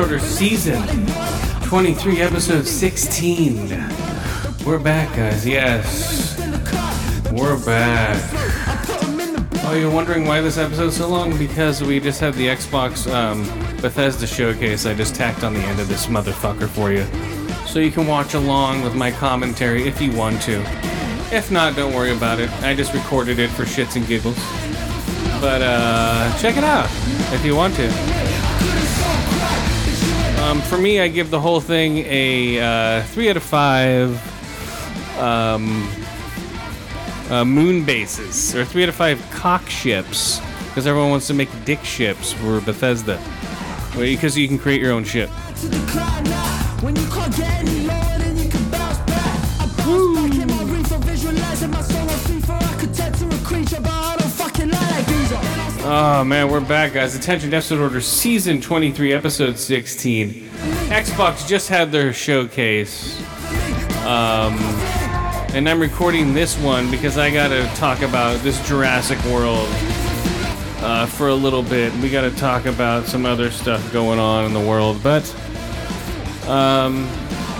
[0.00, 0.82] Order Season
[1.64, 3.68] 23, Episode 16.
[4.64, 5.46] We're back, guys.
[5.46, 6.38] Yes.
[7.30, 8.18] We're back.
[9.62, 11.36] Oh, you're wondering why this episode's so long?
[11.36, 13.44] Because we just had the Xbox um,
[13.82, 17.04] Bethesda showcase I just tacked on the end of this motherfucker for you.
[17.66, 20.62] So you can watch along with my commentary if you want to.
[21.30, 22.50] If not, don't worry about it.
[22.62, 24.38] I just recorded it for shits and giggles.
[25.42, 26.88] But uh, check it out
[27.34, 28.29] if you want to.
[30.50, 34.10] Um, for me, I give the whole thing a uh, three out of five
[35.16, 35.88] um,
[37.30, 41.48] uh, moon bases, or three out of five cock ships, because everyone wants to make
[41.64, 43.22] dick ships for Bethesda.
[43.96, 45.30] Because you can create your own ship.
[55.92, 57.16] Oh man, we're back, guys.
[57.16, 60.30] Attention Episode Order Season 23, Episode 16.
[60.88, 63.20] Xbox just had their showcase.
[64.06, 64.56] Um,
[65.52, 69.66] and I'm recording this one because I gotta talk about this Jurassic World
[70.78, 71.92] uh, for a little bit.
[71.94, 75.28] We gotta talk about some other stuff going on in the world, but
[76.46, 77.08] um,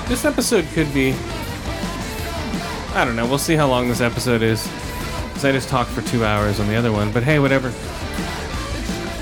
[0.07, 1.17] this episode could be.
[2.95, 3.27] I don't know.
[3.27, 4.71] We'll see how long this episode is.
[5.27, 7.11] Because I just talked for two hours on the other one.
[7.11, 7.73] But hey, whatever.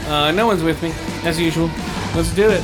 [0.08, 0.90] Uh, no one's with me,
[1.22, 1.70] as usual.
[2.14, 2.62] Let's do it.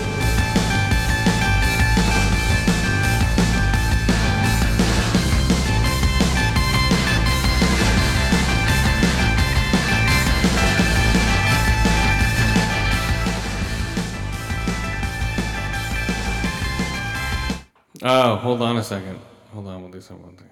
[18.03, 19.19] Oh, hold on a second.
[19.53, 20.49] Hold on, we'll do some one thing.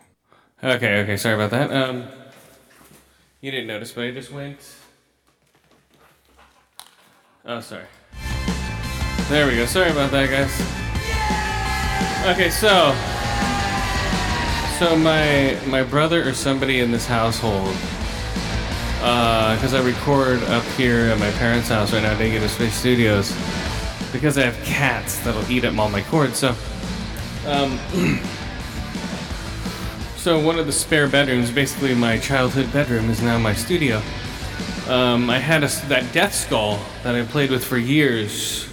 [0.63, 1.73] Okay, okay, sorry about that.
[1.73, 2.07] Um,
[3.41, 4.59] you didn't notice, but I just went.
[7.45, 7.87] Oh, sorry.
[9.29, 9.67] There we go.
[9.67, 10.53] Sorry about that, guys.
[12.31, 12.95] Okay, so
[14.79, 17.75] so my my brother or somebody in this household,
[19.03, 22.51] uh because I record up here at my parents' house right now, they get Negative
[22.53, 23.33] Space Studios,
[24.13, 26.39] because I have cats that'll eat up all my cords.
[26.39, 26.55] So,
[27.49, 27.77] um,
[30.17, 34.01] so one of the spare bedrooms, basically my childhood bedroom, is now my studio.
[34.93, 38.69] Um, I had a, that Death Skull that I played with for years.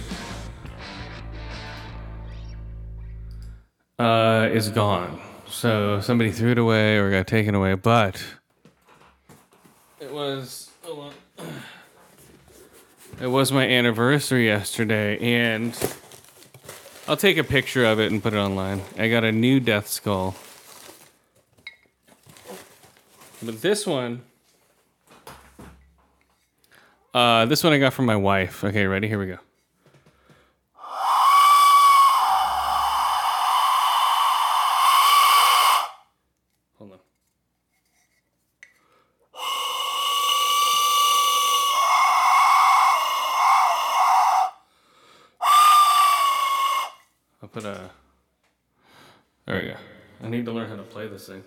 [3.98, 5.18] Uh, is gone.
[5.48, 8.22] So somebody threw it away or got taken away, but
[9.98, 10.70] it was.
[13.18, 15.74] It was my anniversary yesterday, and
[17.06, 18.82] I'll take a picture of it and put it online.
[18.98, 20.34] I got a new Death Skull.
[23.42, 24.22] But this one.
[27.12, 28.62] Uh, this one I got from my wife.
[28.62, 29.08] Okay, ready?
[29.08, 29.38] Here we go.
[36.78, 36.98] Hold on.
[47.42, 47.90] I'll put a.
[49.46, 49.74] There we go.
[50.22, 51.42] I need to learn how to play this thing.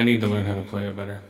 [0.00, 1.20] I need to learn how to play it better.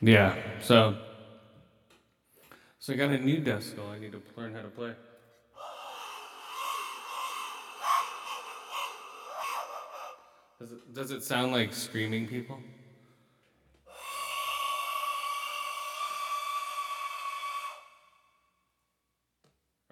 [0.00, 0.96] Yeah, so
[2.78, 3.90] so I got a new skull.
[3.90, 4.94] I need to learn how to play.
[10.60, 12.60] Does it, does it sound like screaming people?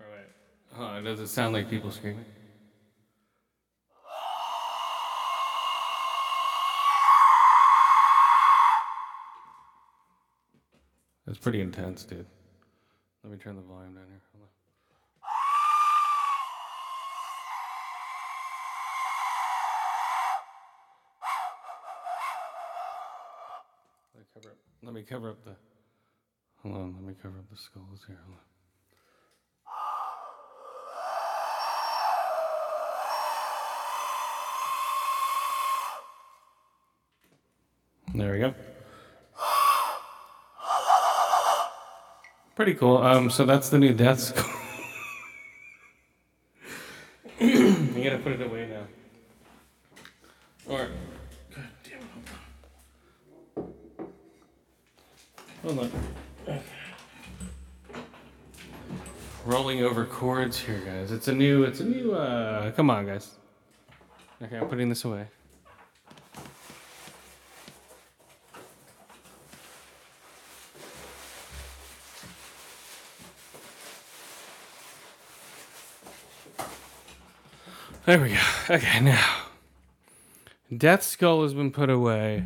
[0.01, 0.95] All right.
[0.95, 2.25] Huh, does it sound like people screaming?
[11.27, 12.27] That's pretty intense, dude.
[13.23, 14.21] Let me turn the volume down here.
[24.83, 25.55] Let me cover up the.
[26.63, 26.95] Hold on.
[26.95, 28.19] Let me cover up the skulls here.
[38.15, 38.55] There we go.
[42.57, 42.99] Pretty cool.
[42.99, 44.45] Um, so that's the new death skull.
[47.41, 48.83] you gotta put it away now.
[50.67, 50.89] Or,
[51.55, 52.05] God damn it,
[55.63, 55.91] hold on.
[56.47, 56.61] Hold on.
[59.47, 61.13] Rolling over cords here, guys.
[61.13, 61.63] It's a new.
[61.63, 62.13] It's a new.
[62.13, 63.37] Uh, come on, guys.
[64.43, 65.29] Okay, I'm putting this away.
[78.11, 78.75] There we go.
[78.75, 79.25] Okay, now.
[80.77, 82.45] Death Skull has been put away.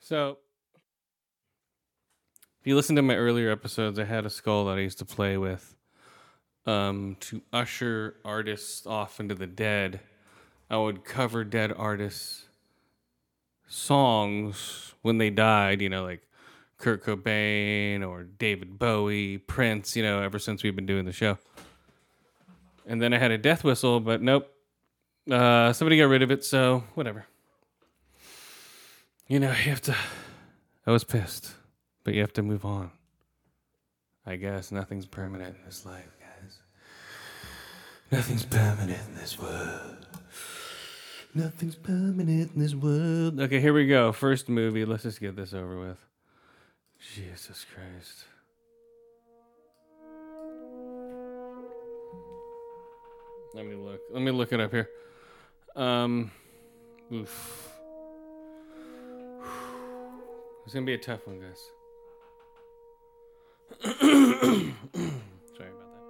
[0.00, 0.36] So,
[2.60, 5.06] if you listen to my earlier episodes, I had a skull that I used to
[5.06, 5.74] play with
[6.66, 10.00] um, to usher artists off into the dead.
[10.68, 12.44] I would cover dead artists'
[13.66, 16.20] songs when they died, you know, like
[16.76, 21.38] Kurt Cobain or David Bowie, Prince, you know, ever since we've been doing the show.
[22.86, 24.50] And then I had a death whistle, but nope.
[25.30, 27.26] Uh, somebody got rid of it, so whatever.
[29.28, 29.94] You know, you have to.
[30.86, 31.52] I was pissed,
[32.04, 32.90] but you have to move on.
[34.26, 36.58] I guess nothing's permanent in this life, guys.
[38.10, 40.06] Nothing's permanent in this world.
[41.34, 43.38] Nothing's permanent in this world.
[43.38, 44.10] Okay, here we go.
[44.10, 44.84] First movie.
[44.84, 45.98] Let's just get this over with.
[47.14, 48.24] Jesus Christ.
[53.52, 54.00] Let me look.
[54.12, 54.88] Let me look it up here.
[55.74, 56.30] Um,
[57.12, 57.68] oof.
[60.64, 61.70] It's gonna be a tough one, guys.
[64.00, 64.74] Sorry
[65.68, 66.00] about that.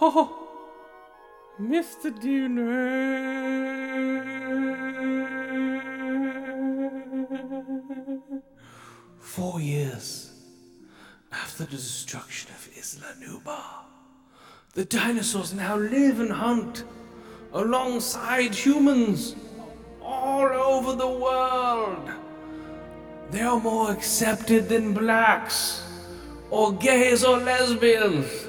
[0.00, 0.47] Oh.
[1.60, 2.16] Mr.
[2.20, 2.58] Dune.
[9.18, 10.30] Four years
[11.32, 13.84] after the destruction of Isla Nublar,
[14.74, 16.84] the dinosaurs now live and hunt
[17.52, 19.34] alongside humans
[20.00, 22.08] all over the world.
[23.32, 25.82] They are more accepted than blacks,
[26.50, 28.47] or gays, or lesbians.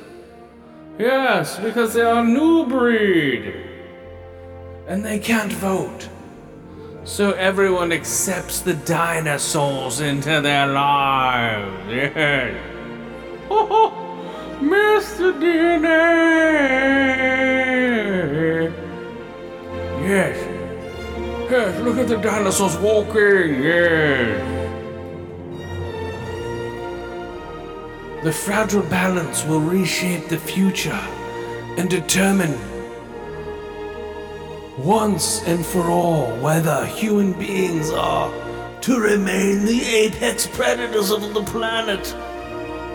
[1.00, 3.56] Yes, because they are new breed.
[4.86, 6.10] And they can't vote.
[7.06, 11.90] So everyone accepts the dinosaurs into their lives.
[11.90, 12.54] Yes.
[13.50, 13.94] Oh,
[14.60, 15.32] Mr.
[15.40, 15.90] DNA.
[20.02, 20.38] Yes.
[21.50, 23.64] Yes, look at the dinosaurs walking.
[23.64, 24.49] Yes.
[28.22, 31.00] The fragile balance will reshape the future
[31.78, 32.60] and determine
[34.78, 38.30] once and for all whether human beings are
[38.82, 42.14] to remain the apex predators of the planet.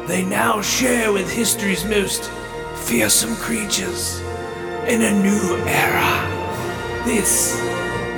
[0.07, 2.31] They now share with history's most
[2.85, 4.21] fearsome creatures
[4.87, 7.05] in a new era.
[7.07, 7.59] This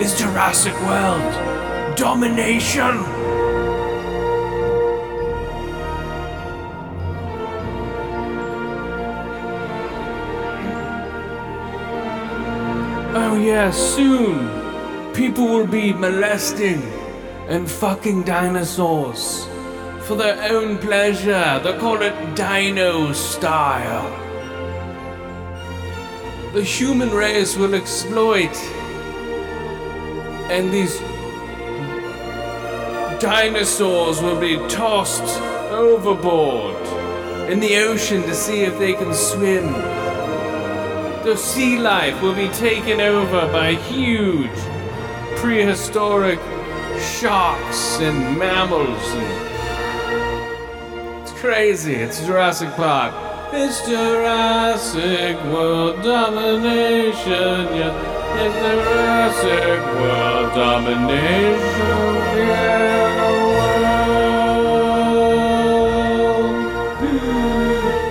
[0.00, 3.15] is Jurassic World Domination.
[13.36, 16.80] Oh, yeah, soon people will be molesting
[17.48, 19.46] and fucking dinosaurs
[20.06, 21.60] for their own pleasure.
[21.62, 24.08] They call it dino style.
[26.54, 28.56] The human race will exploit,
[30.48, 30.98] and these
[33.20, 36.74] dinosaurs will be tossed overboard
[37.50, 39.95] in the ocean to see if they can swim
[41.26, 44.48] the sea life will be taken over by huge
[45.34, 46.38] prehistoric
[47.00, 53.12] sharks and mammals and it's crazy it's jurassic park
[53.52, 58.42] It's Jurassic World domination, yeah.
[58.42, 62.76] It's Jurassic World domination, yeah.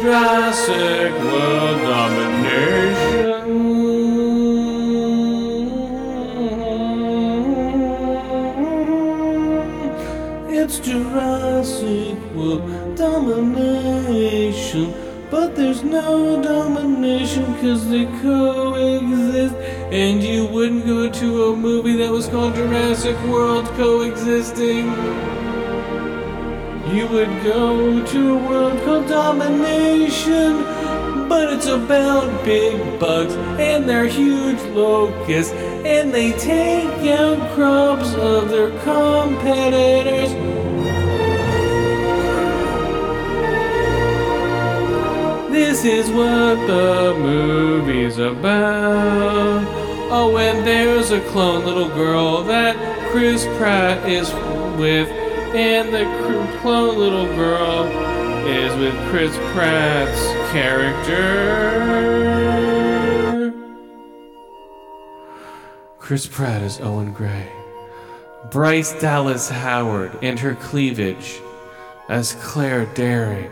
[0.01, 1.74] Jurassic World
[15.75, 19.55] there's no domination cause they coexist.
[19.91, 24.85] And you wouldn't go to a movie that was called Jurassic World Coexisting.
[26.95, 30.63] You would go to a world called Domination.
[31.27, 35.51] But it's about big bugs and their huge locusts.
[35.51, 40.64] And they take out crops of their competitors.
[45.85, 49.63] Is what the movie's about.
[50.09, 52.75] Oh, and there's a clone little girl that
[53.11, 54.33] Chris Pratt is
[54.79, 55.07] with,
[55.53, 56.05] and the
[56.61, 57.85] clone little girl
[58.47, 61.21] is with Chris Pratt's character.
[65.99, 67.51] Chris Pratt is Owen Grady.
[68.49, 71.39] Bryce Dallas Howard and her cleavage
[72.09, 73.51] as Claire Dearing.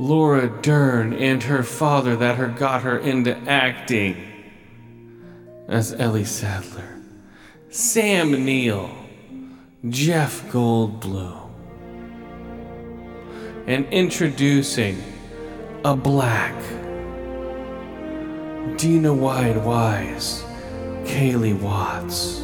[0.00, 4.16] Laura Dern and her father that her got her into acting
[5.68, 6.98] as Ellie Sattler,
[7.70, 8.90] Sam Neill,
[9.88, 11.48] Jeff Goldblum,
[13.68, 15.00] and introducing
[15.84, 16.54] a black
[18.76, 20.42] DeWanda Wise,
[21.04, 22.40] Kayla Watts,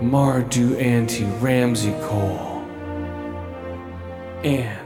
[0.00, 2.64] Mamoudou Athie Ramsay Cole,
[4.44, 4.81] and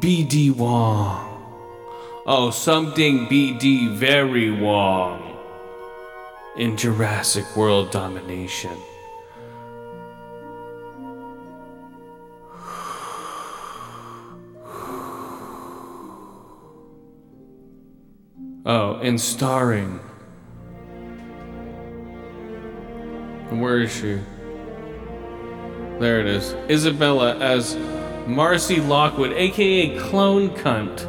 [0.00, 1.24] BD Wong.
[2.24, 5.36] Oh, something BD very Wong.
[6.56, 8.76] In Jurassic World Domination.
[18.66, 19.98] Oh, and starring.
[23.50, 24.20] Where is she?
[25.98, 26.52] There it is.
[26.68, 27.74] Isabella as
[28.28, 31.00] Maisie Lockwood, aka Clone Cunt,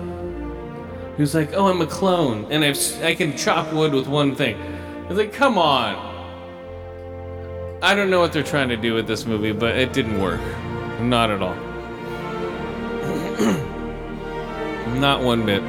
[1.18, 4.58] who's like, "Oh, I'm a clone, and I've, I can chop wood with one thing."
[5.10, 5.96] It's like, come on.
[7.82, 10.40] I don't know what they're trying to do with this movie, but it didn't work.
[11.02, 11.56] Not at all.
[15.00, 15.64] Not one bit.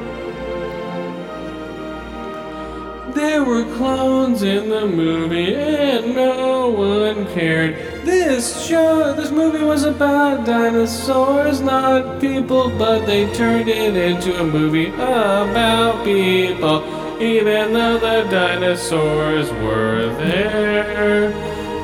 [3.15, 7.90] There were clones in the movie, and no one cared.
[8.03, 14.43] This show, this movie was about dinosaurs, not people, but they turned it into a
[14.43, 16.83] movie about people,
[17.21, 21.31] even though the dinosaurs were there.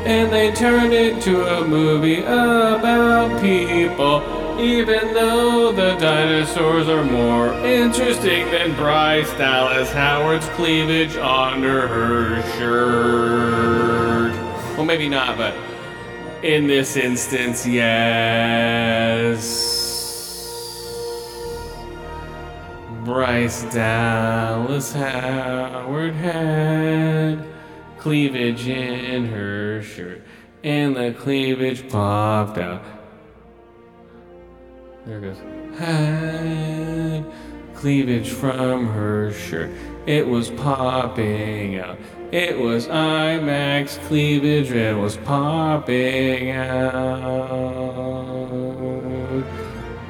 [0.08, 4.24] And they turned it into a movie about people,
[4.60, 14.34] even though the dinosaurs are more interesting than Bryce Dallas Howard's cleavage under her shirt.
[14.76, 15.54] Well, maybe not, but
[16.44, 19.38] in this instance, yes.
[23.03, 27.44] Bryce Dallas Howard had
[27.98, 30.22] cleavage in her shirt,
[30.63, 32.84] and the cleavage popped out.
[35.06, 35.38] There it goes.
[35.79, 37.25] Had
[37.75, 39.72] cleavage from her shirt.
[40.06, 41.98] It was popping out.
[42.31, 44.69] It was IMAX cleavage.
[44.69, 46.98] It was popping out.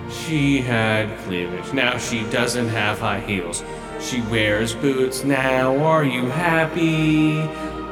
[0.09, 1.73] She had cleavage.
[1.73, 3.63] Now she doesn't have high heels.
[4.01, 5.77] She wears boots now.
[5.85, 7.41] Are you happy?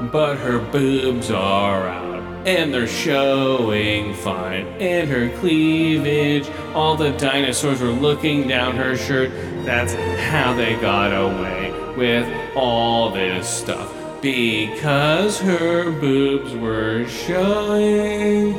[0.08, 2.24] But her boobs are out.
[2.48, 4.66] And they're showing fine.
[4.80, 6.50] And her cleavage.
[6.74, 9.30] All the dinosaurs were looking down her shirt.
[9.66, 13.95] That's how they got away with all this stuff.
[14.26, 18.54] Because her boobs were showing.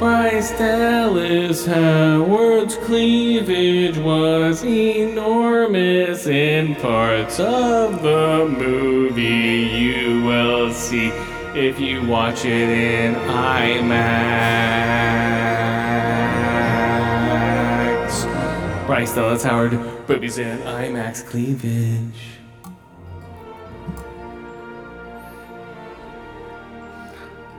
[0.00, 11.12] Bryce Dallas Howard's cleavage was enormous in parts of the movie you will see
[11.54, 13.94] if you watch it in IMAX.
[18.88, 19.78] Bryce Dallas Howard,
[20.08, 22.33] boobies in IMAX cleavage.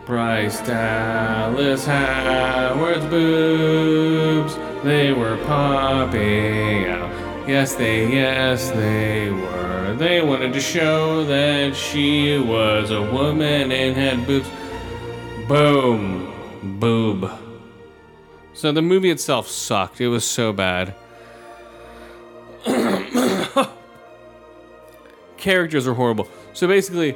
[0.05, 7.49] Bryce Dallas Howard's boobs They were popping out.
[7.49, 9.95] Yes, they, yes, they were.
[9.97, 14.47] They wanted to show that she was a woman and had boobs.
[15.47, 16.31] Boom.
[16.79, 17.31] Boob.
[18.53, 19.99] So the movie itself sucked.
[20.01, 20.93] It was so bad.
[25.37, 26.27] Characters are horrible.
[26.53, 27.15] So basically,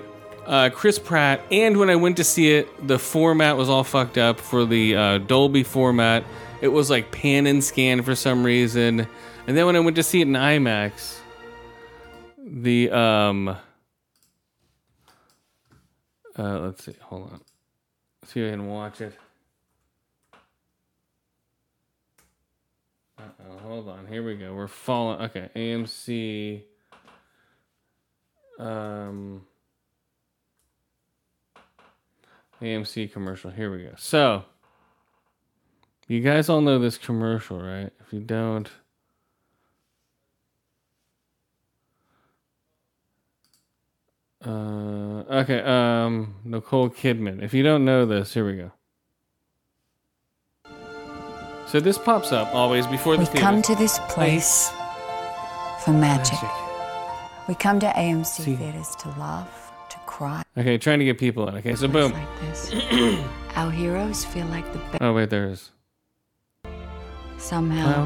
[0.49, 4.17] uh, Chris Pratt, and when I went to see it, the format was all fucked
[4.17, 6.23] up for the uh, Dolby format.
[6.59, 9.07] It was like pan and scan for some reason.
[9.45, 11.19] And then when I went to see it in IMAX,
[12.35, 13.49] the um
[16.35, 17.41] uh let's see, hold on.
[18.21, 19.13] Let's see if I can watch it.
[23.19, 24.07] Uh-oh, hold on.
[24.07, 24.53] Here we go.
[24.55, 25.21] We're falling.
[25.21, 26.63] Okay, AMC.
[28.57, 29.45] Um.
[32.61, 33.51] AMC commercial.
[33.51, 33.93] Here we go.
[33.97, 34.45] So,
[36.07, 37.91] you guys all know this commercial, right?
[37.99, 38.69] If you don't,
[44.45, 44.49] uh,
[45.29, 45.61] okay.
[45.61, 47.41] Um, Nicole Kidman.
[47.43, 48.71] If you don't know this, here we go.
[51.67, 54.71] So this pops up always before the We come to this place
[55.85, 56.33] for magic.
[56.41, 56.49] Magic.
[57.47, 58.55] We come to AMC See.
[58.55, 59.58] theaters to laugh,
[60.19, 60.43] cry.
[60.57, 61.55] Okay, trying to get people in.
[61.55, 62.11] Okay, so boom.
[62.11, 62.73] Like this.
[63.55, 64.97] Our heroes feel like the best.
[65.01, 65.71] Oh wait, there is.
[67.37, 68.05] Somehow, Well,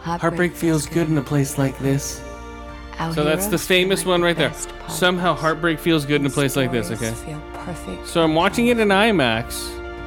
[0.00, 2.22] heartbreak, Heartbreak feels good in a place like this.
[3.00, 4.52] Our So that's the famous like one the right there.
[4.88, 6.92] Somehow heartbreak feels good in a place like this.
[6.92, 7.10] Okay.
[7.12, 9.58] Feel perfect So I'm watching it in IMAX,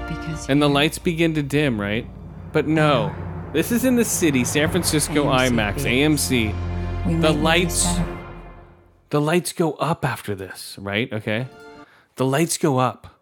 [0.07, 2.07] because and the lights begin to dim, right?
[2.53, 3.13] But no,
[3.51, 5.75] this is in the city, San Francisco AMC IMAX.
[5.83, 7.05] AMC.
[7.07, 8.20] we the lights- better.
[9.11, 11.11] The lights go up after this, right?
[11.11, 11.47] Okay.
[12.15, 13.21] The lights go up.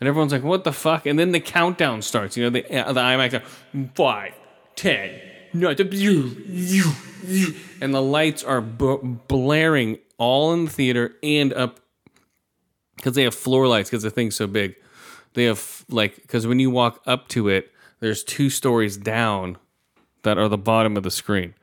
[0.00, 1.06] And everyone's like, what the fuck?
[1.06, 2.36] And then the countdown starts.
[2.36, 3.42] You know, the, uh, the IMAX,
[3.94, 4.34] five,
[4.76, 5.20] ten,
[5.52, 5.76] nine,
[7.80, 8.98] and the lights are b-
[9.28, 11.80] blaring all in the theater and up
[12.96, 14.76] because they have floor lights because the thing's so big.
[15.34, 19.58] They have, like, because when you walk up to it, there's two stories down
[20.22, 21.54] that are the bottom of the screen.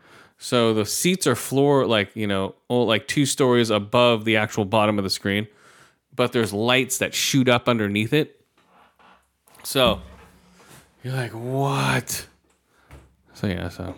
[0.44, 4.66] So the seats are floor like you know, oh, like two stories above the actual
[4.66, 5.48] bottom of the screen,
[6.16, 8.44] but there's lights that shoot up underneath it.
[9.62, 10.02] So
[11.04, 12.26] you're like, what?
[13.36, 13.94] So yeah, so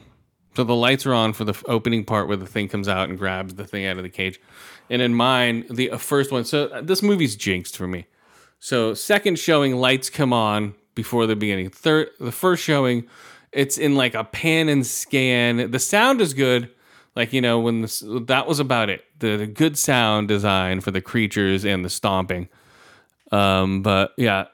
[0.54, 3.18] so the lights are on for the opening part where the thing comes out and
[3.18, 4.42] grabs the thing out of the cage,
[4.90, 6.44] and in mine, the uh, first one.
[6.44, 8.06] So uh, this movie's jinxed for me.
[8.60, 11.70] So second showing, lights come on before the beginning.
[11.70, 13.08] Third, the first showing,
[13.54, 15.72] it's in like a pan and scan.
[15.72, 16.70] The sound is good.
[17.16, 19.04] Like you know when this, that was about it.
[19.20, 22.50] The, the good sound design for the creatures and the stomping.
[23.32, 24.46] Um, but yeah,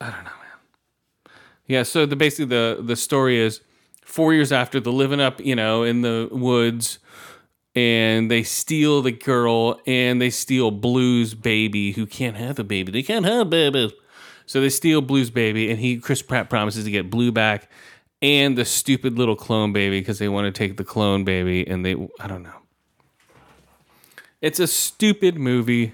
[0.00, 1.34] I don't know, man.
[1.66, 3.60] Yeah, so the basically the the story is
[4.04, 6.98] four years after the living up, you know, in the woods,
[7.74, 12.90] and they steal the girl and they steal Blue's baby, who can't have a baby.
[12.90, 13.92] They can't have babies.
[14.48, 17.70] So they steal Blue's baby, and he Chris Pratt promises to get Blue back
[18.22, 21.84] and the stupid little clone baby because they want to take the clone baby, and
[21.84, 22.54] they I don't know.
[24.40, 25.92] It's a stupid movie.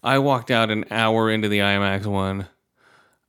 [0.00, 2.42] I walked out an hour into the IMAX one.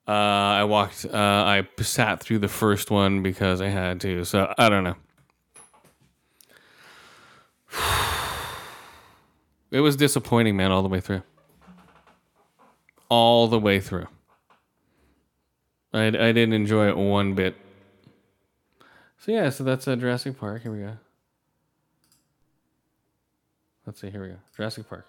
[0.07, 1.03] Uh, I walked.
[1.03, 4.23] Uh, I sat through the first one because I had to.
[4.23, 4.95] So I don't know.
[9.71, 11.21] It was disappointing, man, all the way through.
[13.07, 14.07] All the way through.
[15.91, 17.55] I, I didn't enjoy it one bit.
[19.17, 20.61] So yeah, so that's uh, Jurassic Park.
[20.61, 20.97] Here we go.
[23.85, 24.09] Let's see.
[24.11, 24.37] Here we go.
[24.55, 25.07] Jurassic Park.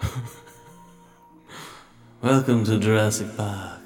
[2.22, 3.80] Welcome to Jurassic Park.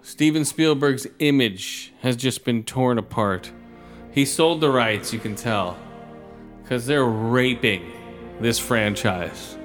[0.00, 3.52] Steven Spielberg's image has just been torn apart.
[4.10, 5.76] He sold the rights, you can tell,
[6.66, 7.92] because they're raping
[8.40, 9.56] this franchise.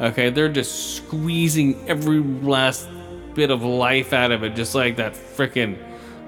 [0.00, 2.88] Okay, they're just squeezing every last
[3.34, 5.78] bit of life out of it, just like that freaking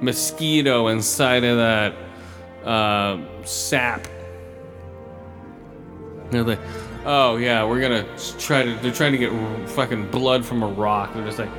[0.01, 1.93] mosquito inside of that
[2.65, 4.07] uh, sap.
[6.31, 6.61] They're like,
[7.05, 8.07] oh yeah, we're gonna
[8.39, 8.77] try to.
[8.77, 11.15] They're trying to get fucking blood from a rock.
[11.15, 11.51] They're just like,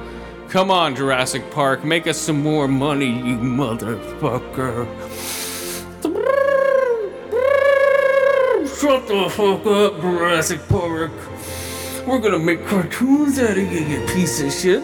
[0.48, 4.88] come on, Jurassic Park, make us some more money, you motherfucker.
[8.80, 11.12] Shut the fuck up, Jurassic Park.
[12.06, 14.84] We're gonna make cartoons out of you, you piece of shit.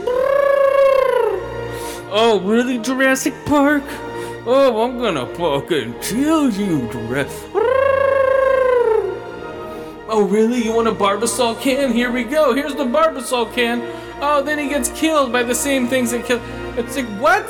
[2.10, 3.84] Oh, really, Jurassic Park?
[4.46, 7.50] Oh, I'm gonna fucking kill you, Jurassic.
[10.14, 10.64] Oh, really?
[10.64, 11.92] You want a Barbasol can?
[11.92, 12.54] Here we go.
[12.54, 13.82] Here's the Barbasol can.
[14.22, 16.42] Oh, then he gets killed by the same things that kill.
[16.78, 17.46] It's like, what?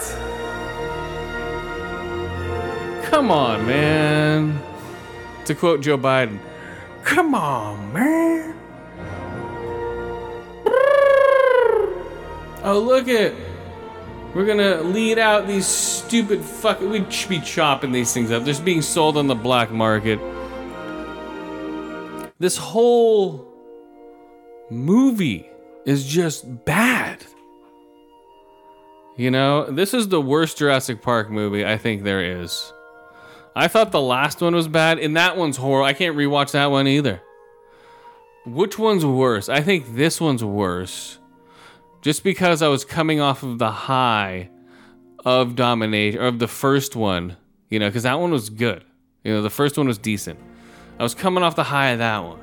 [3.11, 4.59] Come on, man.
[5.51, 6.39] To quote Joe Biden,
[7.03, 8.55] come on, man.
[12.63, 13.35] Oh, look it.
[14.33, 16.79] We're gonna lead out these stupid fuck.
[16.79, 18.45] We should be chopping these things up.
[18.45, 20.21] They're being sold on the black market.
[22.39, 23.45] This whole
[24.69, 25.49] movie
[25.85, 27.25] is just bad.
[29.17, 32.71] You know, this is the worst Jurassic Park movie I think there is.
[33.55, 35.85] I thought the last one was bad, and that one's horrible.
[35.85, 37.21] I can't rewatch that one either.
[38.45, 39.49] Which one's worse?
[39.49, 41.19] I think this one's worse.
[42.01, 44.49] Just because I was coming off of the high
[45.23, 47.37] of domination, of the first one,
[47.69, 48.83] you know, because that one was good.
[49.23, 50.39] You know, the first one was decent.
[50.97, 52.39] I was coming off the high of that one.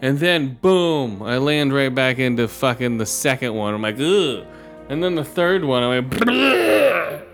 [0.00, 3.74] And then, boom, I land right back into fucking the second one.
[3.74, 4.46] I'm like, ugh.
[4.88, 7.25] And then the third one, I'm like, Bleh.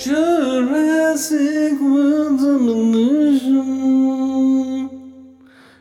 [0.00, 2.10] Jurassic World.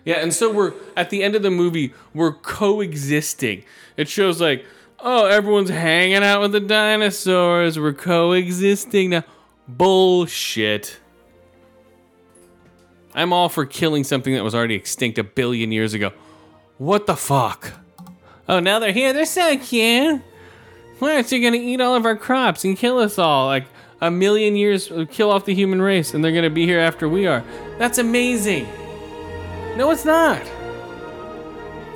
[0.10, 3.64] Yeah, and so we're at the end of the movie, we're coexisting.
[3.96, 4.66] It shows like,
[5.00, 7.78] oh, everyone's hanging out with the dinosaurs.
[7.80, 9.24] We're coexisting now.
[9.68, 11.00] Bullshit.
[13.14, 16.12] I'm all for killing something that was already extinct a billion years ago.
[16.80, 17.74] What the fuck?
[18.48, 19.14] Oh, now they're here.
[19.14, 20.22] They're so cute.
[20.98, 23.46] Why aren't you gonna eat all of our crops and kill us all?
[23.46, 23.66] Like
[24.02, 27.28] a million years, kill off the human race, and they're gonna be here after we
[27.28, 27.44] are.
[27.78, 28.68] That's amazing.
[29.78, 30.42] No, it's not.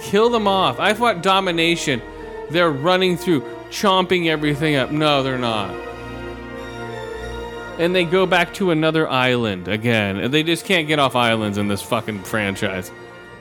[0.02, 0.80] Kill them off.
[0.80, 2.02] I fought domination.
[2.50, 4.92] They're running through, chomping everything up.
[4.92, 5.74] No, they're not.
[7.80, 10.18] And they go back to another island again.
[10.18, 12.92] And they just can't get off islands in this fucking franchise.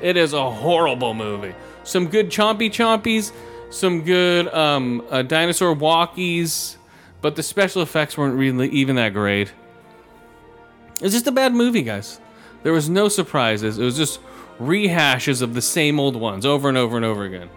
[0.01, 1.55] It is a horrible movie.
[1.85, 3.33] Some good chompy chompies,
[3.71, 6.77] some good um, uh, dinosaur walkies,
[7.23, 9.53] but the special effects weren't really even that great.
[11.01, 12.21] It's just a bad movie, guys.
[12.63, 13.79] There was no surprises.
[13.79, 14.21] It was just
[14.61, 17.49] rehashes of the same old ones over and over and over again.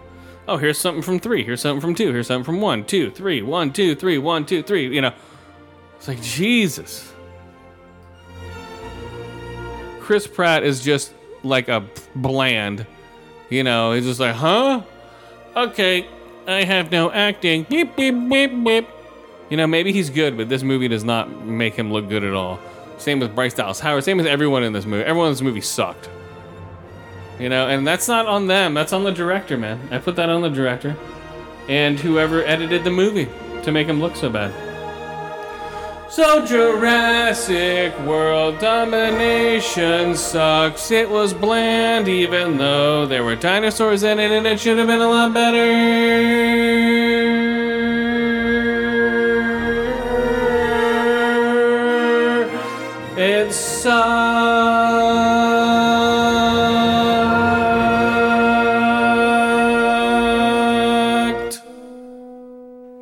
[0.48, 1.44] Oh, here's something from three.
[1.44, 2.12] Here's something from two.
[2.12, 4.92] Here's something from one, two, three, one, two, three, one, two, three.
[4.94, 5.12] You know,
[5.96, 7.12] it's like Jesus.
[10.00, 12.86] Chris Pratt is just like a bland.
[13.50, 14.82] You know, he's just like, huh?
[15.56, 16.06] Okay,
[16.46, 17.64] I have no acting.
[17.64, 18.88] Beep, beep, beep, beep.
[19.48, 22.34] You know, maybe he's good, but this movie does not make him look good at
[22.34, 22.58] all.
[22.98, 24.04] Same with Bryce Dallas Howard.
[24.04, 25.04] Same with everyone in this movie.
[25.04, 26.08] Everyone in this movie sucked.
[27.38, 28.74] You know, and that's not on them.
[28.74, 29.88] That's on the director, man.
[29.90, 30.96] I put that on the director
[31.68, 33.28] and whoever edited the movie
[33.62, 34.52] to make him look so bad.
[36.08, 40.90] So Jurassic World Domination sucks.
[40.90, 45.02] It was bland, even though there were dinosaurs in it, and it should have been
[45.02, 45.66] a lot better.
[53.86, 55.06] Sucked.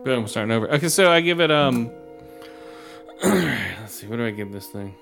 [0.05, 0.71] Boom, starting over.
[0.73, 1.91] Okay, so I give it um.
[3.23, 4.95] Let's see, what do I give this thing?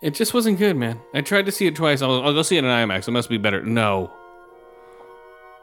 [0.00, 1.00] It just wasn't good, man.
[1.12, 2.00] I tried to see it twice.
[2.02, 3.08] I'll, I'll go see it in IMAX.
[3.08, 3.62] It must be better.
[3.62, 4.10] No.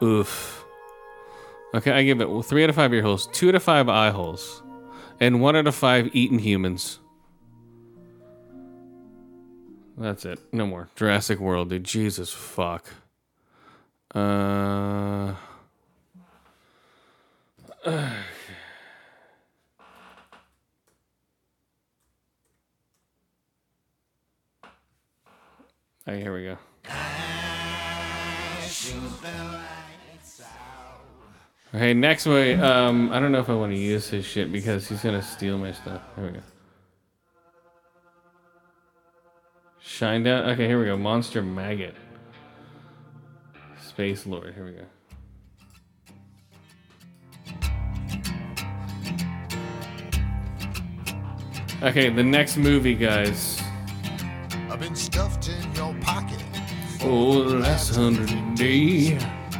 [0.02, 0.64] Oof.
[1.74, 4.10] Okay, I give it three out of five ear holes, two out of five eye
[4.10, 4.62] holes,
[5.20, 6.98] and one out of five eaten humans.
[9.96, 10.40] That's it.
[10.52, 10.88] No more.
[10.96, 11.84] Jurassic World, dude.
[11.84, 12.86] Jesus fuck.
[14.14, 15.34] Uh.
[26.06, 26.58] Here we go.
[31.74, 32.54] Okay, next way.
[32.54, 35.56] Um, I don't know if I want to use his shit because he's gonna steal
[35.58, 36.02] my stuff.
[36.16, 36.40] Here we go.
[40.02, 40.50] Shine down.
[40.50, 40.96] Okay, here we go.
[40.96, 41.94] Monster Magnet.
[43.80, 44.52] Space Lord.
[44.52, 44.82] Here we go.
[51.86, 53.62] Okay, the next movie, guys.
[54.68, 56.42] I've been stuffed in your pocket.
[57.04, 59.16] Oh, the last hundred day.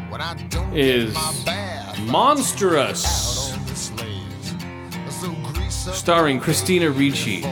[0.08, 3.52] When I don't Is my bath, Monstrous.
[3.52, 5.72] out on the sleighs.
[5.72, 7.44] So Starring Christina Ricci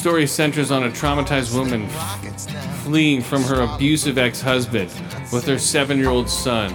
[0.00, 1.86] story centers on a traumatized woman
[2.84, 4.90] fleeing from her abusive ex husband
[5.30, 6.72] with her seven year old son.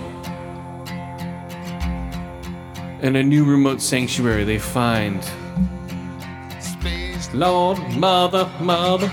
[3.01, 5.27] In a new remote sanctuary, they find.
[7.33, 9.11] Lord, mother, mother.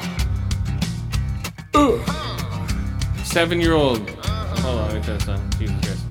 [3.25, 4.11] Seven year old.
[4.11, 5.51] Hold on.
[5.59, 6.05] Jesus Christ.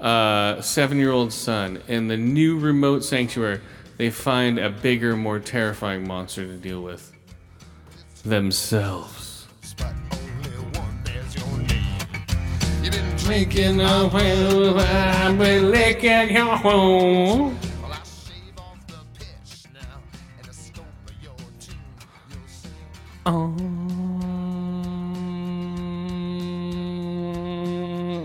[0.00, 3.60] Uh, seven year old son in the new remote sanctuary
[3.96, 7.12] they find a bigger, more terrifying monster to deal with.
[8.24, 9.46] Themselves.
[13.26, 17.58] A I've been licking your home.
[23.26, 23.64] Um,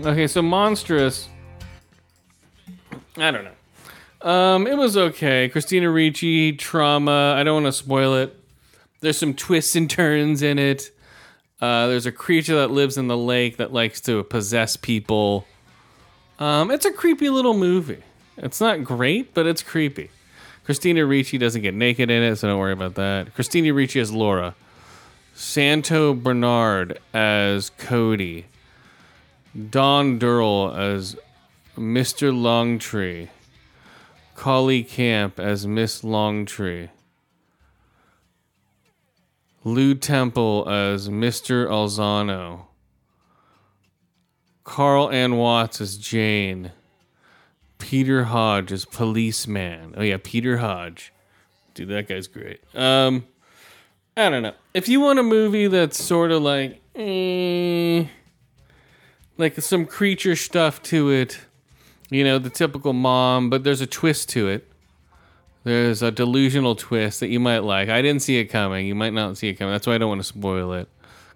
[0.04, 1.30] okay, so monstrous.
[3.16, 3.52] I don't know.
[4.22, 5.48] Um, it was okay.
[5.48, 7.34] Christina Ricci, trauma.
[7.36, 8.36] I don't want to spoil it.
[9.00, 10.90] There's some twists and turns in it.
[11.60, 15.46] Uh, there's a creature that lives in the lake that likes to possess people.
[16.38, 18.02] Um, it's a creepy little movie.
[18.36, 20.10] It's not great, but it's creepy.
[20.64, 23.34] Christina Ricci doesn't get naked in it, so don't worry about that.
[23.34, 24.54] Christina Ricci as Laura.
[25.34, 28.46] Santino Barnard as Cody.
[29.70, 31.16] Don Durrell as
[31.76, 32.32] Mr.
[32.32, 33.28] Longtree.
[34.40, 36.88] Colleen Camp as Miss Longtree.
[39.64, 41.68] Lew Temple as Mr.
[41.68, 42.62] Alzano.
[44.64, 46.72] Carol Anne Watts as Jane.
[47.76, 49.94] Peter Hodge as policeman.
[49.98, 51.12] Oh yeah, Peter Hodge.
[51.74, 52.62] Dude, that guy's great.
[52.74, 53.26] Um,
[54.16, 54.54] I don't know.
[54.72, 58.06] If you want a movie that's sort of like, eh,
[59.36, 61.40] like some creature stuff to it,
[62.10, 64.70] you know, the typical mom, but there's a twist to it.
[65.64, 67.88] There's a delusional twist that you might like.
[67.88, 68.86] I didn't see it coming.
[68.86, 69.72] You might not see it coming.
[69.72, 70.88] That's why I don't want to spoil it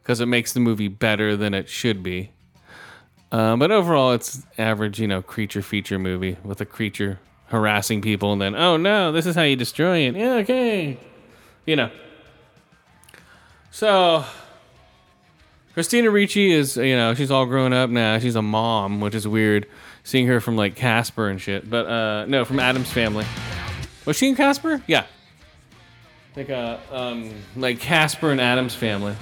[0.02, 2.30] because it makes the movie better than it should be.
[3.32, 8.32] Um, but overall, it's average, you know, creature feature movie with a creature harassing people,
[8.32, 10.14] and then oh no, this is how you destroy it.
[10.14, 10.98] Yeah, okay,
[11.66, 11.90] you know.
[13.70, 14.24] So
[15.72, 18.18] Christina Ricci is, you know, she's all grown up now.
[18.20, 19.66] She's a mom, which is weird,
[20.04, 21.68] seeing her from like Casper and shit.
[21.68, 23.24] But uh, no, from Addams Family.
[24.04, 24.80] Was she in Casper?
[24.86, 25.06] Yeah.
[26.36, 29.14] Like uh, um, like Casper and Addams Family.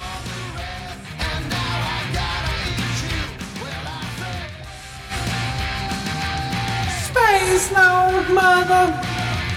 [7.07, 8.99] Space Lord Mother.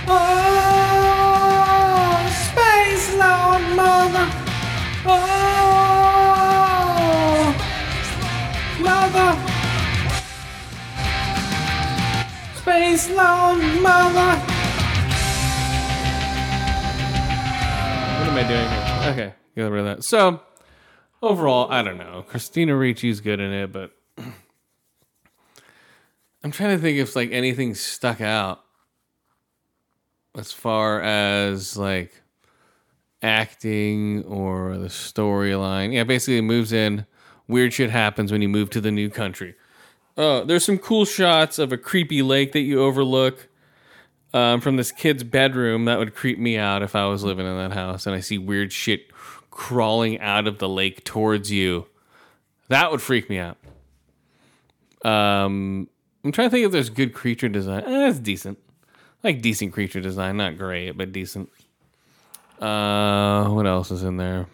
[0.08, 1.02] Oh,
[2.50, 4.28] Space Lord Mother.
[5.06, 5.16] Oh,
[8.80, 9.45] Mother.
[12.76, 14.36] Lord Mother.
[18.12, 19.12] What am I doing here?
[19.12, 20.04] Okay, get rid of that.
[20.04, 20.42] So,
[21.22, 22.22] overall, I don't know.
[22.28, 23.92] Christina Ricci's good in it, but
[26.44, 28.62] I'm trying to think if like anything stuck out
[30.36, 32.20] as far as like
[33.22, 35.94] acting or the storyline.
[35.94, 37.06] Yeah, basically it moves in.
[37.48, 39.54] Weird shit happens when you move to the new country.
[40.16, 43.48] Oh, there's some cool shots of a creepy lake that you overlook
[44.33, 45.85] um, from this kid's bedroom.
[45.85, 48.38] That would creep me out if I was living in that house and I see
[48.38, 49.11] weird shit
[49.50, 51.87] crawling out of the lake towards you.
[52.68, 53.59] That would freak me out.
[55.05, 55.88] Um,
[56.24, 57.85] I'm trying to think if there's good creature design.
[57.85, 58.59] Eh, it's decent.
[59.22, 61.50] Like decent creature design, not great, but decent.
[62.61, 64.46] Uh, what else is in there?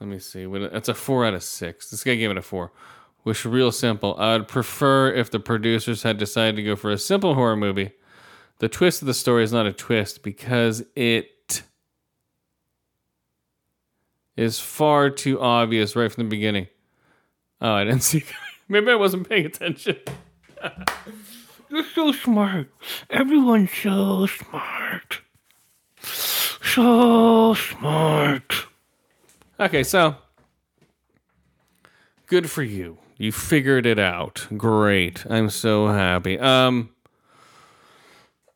[0.00, 0.46] Let me see.
[0.46, 1.90] What it's a four out of six.
[1.90, 2.72] This guy gave it a four,
[3.22, 4.18] which is real simple.
[4.18, 7.92] I'd prefer if the producers had decided to go for a simple horror movie.
[8.58, 11.62] The twist of the story is not a twist because it
[14.36, 16.68] is far too obvious right from the beginning.
[17.60, 18.24] Oh, I didn't see.
[18.68, 19.96] Maybe I wasn't paying attention.
[21.70, 22.70] You're so smart.
[23.10, 25.20] Everyone's so smart.
[26.00, 28.54] So smart.
[29.60, 30.16] Okay, so
[32.26, 32.98] good for you.
[33.18, 34.46] You figured it out.
[34.56, 35.26] Great.
[35.28, 36.38] I'm so happy.
[36.38, 36.90] Um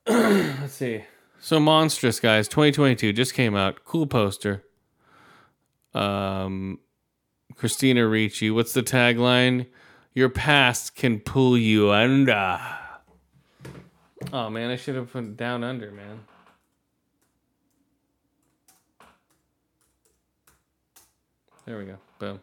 [0.06, 1.04] let's see.
[1.40, 3.84] So Monstrous guys, 2022 just came out.
[3.84, 4.64] Cool poster.
[5.92, 6.78] Um
[7.56, 8.50] Christina Ricci.
[8.50, 9.66] What's the tagline?
[10.14, 12.60] Your past can pull you under.
[14.32, 16.20] Oh man, I should have put down under, man.
[21.64, 21.96] There we go.
[22.18, 22.40] Boom.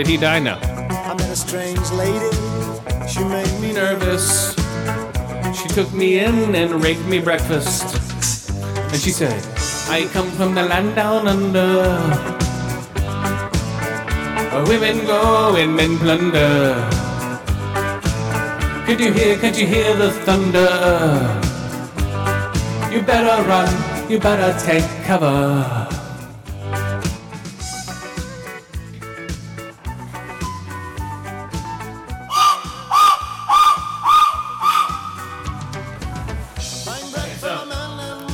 [0.00, 0.38] Did he die?
[0.38, 0.56] now?
[0.56, 2.34] I met a strange lady.
[3.06, 4.54] She made me Nervous.
[5.54, 7.84] She took me in and raked me breakfast.
[8.74, 9.44] And she said,
[9.90, 12.49] I come from the land down under.
[14.52, 16.74] Women go and men plunder.
[18.84, 20.66] Could you hear, could you hear the thunder?
[22.92, 25.86] You better run, you better take cover.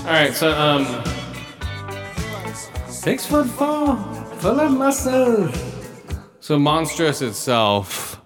[0.07, 1.05] All right, so um,
[2.89, 3.97] six foot four,
[4.39, 5.66] full of muscle.
[6.47, 8.23] So monstrous itself.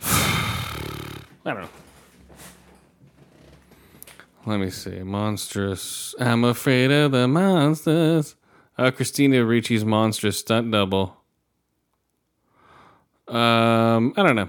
[0.00, 1.68] I don't know.
[4.46, 5.02] Let me see.
[5.02, 6.14] Monstrous.
[6.20, 8.36] I'm afraid of the monsters.
[8.78, 11.16] Uh, Christina Ricci's monstrous stunt double.
[13.26, 14.48] Um, I don't know.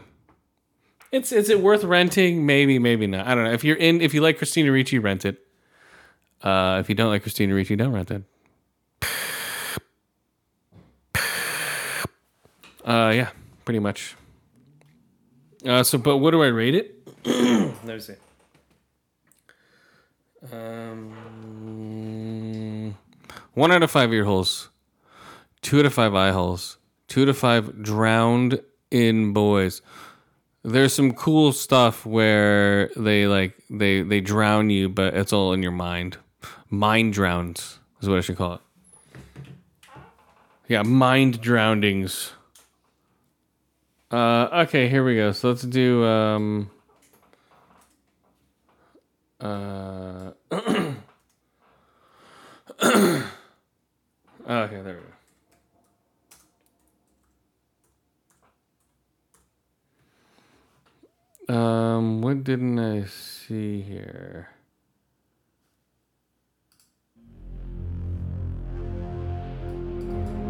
[1.11, 2.45] It's is it worth renting?
[2.45, 3.25] Maybe, maybe not.
[3.25, 3.51] I don't know.
[3.51, 5.39] If you're in, if you like Christina Ricci, rent it.
[6.43, 8.21] Uh, if you don't like Christina Ricci, don't rent it.
[12.87, 13.29] Uh, yeah,
[13.65, 14.15] pretty much.
[15.65, 16.95] Uh, so, but what do I rate it?
[17.25, 18.13] Let me see.
[20.53, 21.11] Um,
[23.53, 24.69] one out of five ear holes,
[25.61, 26.77] two out of five eye holes,
[27.09, 29.81] two out of five drowned in boys.
[30.63, 35.61] There's some cool stuff where they like they they drown you, but it's all in
[35.61, 36.17] your mind.
[36.69, 38.61] Mind drowns is what I should call it.
[40.69, 42.31] Yeah, mind drownings.
[44.09, 45.33] Uh, okay, here we go.
[45.33, 46.71] So let's do um.
[49.39, 50.31] Uh.
[50.51, 50.95] okay,
[54.47, 54.93] there we
[61.49, 61.49] go.
[61.49, 64.49] Um, what didn't I see here?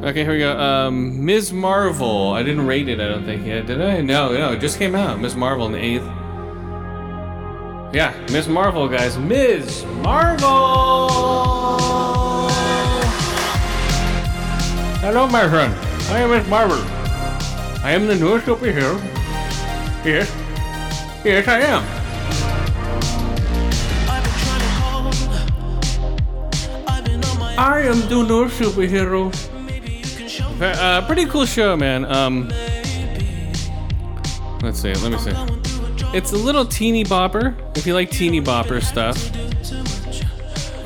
[0.04, 0.56] Okay, here we go.
[0.58, 1.52] Um, Ms.
[1.52, 2.32] Marvel.
[2.32, 3.66] I didn't rate it, I don't think yet.
[3.66, 4.02] Did I?
[4.02, 5.20] No, no, it just came out.
[5.20, 5.36] Ms.
[5.36, 6.06] Marvel in the eighth.
[7.96, 8.48] Yeah, Ms.
[8.48, 9.18] Marvel, guys.
[9.18, 9.86] Ms.
[10.04, 11.10] Marvel!
[15.00, 15.74] Hello, my friend.
[16.12, 16.48] I am Ms.
[16.48, 16.78] Marvel.
[17.84, 19.02] I am the newest superhero.
[20.06, 20.32] Yes.
[21.26, 21.84] Yes, I am.
[27.58, 29.47] I am the newest superhero.
[30.40, 32.06] Uh, pretty cool show, man.
[32.06, 32.50] Um,
[34.62, 34.94] let's see.
[34.94, 35.32] Let me see.
[36.14, 37.56] It's a little teeny bopper.
[37.78, 39.18] If you like teeny bopper stuff,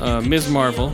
[0.00, 0.50] uh, Ms.
[0.50, 0.92] Marvel.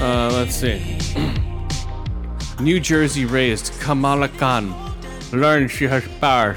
[0.00, 0.98] Uh, let's see.
[2.60, 4.74] New Jersey raised Kamala Khan
[5.32, 6.56] learns she has powers.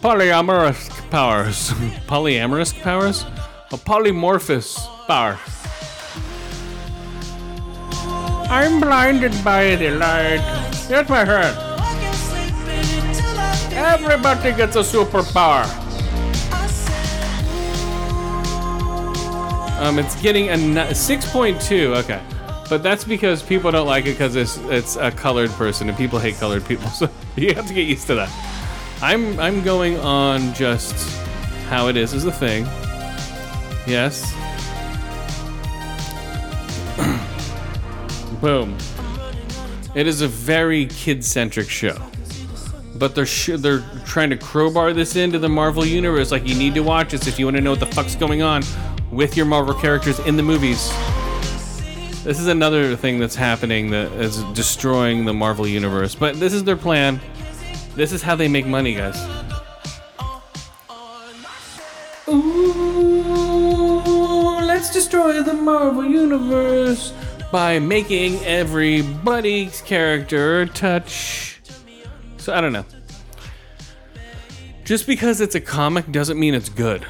[0.00, 1.70] Polyamorous powers.
[2.06, 3.22] Polyamorous powers?
[3.70, 5.38] A polymorphous power.
[8.50, 10.40] I'm blinded by the light.
[10.88, 11.56] Yes, my friend.
[13.74, 15.66] Everybody gets a superpower.
[19.78, 21.96] Um, it's getting a 6.2.
[21.98, 22.20] Okay,
[22.70, 26.18] but that's because people don't like it because it's it's a colored person and people
[26.18, 26.88] hate colored people.
[26.98, 28.30] So you have to get used to that.
[29.02, 30.94] I'm I'm going on just
[31.68, 32.64] how it is as a thing.
[33.86, 34.34] Yes.
[38.40, 38.76] Boom.
[39.94, 42.00] It is a very kid-centric show.
[42.94, 46.30] But they're sh- they're trying to crowbar this into the Marvel universe.
[46.30, 48.42] Like you need to watch this if you want to know what the fuck's going
[48.42, 48.62] on
[49.10, 50.92] with your Marvel characters in the movies.
[52.24, 56.14] This is another thing that's happening that is destroying the Marvel universe.
[56.14, 57.20] But this is their plan.
[57.94, 59.16] This is how they make money, guys.
[62.28, 64.02] Ooh,
[64.60, 67.12] let's destroy the Marvel universe
[67.50, 71.60] by making everybody's character touch.
[72.36, 72.84] So I don't know.
[74.84, 77.06] Just because it's a comic doesn't mean it's good.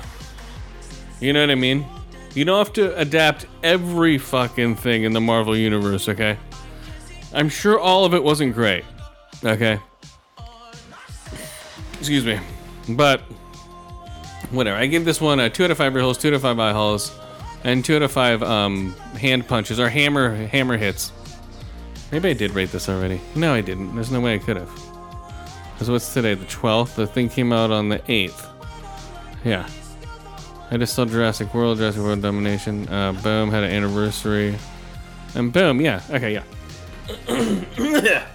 [1.21, 1.87] You know what I mean?
[2.35, 6.39] You don't have to adapt every fucking thing in the Marvel universe, okay?
[7.33, 8.85] I'm sure all of it wasn't great.
[9.45, 9.79] Okay?
[11.99, 12.39] Excuse me.
[12.89, 13.21] But
[14.51, 14.77] whatever.
[14.77, 16.59] I give this one a two out of five ear holes, two out of five
[16.59, 17.13] eye holes,
[17.69, 21.13] and two out of five um, hand punches or hammer hammer hits.
[22.11, 23.21] Maybe I did rate this already.
[23.35, 23.95] No, I didn't.
[23.95, 24.71] There's no way I could have.
[25.75, 26.35] Because what's today?
[26.35, 26.95] The 12th?
[26.95, 28.49] The thing came out on the 8th.
[29.45, 29.69] Yeah.
[30.71, 32.89] I just saw Jurassic World, Jurassic World Domination.
[32.89, 34.57] Uh, boom, had an anniversary.
[35.35, 36.01] And boom, yeah.
[36.11, 36.45] Okay, yeah.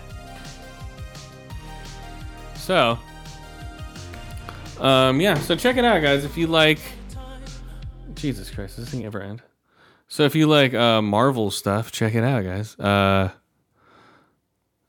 [2.55, 2.99] so,
[4.79, 6.23] um, yeah, so check it out, guys.
[6.23, 6.79] If you like
[8.23, 9.41] Jesus Christ, does this thing ever end?
[10.07, 12.79] So if you like uh, Marvel stuff, check it out, guys.
[12.79, 13.31] Uh,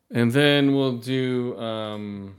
[0.09, 1.59] and then we'll do.
[1.59, 2.37] Um,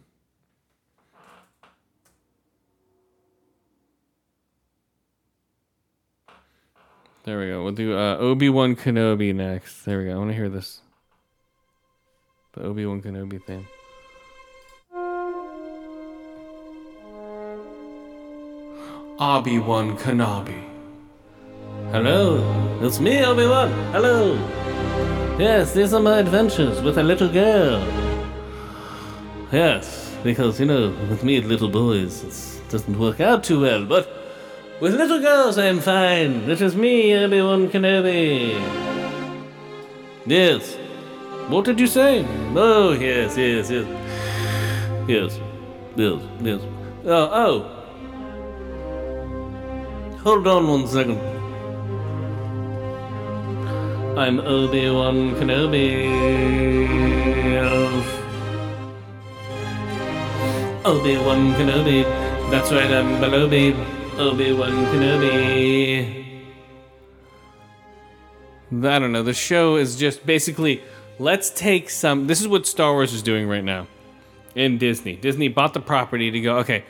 [7.26, 7.62] there we go.
[7.62, 9.84] We'll do uh, Obi Wan Kenobi next.
[9.84, 10.14] There we go.
[10.14, 10.80] I want to hear this.
[12.54, 13.68] The Obi Wan Kenobi thing.
[19.20, 20.75] Obi Wan Kenobi.
[21.96, 22.44] Hello,
[22.82, 23.72] it's me, Obi-Wan.
[23.94, 24.36] Hello.
[25.40, 27.80] Yes, these are my adventures with a little girl.
[29.50, 33.86] Yes, because, you know, with me and little boys, it doesn't work out too well,
[33.86, 34.10] but
[34.82, 36.50] with little girls I'm fine.
[36.50, 38.60] It is me, Obi-Wan Kenobi.
[40.26, 40.76] Yes.
[41.48, 42.26] What did you say?
[42.58, 43.88] Oh, yes, yes, yes.
[45.08, 45.40] Yes,
[45.96, 46.62] yes, yes.
[47.06, 47.72] Oh, oh.
[50.24, 51.35] Hold on one second.
[54.18, 56.08] I'm Obi-Wan Kenobi.
[60.86, 62.04] Obi-Wan Kenobi.
[62.50, 63.76] That's right, I'm Belobi.
[64.18, 66.40] Obi-Wan Kenobi.
[68.72, 69.22] I don't know.
[69.22, 70.82] The show is just basically
[71.20, 72.28] let's take some.
[72.28, 73.86] This is what Star Wars is doing right now
[74.56, 75.18] in Disney.
[75.18, 76.86] Disney bought the property to go, okay,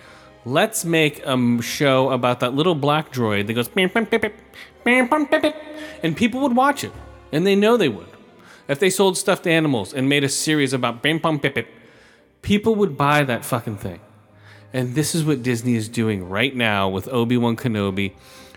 [0.45, 3.67] let's make a show about that little black droid that goes,
[6.03, 6.91] and people would watch it.
[7.35, 8.07] And they know they would.
[8.69, 11.67] If they sold stuffed animals and made a series about bam bam pip pip,
[12.41, 13.99] people would buy that fucking thing.
[14.71, 18.13] And this is what Disney is doing right now with Obi Wan Kenobi.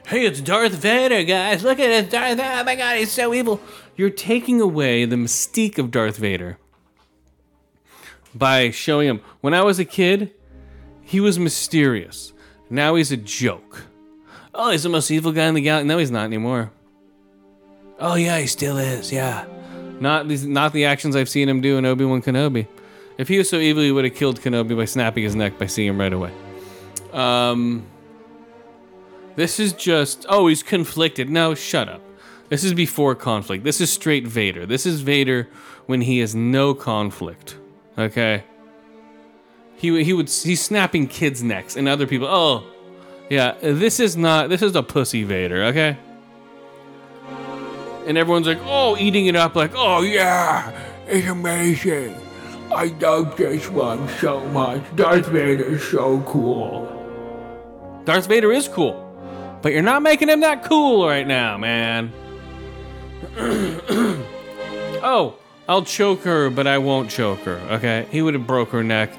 [0.07, 1.65] Hey, it's Darth Vader, guys.
[1.65, 2.09] Look at it.
[2.09, 3.61] Darth Oh my god, he's so evil.
[3.97, 6.57] You're taking away the mystique of Darth Vader
[8.33, 9.21] by showing him.
[9.41, 10.33] When I was a kid,
[11.03, 12.33] he was mysterious.
[12.71, 13.87] Now he's a joke.
[14.55, 15.89] Oh, he's the most evil guy in the galaxy.
[15.89, 16.71] No, he's not anymore.
[18.01, 19.11] Oh yeah, he still is.
[19.13, 19.47] Yeah,
[20.01, 22.69] not these, not the actions I've seen him do in Obi Wan Kenobi.
[23.17, 25.67] If he was so evil, he would have killed Kenobi by snapping his neck by
[25.67, 26.33] seeing him right away.
[27.13, 27.87] Um,
[29.35, 31.29] this is just oh, he's conflicted.
[31.29, 32.01] No, shut up.
[32.49, 33.65] This is before conflict.
[33.65, 34.65] This is straight Vader.
[34.65, 35.49] This is Vader
[35.87, 37.57] when he has no conflict.
[37.99, 38.45] Okay.
[39.77, 42.29] He he would he's snapping kids' necks and other people.
[42.29, 42.65] Oh,
[43.29, 43.57] yeah.
[43.61, 44.51] This is not.
[44.51, 45.65] This is a pussy Vader.
[45.65, 45.99] Okay
[48.09, 50.73] and everyone's like, oh, eating it up, like, oh yeah,
[51.07, 52.17] it's amazing.
[52.75, 54.83] I love this one so much.
[54.97, 56.87] Darth Vader is so cool.
[58.07, 62.11] Darth Vader is cool, but you're not making him that cool right now, man.
[63.39, 65.35] oh,
[65.69, 67.59] I'll choke her, but I won't choke her.
[67.73, 69.13] Okay, he would have broke her neck.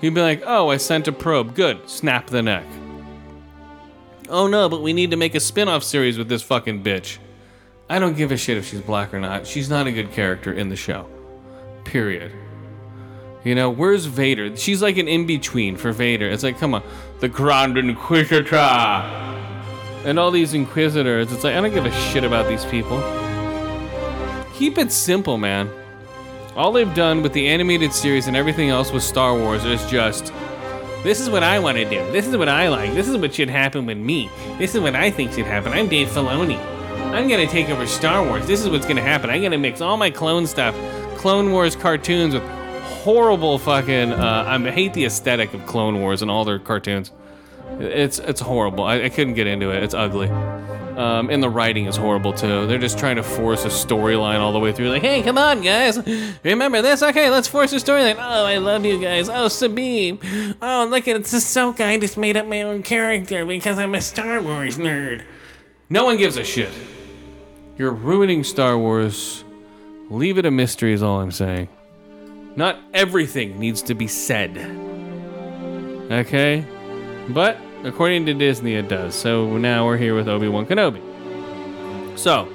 [0.00, 1.54] He'd be like, oh, I sent a probe.
[1.54, 2.66] Good, snap the neck.
[4.28, 7.18] Oh no, but we need to make a spin-off series with this fucking bitch.
[7.92, 9.46] I don't give a shit if she's black or not.
[9.46, 11.06] She's not a good character in the show.
[11.84, 12.32] Period.
[13.44, 14.56] You know, where's Vader?
[14.56, 16.26] She's like an in between for Vader.
[16.26, 16.82] It's like, come on,
[17.20, 18.56] the Grand Inquisitor.
[18.56, 21.30] And all these Inquisitors.
[21.30, 22.98] It's like, I don't give a shit about these people.
[24.54, 25.68] Keep it simple, man.
[26.56, 30.32] All they've done with the animated series and everything else with Star Wars is just
[31.04, 32.10] this is what I want to do.
[32.10, 32.94] This is what I like.
[32.94, 34.30] This is what should happen with me.
[34.56, 35.74] This is what I think should happen.
[35.74, 36.81] I'm Dave Filoni.
[37.12, 38.46] I'm gonna take over Star Wars.
[38.46, 39.28] This is what's gonna happen.
[39.28, 40.74] I'm gonna mix all my clone stuff,
[41.18, 42.42] Clone Wars cartoons with
[43.02, 44.12] horrible fucking.
[44.12, 47.10] Uh, I hate the aesthetic of Clone Wars and all their cartoons.
[47.78, 48.84] It's it's horrible.
[48.84, 49.82] I, I couldn't get into it.
[49.82, 50.28] It's ugly.
[50.28, 52.66] Um, and the writing is horrible too.
[52.66, 54.90] They're just trying to force a storyline all the way through.
[54.90, 55.98] Like, hey, come on, guys,
[56.44, 57.02] remember this?
[57.02, 58.16] Okay, let's force a storyline.
[58.18, 59.28] Oh, I love you guys.
[59.30, 60.18] Oh, Sabine.
[60.60, 61.20] Oh, look at it.
[61.20, 61.86] It's Ahsoka.
[61.86, 65.22] I just made up my own character because I'm a Star Wars nerd.
[65.88, 66.70] No one gives a shit.
[67.78, 69.44] You're ruining Star Wars.
[70.10, 71.68] Leave it a mystery, is all I'm saying.
[72.54, 74.58] Not everything needs to be said.
[76.10, 76.66] Okay?
[77.30, 79.14] But, according to Disney, it does.
[79.14, 81.00] So now we're here with Obi Wan Kenobi.
[82.18, 82.46] So.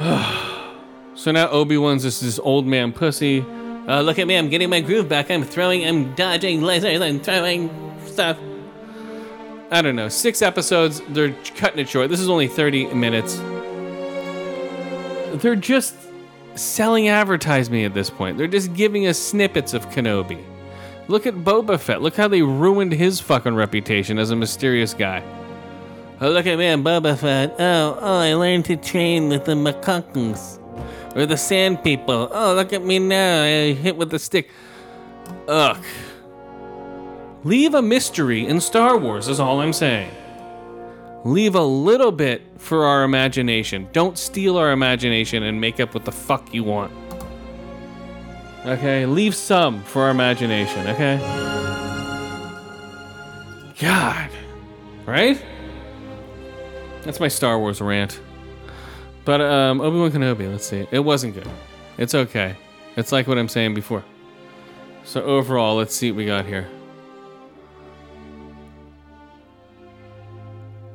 [1.14, 3.42] so now Obi Wan's just this old man pussy.
[3.86, 5.30] Uh, look at me, I'm getting my groove back.
[5.30, 7.70] I'm throwing, I'm dodging lasers, I'm throwing
[8.06, 8.36] stuff.
[9.70, 11.00] I don't know, six episodes.
[11.08, 12.10] They're cutting it short.
[12.10, 13.36] This is only 30 minutes.
[15.42, 15.96] They're just
[16.54, 18.38] selling advertising at this point.
[18.38, 20.44] They're just giving us snippets of Kenobi.
[21.08, 22.02] Look at Boba Fett.
[22.02, 25.22] Look how they ruined his fucking reputation as a mysterious guy.
[26.20, 27.54] Oh, look at me, Boba Fett.
[27.58, 30.60] Oh, oh, I learned to train with the macaques.
[31.16, 32.28] Or the sand people.
[32.32, 33.42] Oh, look at me now.
[33.42, 34.50] I hit with a stick.
[35.48, 35.76] Ugh.
[37.44, 40.10] Leave a mystery in Star Wars, is all I'm saying.
[41.26, 43.86] Leave a little bit for our imagination.
[43.92, 46.90] Don't steal our imagination and make up what the fuck you want.
[48.64, 49.04] Okay?
[49.04, 51.18] Leave some for our imagination, okay?
[53.78, 54.30] God.
[55.04, 55.42] Right?
[57.02, 58.20] That's my Star Wars rant.
[59.26, 60.86] But um, Obi Wan Kenobi, let's see.
[60.90, 61.48] It wasn't good.
[61.98, 62.56] It's okay.
[62.96, 64.02] It's like what I'm saying before.
[65.04, 66.66] So overall, let's see what we got here.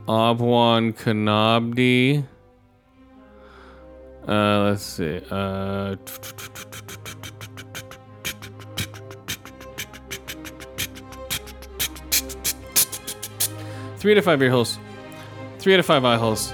[0.10, 2.26] Obi-Wan Kenobi.
[4.28, 5.22] Uh, let's see.
[5.30, 5.98] Uh,
[13.98, 14.80] three out of five ear holes.
[15.60, 16.52] Three out of five eye holes.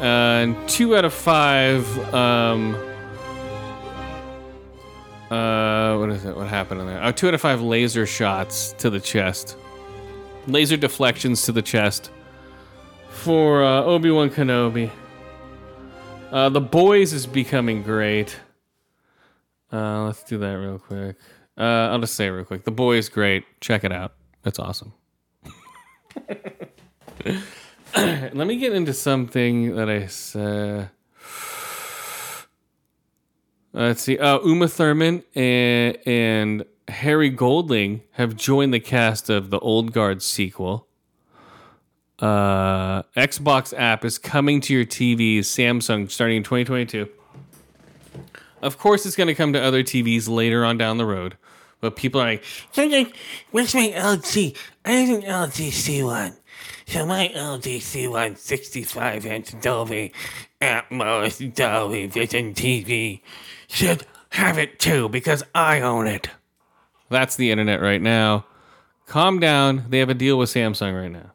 [0.00, 1.86] and two out of five.
[2.14, 2.74] Um,
[5.30, 6.34] uh, what is it?
[6.34, 7.04] What happened in there?
[7.04, 9.58] Oh, two out of five laser shots to the chest.
[10.46, 12.10] Laser deflections to the chest
[13.24, 14.90] for uh, Obi Wan Kenobi.
[16.30, 18.38] Uh, the boys is becoming great.
[19.72, 21.16] Uh, let's do that real quick.
[21.56, 22.64] Uh, I'll just say real quick.
[22.64, 23.44] The boys great.
[23.62, 24.12] Check it out.
[24.44, 24.92] It's awesome.
[27.96, 30.90] Let me get into something that I said.
[33.72, 34.18] Let's see.
[34.18, 40.20] Uh, Uma Thurman and, and Henry Golding have joined the cast of the Old Guard
[40.20, 40.88] sequel.
[42.18, 47.08] Uh, Xbox app is coming to your TVs, Samsung, starting in 2022.
[48.62, 51.36] Of course, it's going to come to other TVs later on down the road.
[51.80, 52.44] But people are like,
[53.50, 54.56] Where's my LG?
[54.86, 56.34] I have an LG C1.
[56.86, 60.12] So my LG C1 65 inch Dolby
[60.60, 63.20] Atmos Dolby Vision TV
[63.68, 66.30] should have it too because I own it.
[67.10, 68.46] That's the internet right now.
[69.06, 69.84] Calm down.
[69.88, 71.32] They have a deal with Samsung right now.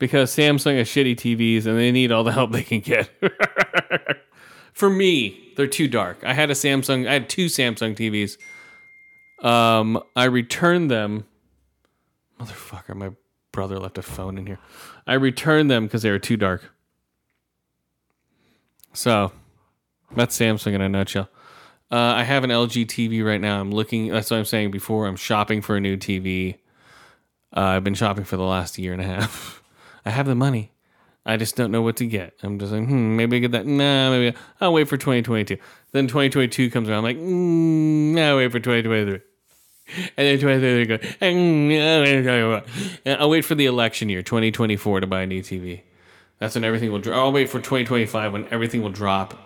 [0.00, 3.08] Because Samsung has shitty TVs and they need all the help they can get.
[4.72, 6.24] For me, they're too dark.
[6.24, 8.36] I had a Samsung, I had two Samsung TVs.
[9.46, 11.26] Um, I returned them.
[12.40, 13.10] Motherfucker, my
[13.52, 14.58] brother left a phone in here.
[15.06, 16.72] I returned them because they were too dark.
[18.92, 19.32] So,
[20.16, 21.28] that's Samsung in a nutshell.
[21.90, 23.60] Uh, I have an LG TV right now.
[23.60, 24.08] I'm looking.
[24.08, 25.06] That's what I'm saying before.
[25.06, 26.54] I'm shopping for a new TV.
[27.54, 29.56] Uh, I've been shopping for the last year and a half.
[30.04, 30.72] I have the money.
[31.26, 32.34] I just don't know what to get.
[32.42, 33.66] I'm just like, hmm, maybe I get that.
[33.66, 35.58] Nah, maybe I'll wait for 2022.
[35.92, 36.98] Then 2022 comes around.
[36.98, 39.20] I'm like, mm, nah, wait for 2023.
[40.16, 40.86] And then 2023
[42.32, 42.62] go,
[43.04, 45.82] and I'll wait for the election year, 2024, to buy a new TV.
[46.38, 47.18] That's when everything will drop.
[47.18, 49.38] I'll wait for 2025 when everything will drop.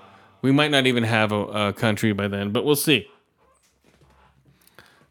[0.43, 3.09] We might not even have a, a country by then, but we'll see.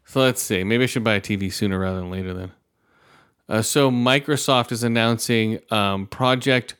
[0.06, 0.62] So let's see.
[0.64, 2.52] Maybe I should buy a TV sooner rather than later then.
[3.48, 6.74] Uh, so Microsoft is announcing um, Project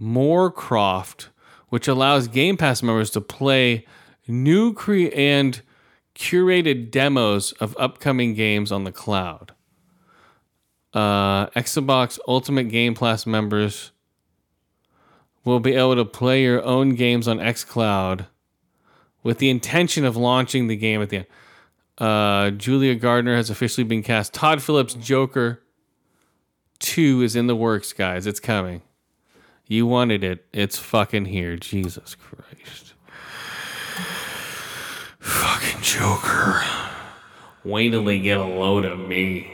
[0.00, 1.28] Moorcroft,
[1.68, 3.86] which allows Game Pass members to play
[4.26, 5.62] new cre- and
[6.14, 9.52] curated demos of upcoming games on the cloud.
[10.92, 13.92] Uh, Xbox Ultimate Game Pass members
[15.44, 18.26] will be able to play your own games on xCloud
[19.22, 21.26] with the intention of launching the game at the end.
[21.98, 24.34] Uh, Julia Garner has officially been cast.
[24.34, 25.61] Todd Phillips' Joker
[26.82, 28.26] 2 is in the works, guys.
[28.26, 28.82] It's coming.
[29.66, 30.44] You wanted it.
[30.52, 31.56] It's fucking here.
[31.56, 32.92] Jesus Christ.
[35.20, 36.62] Fucking Joker.
[37.64, 39.46] Wait till they get a load of me.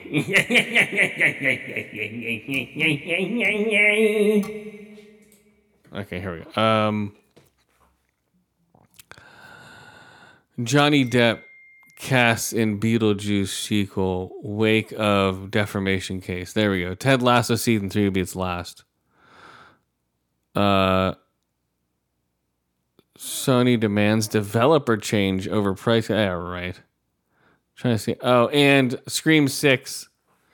[5.94, 6.60] okay, here we go.
[6.60, 7.14] Um,
[10.62, 11.42] Johnny Depp
[11.98, 16.52] casts in Beetlejuice sequel, Wake of Defamation Case.
[16.52, 16.94] There we go.
[16.94, 18.84] Ted Lasso season three will be its last.
[20.54, 21.14] Uh,
[23.18, 26.08] Sony demands developer change over price.
[26.08, 26.80] Yeah, right.
[27.76, 28.16] trying to see.
[28.22, 30.08] Oh, and Scream Six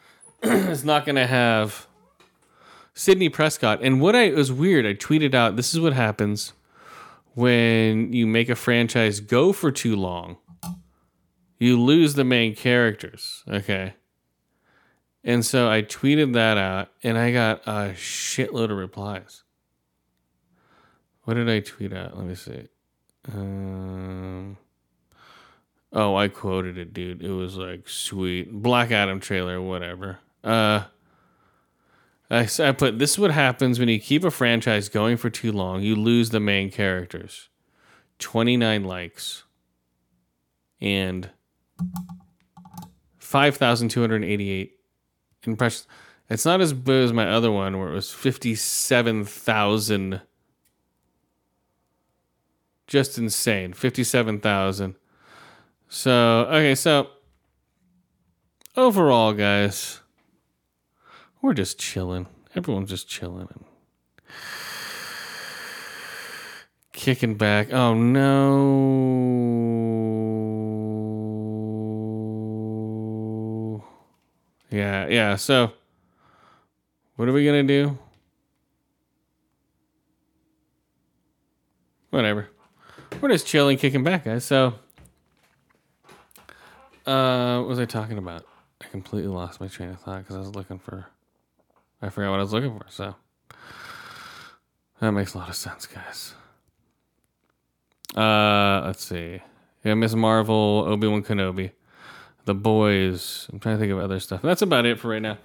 [0.42, 1.86] is not going to have
[2.94, 3.80] Sidney Prescott.
[3.82, 4.86] And what I was weird.
[4.86, 5.56] I tweeted out.
[5.56, 6.54] This is what happens
[7.34, 10.38] when you make a franchise go for too long.
[11.58, 13.42] You lose the main characters.
[13.48, 13.94] Okay.
[15.22, 19.42] And so I tweeted that out, and I got a shitload of replies.
[21.22, 22.16] What did I tweet out?
[22.16, 22.68] Let me see.
[23.32, 24.58] Um,
[25.94, 27.22] oh, I quoted it, dude.
[27.22, 30.18] It was like sweet Black Adam trailer, whatever.
[30.42, 30.84] Uh,
[32.30, 32.46] I
[32.76, 35.82] put this is what happens when you keep a franchise going for too long.
[35.82, 37.48] You lose the main characters.
[38.18, 39.44] Twenty nine likes,
[40.80, 41.30] and
[43.18, 44.78] five thousand two hundred eighty eight
[45.42, 45.86] impressions.
[46.30, 50.22] It's not as big as my other one where it was 57,000.
[52.86, 53.74] Just insane.
[53.74, 54.94] 57,000.
[55.88, 57.08] So, okay, so
[58.76, 60.00] overall, guys,
[61.42, 62.26] we're just chilling.
[62.54, 63.64] Everyone's just chilling and
[66.92, 67.72] kicking back.
[67.72, 70.13] Oh no.
[74.74, 75.36] Yeah, yeah.
[75.36, 75.70] So,
[77.14, 77.96] what are we gonna do?
[82.10, 82.48] Whatever.
[83.20, 84.44] We're just chilling, kicking back, guys.
[84.44, 84.74] So,
[87.06, 88.44] uh, what was I talking about?
[88.82, 91.06] I completely lost my train of thought because I was looking for.
[92.02, 92.86] I forgot what I was looking for.
[92.88, 93.14] So
[94.98, 96.34] that makes a lot of sense, guys.
[98.16, 99.40] Uh, let's see.
[99.84, 101.70] Yeah, Miss Marvel, Obi Wan Kenobi,
[102.44, 103.48] The Boys.
[103.52, 104.42] I'm trying to think of other stuff.
[104.42, 105.38] That's about it for right now.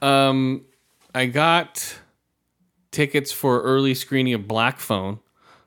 [0.00, 0.64] Um,
[1.14, 1.98] I got
[2.90, 5.20] tickets for early screening of Black Phone,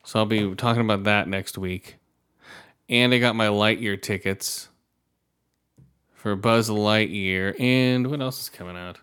[0.03, 1.97] so I'll be talking about that next week.
[2.89, 4.69] And I got my Lightyear tickets
[6.13, 7.59] for Buzz Lightyear.
[7.59, 8.99] And what else is coming out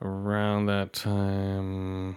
[0.00, 2.16] around that time?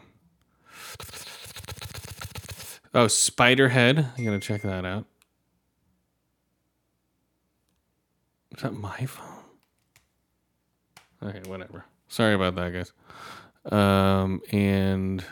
[2.93, 4.17] Oh, Spiderhead.
[4.17, 5.05] I'm gonna check that out.
[8.55, 9.43] Is that my phone?
[11.21, 11.85] Okay, whatever.
[12.07, 12.93] Sorry about that, guys.
[13.71, 15.25] Um, and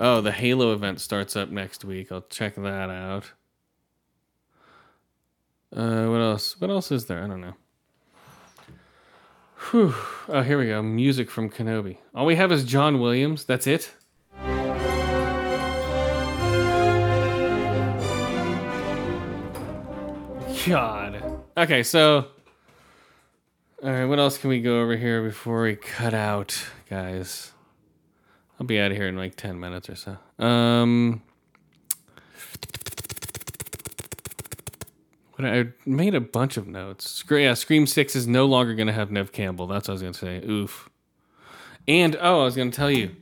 [0.00, 2.12] oh, the Halo event starts up next week.
[2.12, 3.32] I'll check that out.
[5.74, 6.60] Uh, what else?
[6.60, 7.24] What else is there?
[7.24, 7.54] I don't know.
[9.70, 9.94] Whew.
[10.28, 10.82] Oh, here we go.
[10.82, 11.98] Music from Kenobi.
[12.14, 13.44] All we have is John Williams.
[13.44, 13.92] That's it.
[20.66, 21.07] God.
[21.58, 22.28] Okay, so.
[23.82, 26.56] All right, what else can we go over here before we cut out,
[26.88, 27.50] guys?
[28.60, 30.44] I'll be out of here in like 10 minutes or so.
[30.44, 31.20] Um.
[35.36, 37.24] But I made a bunch of notes.
[37.28, 39.66] Yeah, Scream Six is no longer going to have Nev Campbell.
[39.66, 40.48] That's what I was going to say.
[40.48, 40.88] Oof.
[41.88, 43.16] And oh, I was going to tell you.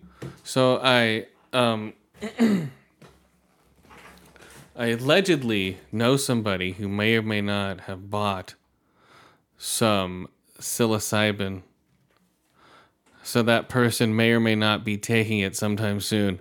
[0.44, 1.94] So I um
[4.78, 8.54] I allegedly know somebody who may or may not have bought
[9.56, 11.62] some psilocybin.
[13.22, 16.40] So that person may or may not be taking it sometime soon.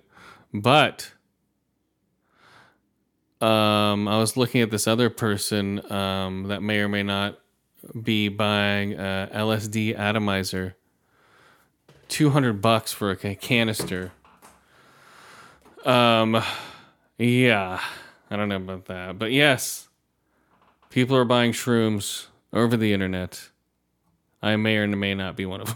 [0.53, 1.13] But
[3.39, 7.39] um, I was looking at this other person um, that may or may not
[8.01, 10.75] be buying uh, LSD atomizer.
[12.09, 14.11] 200 bucks for a canister.
[15.85, 16.43] Um,
[17.17, 17.79] yeah,
[18.35, 19.17] I don't know about that.
[19.17, 19.87] But yes,
[20.89, 23.47] people are buying shrooms over the internet.
[24.41, 25.73] I may or may not be one of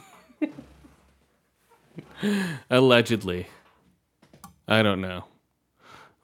[2.21, 2.59] them.
[2.69, 3.47] Allegedly.
[4.67, 5.23] I don't know.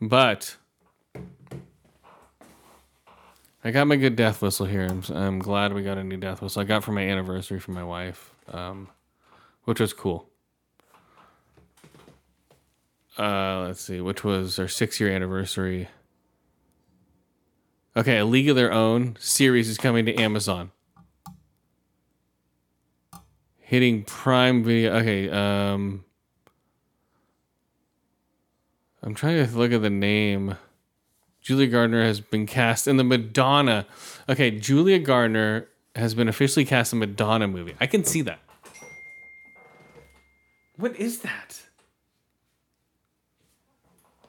[0.02, 0.58] But
[3.64, 4.86] I got my good death whistle here.
[4.86, 6.62] I'm, I'm glad we got a new death whistle.
[6.62, 8.90] I got for my anniversary for my wife, um,
[9.64, 10.28] which was cool.
[13.18, 15.88] Uh, let's see, which was our six year anniversary.
[17.98, 20.72] Okay, A League of Their Own series is coming to Amazon.
[23.60, 24.93] Hitting Prime Video.
[24.98, 26.04] Okay, um,
[29.02, 30.58] I'm trying to look at the name.
[31.41, 33.86] Julia Garner has been cast in the Madonna.
[34.28, 37.76] Okay, Julia Garner has been officially cast in Madonna movie.
[37.80, 38.39] I can see that.
[40.76, 41.62] What is that?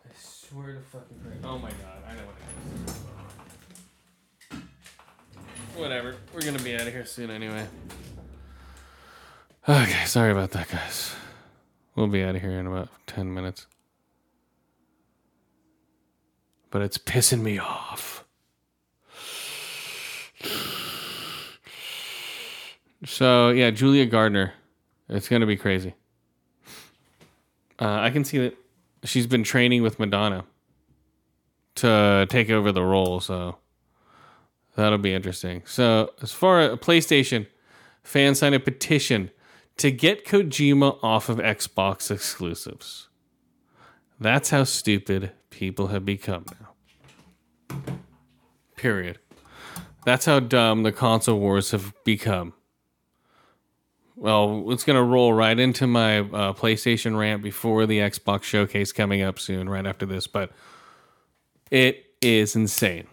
[0.04, 1.40] I swear to fucking Christ.
[1.42, 2.96] Oh my god, I know what it is.
[5.76, 6.16] Whatever.
[6.34, 7.66] We're gonna be out of here soon anyway.
[9.68, 11.14] Okay, sorry about that, guys.
[11.94, 13.66] We'll be out of here in about 10 minutes
[16.76, 18.24] but it's pissing me off.
[23.06, 24.52] So yeah, Julia Garner,
[25.08, 25.94] it's gonna be crazy.
[27.80, 28.58] Uh, I can see that
[29.04, 30.44] she's been training with Madonna
[31.76, 33.56] to take over the role, so
[34.76, 35.62] that'll be interesting.
[35.66, 37.46] So as far as PlayStation,
[38.02, 39.30] fans signed a petition
[39.78, 43.08] to get Kojima off of Xbox exclusives.
[44.18, 47.96] That's how stupid people have become now.
[48.76, 49.18] Period.
[50.04, 52.54] That's how dumb the console wars have become.
[54.14, 58.92] Well, it's going to roll right into my uh, PlayStation rant before the Xbox showcase
[58.92, 60.26] coming up soon, right after this.
[60.26, 60.52] But
[61.70, 63.08] it is insane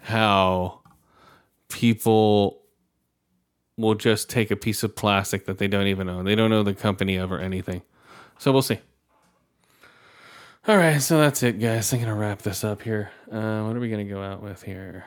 [0.00, 0.80] how
[1.68, 2.62] people
[3.76, 6.24] will just take a piece of plastic that they don't even own.
[6.24, 7.82] They don't know the company of or anything.
[8.38, 8.80] So we'll see.
[10.68, 11.92] All right, so that's it, guys.
[11.92, 13.10] I'm gonna wrap this up here.
[13.30, 15.06] Uh, what are we gonna go out with here?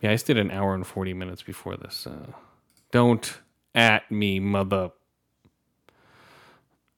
[0.00, 2.06] Yeah, I just did an hour and forty minutes before this.
[2.06, 2.32] Uh,
[2.90, 3.38] don't
[3.74, 4.90] at me, mother.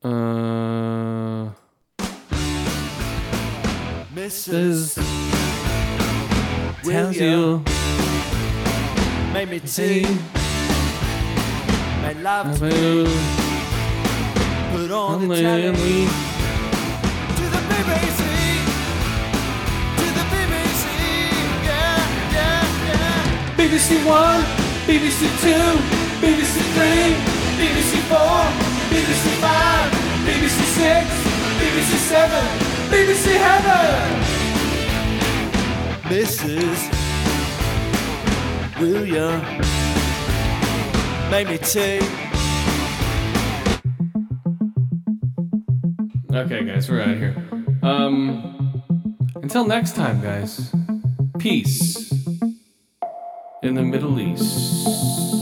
[0.02, 0.08] Uh,
[4.20, 4.96] Mrs.
[6.84, 7.64] tells you
[9.32, 10.02] Made me tea.
[12.02, 13.08] Made love to about
[14.72, 15.72] put on the telly.
[17.38, 18.20] To the BBC.
[19.96, 20.84] To the BBC.
[21.64, 22.00] Yeah,
[22.36, 23.56] yeah, yeah.
[23.56, 24.42] BBC One,
[24.84, 25.68] BBC Two,
[26.20, 27.08] BBC Three,
[27.56, 28.40] BBC Four,
[28.92, 29.88] BBC Five,
[30.28, 31.08] BBC Six,
[31.70, 32.44] BBC Seven,
[32.90, 34.20] BBC Heaven.
[36.10, 36.90] Mrs.
[38.80, 39.38] Will ya
[41.30, 42.00] make me tea?
[46.34, 47.36] Okay, guys, we're out of here.
[47.82, 48.82] Um,
[49.36, 50.72] until next time, guys.
[51.38, 52.10] Peace
[53.62, 55.39] in the Middle East.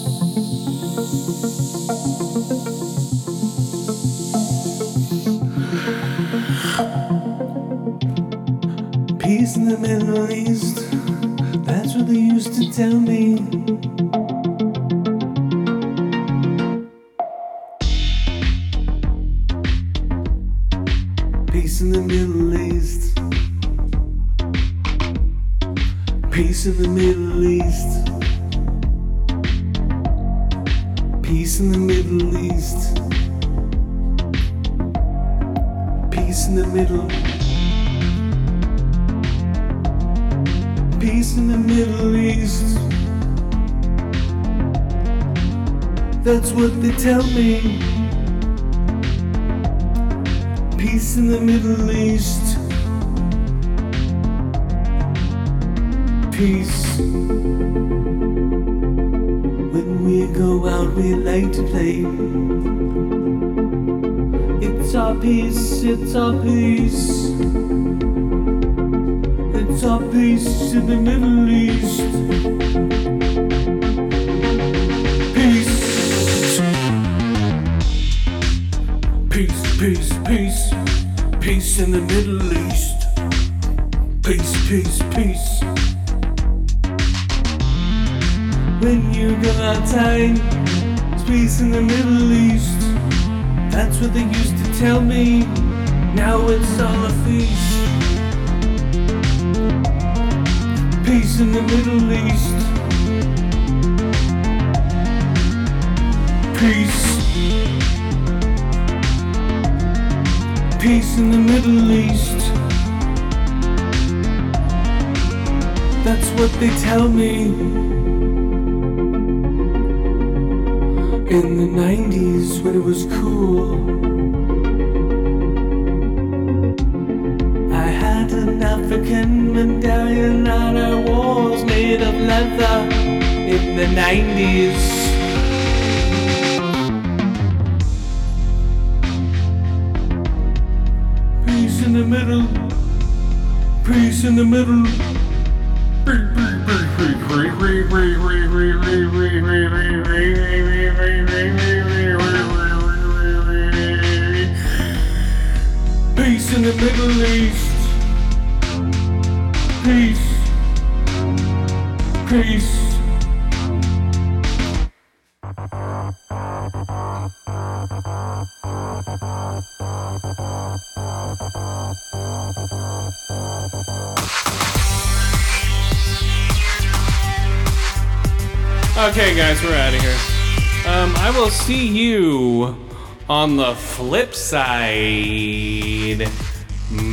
[183.99, 186.20] Flip side.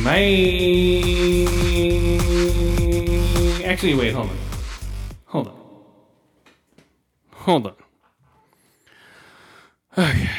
[0.04, 0.22] Bye.
[3.64, 4.38] Actually, wait, hold on.
[5.24, 5.56] Hold on.
[7.32, 7.74] Hold on.
[9.98, 10.30] Okay.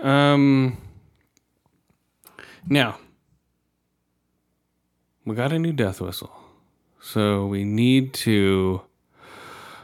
[0.00, 0.76] Um.
[2.68, 2.98] Now,
[5.24, 6.30] we got a new death whistle.
[7.00, 8.80] So we need to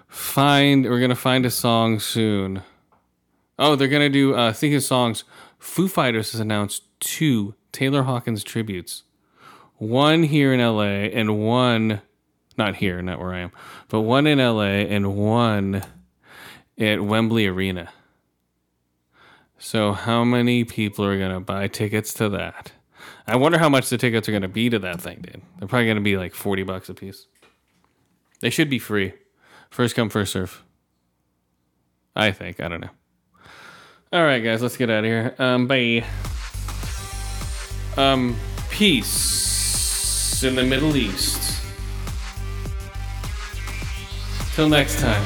[0.07, 2.63] find we're gonna find a song soon.
[3.59, 5.25] Oh, they're gonna do uh thinking songs.
[5.63, 9.05] Foo Fighters has announced two Taylor Hawkins tributes.
[9.77, 12.03] One here in LA and one
[12.59, 13.53] Not here, not where I am,
[13.89, 15.85] but one in LA and one
[16.77, 17.91] at Wembley Arena.
[19.57, 22.73] So, how many people are going to buy tickets to that?
[23.29, 25.43] I wonder how much the tickets are going to be to that thing, dude.
[25.59, 27.29] They're probably going to be like 40 bucks a piece.
[28.41, 29.15] They should be free.
[29.71, 30.65] First come, first serve.
[32.17, 32.61] I think.
[32.61, 32.91] I don't know.
[34.13, 35.35] All right, guys, let's get out of here.
[35.39, 36.05] Um, bye.
[37.97, 38.37] Um,
[38.69, 41.63] peace in the Middle East.
[44.55, 45.23] Till next time.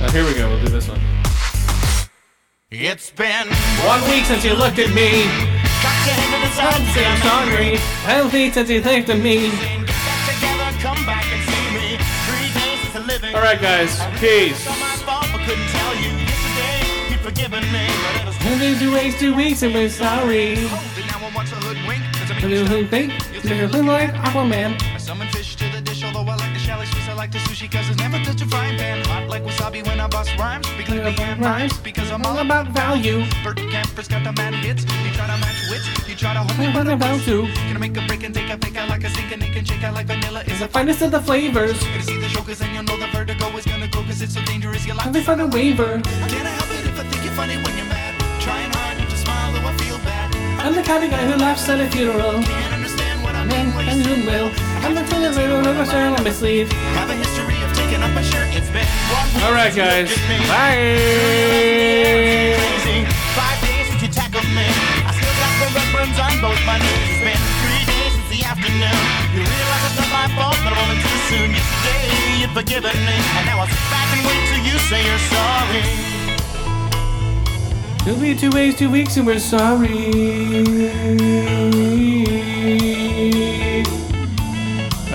[0.00, 0.48] Uh, here we go.
[0.48, 1.00] We'll do this one.
[2.70, 3.48] It's been
[3.84, 5.24] One week since you looked at me.
[5.82, 8.32] got your head to the sun, Say I'm sorry.
[8.32, 8.80] Week since you
[9.10, 9.77] at me.
[13.54, 13.98] Me, guys.
[14.20, 14.66] Peace.
[14.66, 15.02] was
[18.44, 20.56] One week, two weeks, two weeks, and we're sorry.
[20.56, 21.30] cold, and now I
[27.18, 29.04] like the sushi, cause it's never touch a frying pan.
[29.06, 30.66] Hot like wasabi when I bust rhymes.
[30.78, 33.24] Like the hand rhymes, because I'm all about value.
[33.42, 34.84] Bert Kaempfert's got the mad hits.
[35.04, 37.50] You try to match wits, you try to hold me by the about you?
[37.66, 39.64] Gonna make a break and take a fake out like a sink and it can
[39.64, 41.82] shake out like vanilla is The finest of the flavors.
[41.82, 44.42] Gonna see the cause then you'll know the vertigo is gonna go cause it's so
[44.44, 46.00] dangerous your life Have they found a waiver?
[46.32, 48.14] Can I help it if I think you're funny when you're mad?
[48.40, 50.28] Trying hard to smile though I feel bad
[50.62, 52.77] I'm the kind of guy who laughs at a funeral.
[53.48, 54.48] Can't understand what I mean when And you who will?
[54.84, 56.70] I'm the kind of guy who never turn on my sleeve.
[57.00, 60.08] have a history of taking up my shirt It's been one All right, guys.
[60.10, 60.38] looked at me.
[60.48, 61.88] Bye.
[63.38, 64.66] Five days since you tackled me
[65.06, 68.28] I still got the red burns on both my knees It's been three days since
[68.34, 69.00] the afternoon
[69.34, 73.16] You realize it's not my fault but I'm only too soon Yesterday you'd forgiven me
[73.38, 75.84] And now I'll sit back and wait till you say you're sorry
[78.06, 80.08] It'll be two ways, two weeks, and we're sorry.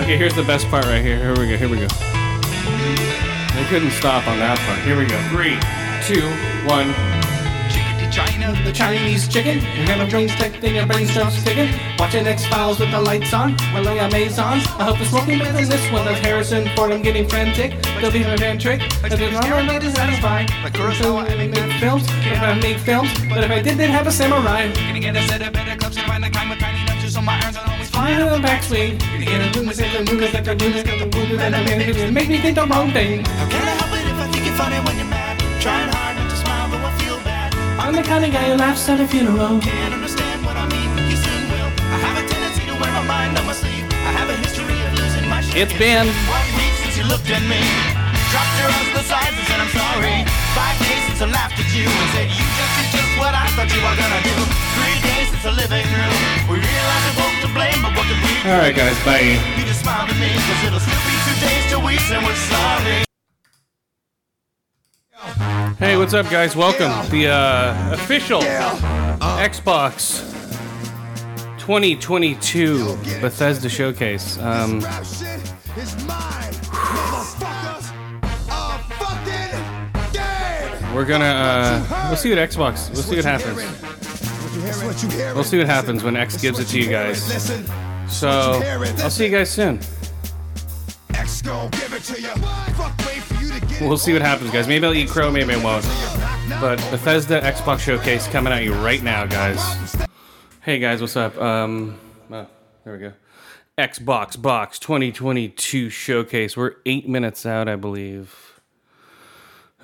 [0.04, 1.16] Okay, here's the best part right here.
[1.16, 1.56] Here we go.
[1.56, 1.88] Here we go.
[1.88, 4.78] I couldn't stop on that part.
[4.84, 5.16] Here we go.
[5.32, 5.56] Three,
[6.04, 6.28] two,
[6.68, 6.92] one.
[7.72, 9.64] Chickadee China, the Chinese chicken.
[9.64, 11.72] You have a brain stick, then your brain starts ticking.
[11.98, 14.68] Watching X Files with the lights on, while I Amazons.
[14.76, 16.06] I hope it's smoking better than this one.
[16.06, 17.72] Of Harrison Ford, I'm getting frantic.
[18.02, 18.82] They'll be my fan trick.
[19.00, 20.44] But there's not really to satisfy.
[20.60, 22.04] Like Kurosawa, I make films.
[22.28, 24.68] If I make films, but if I did, they'd have a samurai.
[24.68, 26.83] Gonna get a set of better clubs and find the kind with tiny
[27.14, 28.92] notches on my irons and always Flying flying on the backswing.
[29.18, 31.64] You get a room with the moon, like a moon, like a moon, and I'm
[31.66, 33.24] gonna make me think the wrong thing.
[33.24, 35.38] How can I help it if I think you're funny when you're mad?
[35.60, 37.54] Trying hard not to smile though I feel bad.
[37.78, 39.60] I'm the kind of guy who laughs at a funeral.
[39.60, 41.70] Can't understand what I mean, you soon will.
[41.94, 43.86] I have a tendency to wear my mind on my sleeve.
[43.90, 45.56] I have a history of losing my shit.
[45.62, 47.62] It's been One week since you looked at me.
[48.32, 50.16] Dropped your arms to the sides and said I'm sorry.
[50.58, 53.46] Five days since I laughed at you And said you just did just what I
[53.54, 54.34] thought you were gonna do.
[54.34, 54.63] Three days since
[55.44, 56.16] the living room
[56.48, 58.48] We realized we both to blame But what could we do?
[58.48, 58.96] All right, guys.
[59.04, 59.36] Bye.
[59.58, 62.34] You just smiled at me Cause it'll still be two days till we say we're
[62.48, 63.04] sorry
[65.78, 66.56] Hey, what's up, guys?
[66.56, 70.30] Welcome the uh, official Xbox
[71.58, 74.38] 2022 Bethesda Showcase.
[74.38, 77.92] Um, is mine, motherfuckers.
[78.22, 80.94] A fucking game.
[80.94, 82.90] we're gonna uh, we'll see what Xbox.
[82.92, 83.93] We'll see what happens.
[84.64, 85.34] What you hearing?
[85.34, 87.22] We'll see what happens when X gives it to you guys.
[88.08, 88.62] So
[88.98, 89.78] I'll see you guys soon.
[91.10, 92.28] X give it to you.
[92.28, 94.66] Fuck, wait for you to get We'll see what happens, guys.
[94.66, 95.84] Maybe I'll eat crow, maybe I won't.
[96.60, 99.96] But Bethesda Xbox Showcase coming at you right now, guys.
[100.60, 101.36] Hey guys, what's up?
[101.38, 101.98] Um,
[102.30, 102.46] oh,
[102.84, 103.12] there we go.
[103.76, 106.56] Xbox Box 2022 Showcase.
[106.56, 108.43] We're eight minutes out, I believe.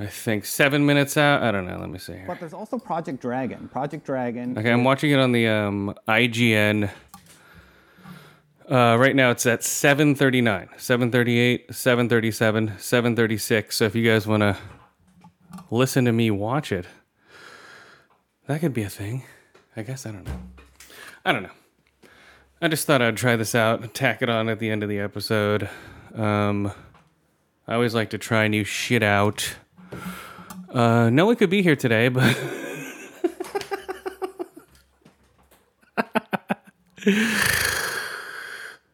[0.01, 1.43] I think seven minutes out.
[1.43, 1.79] I don't know.
[1.79, 2.25] Let me see here.
[2.27, 3.69] But there's also Project Dragon.
[3.69, 4.57] Project Dragon.
[4.57, 6.91] Okay, I'm watching it on the um, IGN.
[8.67, 13.73] Uh, right now it's at 7:39, 7:38, 7:37, 7:36.
[13.75, 14.57] So if you guys want to
[15.71, 16.87] listen to me watch it,
[18.47, 19.25] that could be a thing.
[19.77, 20.41] I guess I don't know.
[21.27, 21.51] I don't know.
[22.63, 24.99] I just thought I'd try this out, tack it on at the end of the
[24.99, 25.69] episode.
[26.15, 26.73] Um,
[27.69, 29.57] I always like to try new shit out.
[30.73, 32.37] Uh, no one could be here today, but.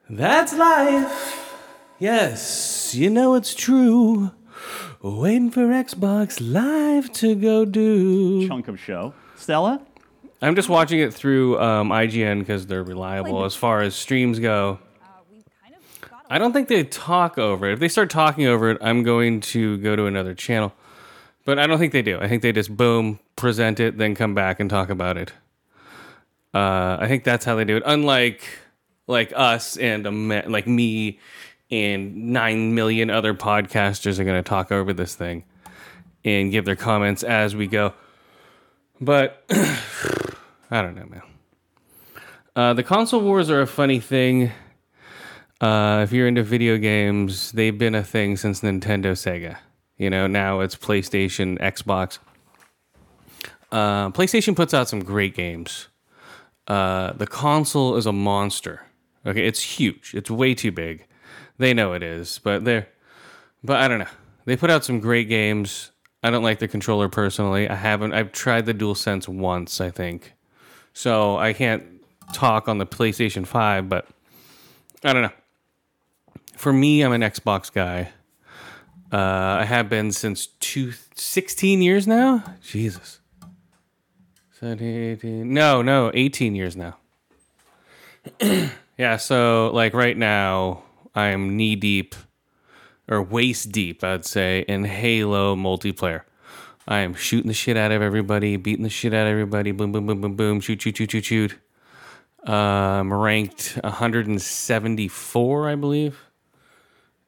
[0.08, 1.42] That's life.
[1.98, 4.30] Yes, you know it's true.
[5.02, 8.46] Waiting for Xbox Live to go do.
[8.48, 9.14] Chunk of show.
[9.36, 9.80] Stella?
[10.40, 14.78] I'm just watching it through um, IGN because they're reliable as far as streams go.
[16.28, 17.74] I don't think they talk over it.
[17.74, 20.72] If they start talking over it, I'm going to go to another channel
[21.46, 22.18] But I don't think they do.
[22.20, 25.32] I think they just boom, present it, then come back and talk about it.
[26.52, 27.84] Uh, I think that's how they do it.
[27.86, 28.42] Unlike
[29.06, 30.10] like us and a
[30.48, 31.20] like me
[31.70, 35.44] and nine million other podcasters are going to talk over this thing
[36.24, 37.94] and give their comments as we go.
[39.00, 41.22] But I don't know, man.
[42.56, 44.50] Uh, the console wars are a funny thing.
[45.60, 49.58] Uh, if you're into video games, they've been a thing since Nintendo, Sega.
[49.96, 52.18] You know, now it's PlayStation, Xbox.
[53.72, 55.88] Uh, PlayStation puts out some great games.
[56.66, 58.82] Uh, the console is a monster.
[59.24, 60.14] Okay, it's huge.
[60.14, 61.06] It's way too big.
[61.58, 62.88] They know it is, but they're,
[63.64, 64.08] but I don't know.
[64.44, 65.90] They put out some great games.
[66.22, 67.68] I don't like the controller personally.
[67.68, 68.12] I haven't.
[68.12, 70.34] I've tried the DualSense once, I think,
[70.92, 71.84] so I can't
[72.32, 73.88] talk on the PlayStation Five.
[73.88, 74.06] But
[75.02, 75.32] I don't know.
[76.56, 78.10] For me, I'm an Xbox guy.
[79.12, 82.42] Uh, I have been since two, 16 years now.
[82.62, 83.20] Jesus.
[84.58, 86.96] 17, 18, no, no, 18 years now.
[88.98, 90.82] yeah, so like right now,
[91.14, 92.14] I'm knee deep
[93.08, 96.22] or waist deep, I'd say, in Halo multiplayer.
[96.88, 99.92] I am shooting the shit out of everybody, beating the shit out of everybody, boom,
[99.92, 101.58] boom, boom, boom, boom, shoot, shoot, shoot, shoot, shoot.
[102.48, 106.25] Um, ranked 174, I believe,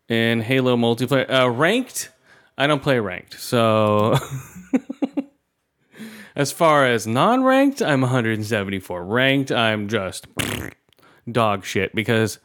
[0.09, 1.31] in Halo multiplayer.
[1.31, 2.11] Uh, ranked,
[2.57, 4.17] I don't play ranked, so
[6.37, 9.05] as far as non-ranked, I'm 174.
[9.05, 10.27] Ranked, I'm just
[11.31, 12.39] dog shit because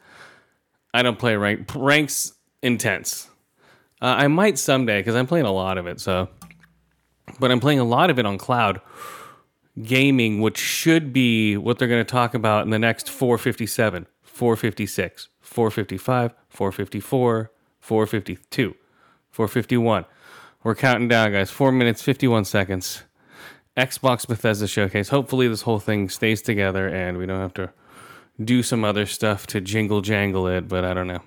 [0.92, 1.74] I don't play ranked.
[1.74, 3.28] Ranks intense.
[4.00, 6.00] Uh, I might someday because I'm playing a lot of it.
[6.00, 6.28] So,
[7.40, 8.80] but I'm playing a lot of it on cloud
[9.82, 15.28] gaming, which should be what they're going to talk about in the next 457, 456,
[15.40, 17.50] 455, 454,
[17.84, 18.74] 452,
[19.30, 20.06] 451.
[20.62, 21.50] We're counting down, guys.
[21.50, 23.02] Four minutes, 51 seconds.
[23.76, 25.10] Xbox Bethesda showcase.
[25.10, 27.70] Hopefully, this whole thing stays together and we don't have to
[28.42, 31.20] do some other stuff to jingle jangle it, but I don't know.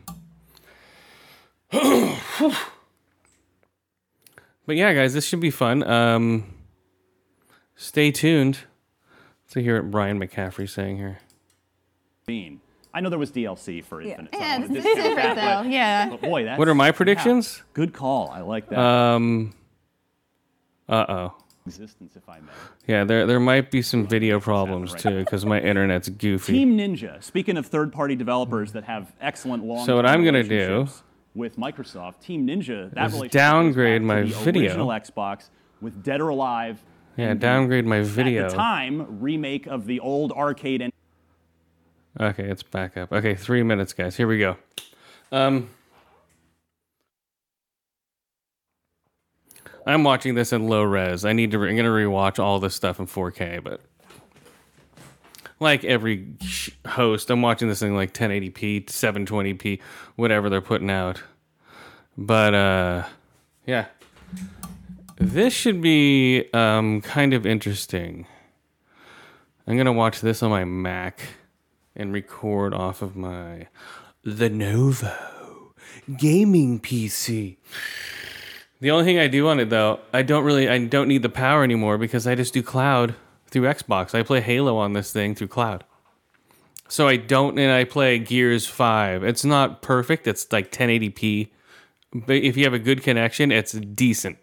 [4.65, 5.83] but yeah, guys, this should be fun.
[5.83, 6.55] Um,
[7.75, 8.57] stay tuned
[9.51, 11.19] to hear what Brian McCaffrey saying here.
[12.27, 12.61] Mean.
[12.97, 14.33] I know there was DLC for Infinite.
[14.33, 15.69] so Yeah, don't this is different that, though.
[15.69, 16.09] Yeah.
[16.09, 17.61] But, but boy, that's, What are my yeah, predictions?
[17.73, 18.31] good call.
[18.31, 18.79] I like that.
[18.79, 19.53] Um,
[20.89, 21.35] uh oh.
[21.67, 22.47] Existence, if I may.
[22.87, 26.53] Yeah, there there might be some video problems too because my internet's goofy.
[26.53, 27.21] Team Ninja.
[27.21, 29.85] Speaking of third-party developers that have excellent long.
[29.85, 30.87] So what I'm gonna do
[31.35, 34.69] with Microsoft, Team Ninja, that is downgrade my the video.
[34.69, 35.49] Original Xbox
[35.81, 36.83] with Dead or Alive.
[37.15, 38.45] Yeah, downgrade my video.
[38.45, 40.91] At the time, remake of the old arcade and
[42.19, 43.11] Okay, it's back up.
[43.11, 44.17] Okay, three minutes, guys.
[44.17, 44.57] Here we go.
[45.31, 45.69] Um,
[49.85, 51.25] I'm watching this in low res.
[51.25, 51.59] I need to.
[51.59, 53.81] Re- I'm gonna rewatch all this stuff in 4K, but
[55.59, 56.27] like every
[56.87, 59.79] host, I'm watching this in like 1080p, 720p,
[60.15, 61.21] whatever they're putting out.
[62.17, 63.03] But uh,
[63.67, 63.85] yeah,
[65.17, 68.25] this should be um kind of interesting.
[69.67, 71.21] I'm gonna watch this on my Mac
[71.97, 73.67] and record off of my
[74.25, 75.13] Lenovo
[76.15, 77.57] gaming PC.
[78.79, 81.29] The only thing I do on it though, I don't really I don't need the
[81.29, 83.15] power anymore because I just do cloud
[83.47, 84.13] through Xbox.
[84.13, 85.83] I play Halo on this thing through cloud.
[86.87, 89.23] So I don't and I play Gears 5.
[89.23, 90.27] It's not perfect.
[90.27, 91.49] It's like 1080p.
[92.13, 94.37] But if you have a good connection, it's decent.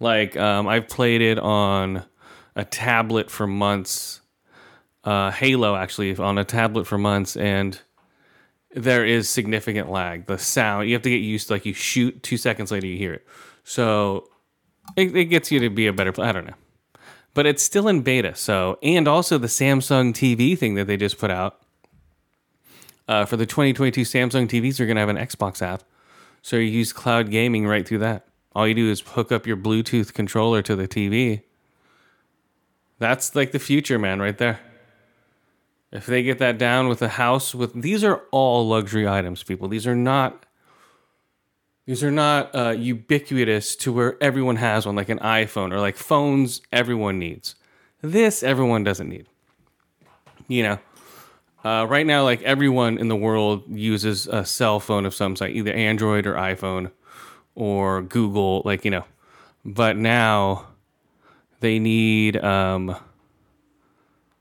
[0.00, 2.04] Like um, I've played it on
[2.56, 4.20] a tablet for months.
[5.04, 7.78] Uh, Halo actually on a tablet for months, and
[8.74, 10.26] there is significant lag.
[10.26, 11.54] The sound you have to get used to.
[11.54, 13.26] Like you shoot, two seconds later you hear it.
[13.64, 14.28] So
[14.96, 16.12] it, it gets you to be a better.
[16.20, 16.54] I don't know,
[17.34, 18.34] but it's still in beta.
[18.34, 21.60] So and also the Samsung TV thing that they just put out.
[23.06, 25.82] Uh, for the 2022 Samsung TVs, you're gonna have an Xbox app,
[26.40, 28.26] so you use cloud gaming right through that.
[28.54, 31.42] All you do is hook up your Bluetooth controller to the TV.
[32.98, 34.60] That's like the future, man, right there.
[35.94, 39.68] If they get that down with a house with these are all luxury items, people.
[39.68, 40.44] These are not
[41.86, 45.96] these are not uh, ubiquitous to where everyone has one, like an iPhone or like
[45.96, 47.54] phones everyone needs.
[48.02, 49.26] This everyone doesn't need.
[50.48, 50.78] You know,
[51.64, 55.52] uh, right now, like everyone in the world uses a cell phone of some sort,
[55.52, 56.90] either Android or iPhone
[57.54, 59.04] or Google, like, you know.
[59.64, 60.66] But now
[61.60, 62.96] they need, um,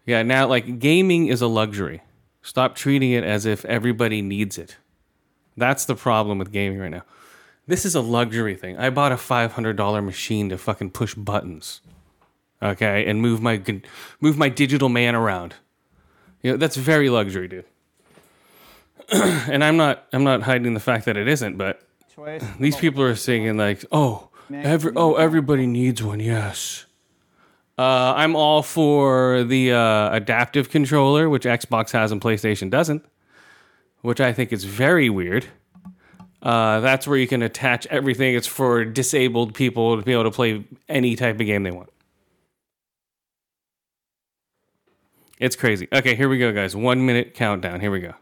[0.05, 2.01] yeah, now like gaming is a luxury.
[2.41, 4.77] Stop treating it as if everybody needs it.
[5.55, 7.03] That's the problem with gaming right now.
[7.67, 8.77] This is a luxury thing.
[8.77, 11.81] I bought a $500 machine to fucking push buttons.
[12.61, 13.61] Okay, and move my
[14.21, 15.55] move my digital man around.
[16.41, 17.65] You know, that's very luxury, dude.
[19.11, 21.81] and I'm not I'm not hiding the fact that it isn't, but
[22.15, 22.43] Choice.
[22.59, 26.85] these people are singing like, "Oh, every oh everybody needs one." Yes.
[27.77, 33.03] Uh, I'm all for the uh, adaptive controller, which Xbox has and PlayStation doesn't,
[34.01, 35.47] which I think is very weird.
[36.41, 38.35] Uh, that's where you can attach everything.
[38.35, 41.89] It's for disabled people to be able to play any type of game they want.
[45.39, 45.87] It's crazy.
[45.91, 46.75] Okay, here we go, guys.
[46.75, 47.79] One minute countdown.
[47.79, 48.13] Here we go.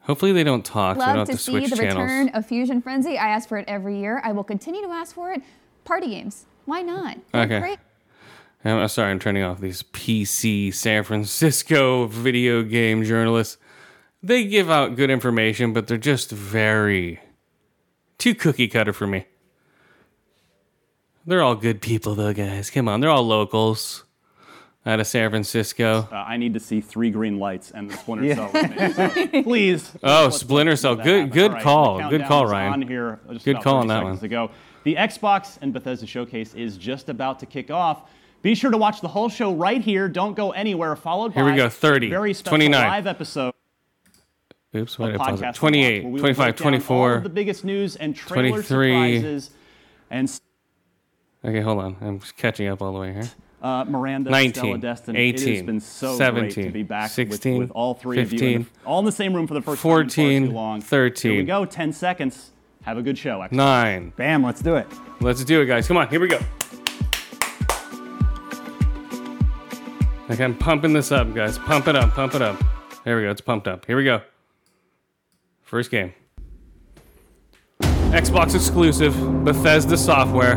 [0.00, 0.96] Hopefully they don't talk.
[0.96, 2.02] so I don't Love have to to see switch the channels.
[2.02, 3.16] return of Fusion Frenzy.
[3.16, 4.20] I ask for it every year.
[4.24, 5.40] I will continue to ask for it.
[5.84, 6.44] Party games.
[6.66, 7.16] Why not?
[7.32, 7.76] Okay.
[8.64, 8.72] Great.
[8.72, 13.58] I'm I'm sorry, I'm turning off these PC San Francisco video game journalists.
[14.22, 17.20] They give out good information, but they're just very
[18.18, 19.26] too cookie cutter for me.
[21.26, 22.70] They're all good people, though, guys.
[22.70, 24.04] Come on, they're all locals
[24.86, 26.06] out of San Francisco.
[26.12, 28.50] Uh, I need to see three green lights and the Splinter Cell.
[28.92, 29.90] So, please.
[30.02, 30.96] Oh, let's- Splinter Cell.
[30.96, 32.10] Good- good All right, call.
[32.10, 32.72] Good call, Ryan.
[32.74, 34.24] On here just Good call on that seconds one.
[34.26, 34.50] Ago.
[34.84, 38.02] The Xbox and Bethesda showcase is just about to kick off.
[38.44, 40.06] Be sure to watch the whole show right here.
[40.06, 40.94] Don't go anywhere.
[40.96, 42.88] Followed Here by we go, 30, very special 29.
[42.88, 43.54] live episode.
[44.76, 46.66] Oops, why of did I pause Podcast 28, Unlocked, where we will 25, break down
[46.66, 47.14] all 24.
[47.14, 49.18] of the biggest news and trailer 23.
[49.20, 49.50] surprises.
[50.10, 50.40] And
[51.42, 51.96] Okay, hold on.
[52.02, 53.30] I'm catching up all the way here.
[53.62, 55.28] uh, Miranda, 19, Stella Destiny.
[55.30, 58.30] it has been so 17, great to be back 16, with, with all three of
[58.30, 61.30] you, in the- all in the same room for the first time in 14, 13.
[61.32, 61.64] Here we go.
[61.64, 62.50] 10 seconds.
[62.82, 63.38] Have a good show.
[63.38, 63.52] Xbox.
[63.52, 64.12] Nine.
[64.16, 64.86] Bam, let's do it.
[65.22, 65.88] Let's do it, guys.
[65.88, 66.38] Come on, here we go.
[70.30, 71.58] Okay, I'm pumping this up, guys.
[71.58, 72.62] Pump it up, pump it up.
[73.04, 73.30] There we go.
[73.30, 73.84] It's pumped up.
[73.84, 74.22] Here we go.
[75.62, 76.14] First game.
[77.80, 79.14] Xbox exclusive,
[79.44, 80.56] Bethesda software,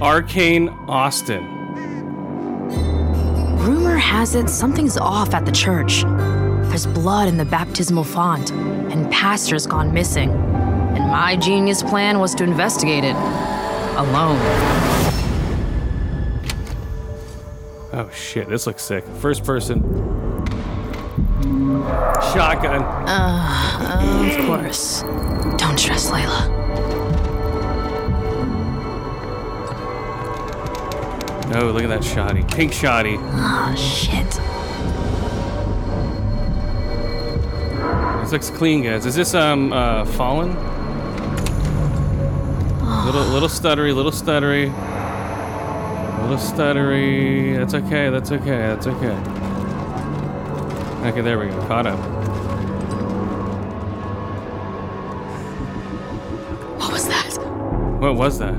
[0.00, 1.44] Arcane Austin.
[3.58, 6.02] Rumor has it something's off at the church.
[6.70, 10.30] There's blood in the baptismal font, and pastor's gone missing.
[10.30, 13.16] And my genius plan was to investigate it
[13.96, 14.97] alone.
[17.90, 19.04] Oh shit, this looks sick.
[19.04, 19.82] First person.
[22.32, 22.82] Shotgun.
[22.82, 25.02] Uh, of course.
[25.56, 26.54] Don't stress, Layla.
[31.54, 32.44] Oh, look at that shoddy.
[32.44, 33.16] Pink shoddy.
[33.18, 34.38] Oh, shit.
[38.20, 39.06] This looks clean, guys.
[39.06, 40.54] Is this um uh fallen?
[43.06, 44.70] Little little stuttery, little stuttery.
[46.28, 47.56] Little stuttery.
[47.56, 49.16] That's okay, that's okay, that's okay.
[51.08, 51.58] Okay, there we go.
[51.66, 51.98] Caught up.
[56.78, 57.38] What was that?
[57.98, 58.54] What was that?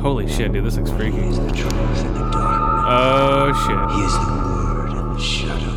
[0.00, 1.30] Holy shit, dude, this looks freaky.
[2.90, 3.78] Oh shit.
[3.96, 5.74] He is the word in the shadow.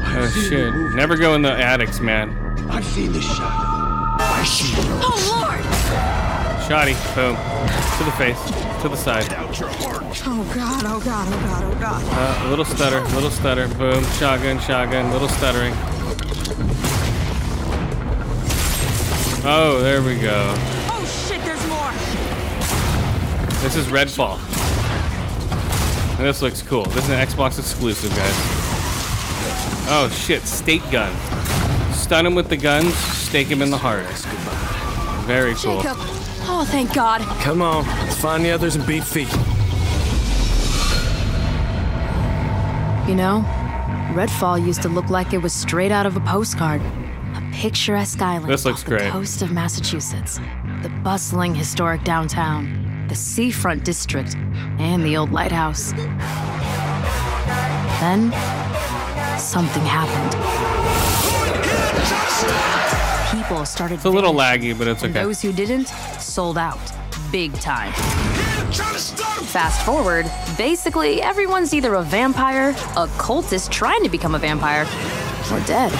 [0.00, 0.72] I've Oh shit.
[0.94, 2.30] Never go in the attics, man.
[2.70, 3.44] I've seen the shadow.
[3.44, 4.72] I see.
[5.02, 5.60] Oh, Lord!
[6.66, 6.94] Shoddy.
[7.14, 7.36] Boom.
[7.98, 8.61] To the face.
[8.82, 9.32] To the side.
[9.34, 10.02] Out your heart.
[10.26, 12.02] Oh, God, oh, God, oh, God, oh, God.
[12.44, 15.72] Uh, little stutter, a little stutter, boom, shotgun, shotgun, little stuttering.
[19.44, 20.52] Oh, there we go.
[20.88, 21.92] Oh, shit, there's more!
[23.62, 24.38] This is Redfall.
[26.18, 26.86] And this looks cool.
[26.86, 28.34] This is an Xbox exclusive, guys.
[29.94, 31.14] Oh shit, stake gun.
[31.92, 34.06] Stun him with the guns, stake him in the heart.
[35.26, 35.82] Very cool.
[36.42, 36.54] Jacob!
[36.54, 37.20] Oh, thank God.
[37.42, 39.30] Come on, let's find the others and beat feet.
[43.08, 43.44] You know,
[44.14, 46.80] Redfall used to look like it was straight out of a postcard.
[46.80, 49.04] A picturesque island This looks off great.
[49.04, 50.38] the coast of Massachusetts.
[50.82, 54.36] The bustling historic downtown, the seafront district,
[54.78, 55.92] and the old lighthouse.
[58.00, 58.30] Then,
[59.38, 60.32] something happened.
[63.42, 65.12] People started It's a little laggy, but it's okay.
[65.12, 65.88] those who didn't
[66.32, 66.80] sold out
[67.32, 67.92] big time.
[68.72, 74.82] Fast forward, basically everyone's either a vampire, a cultist trying to become a vampire,
[75.50, 75.92] or dead.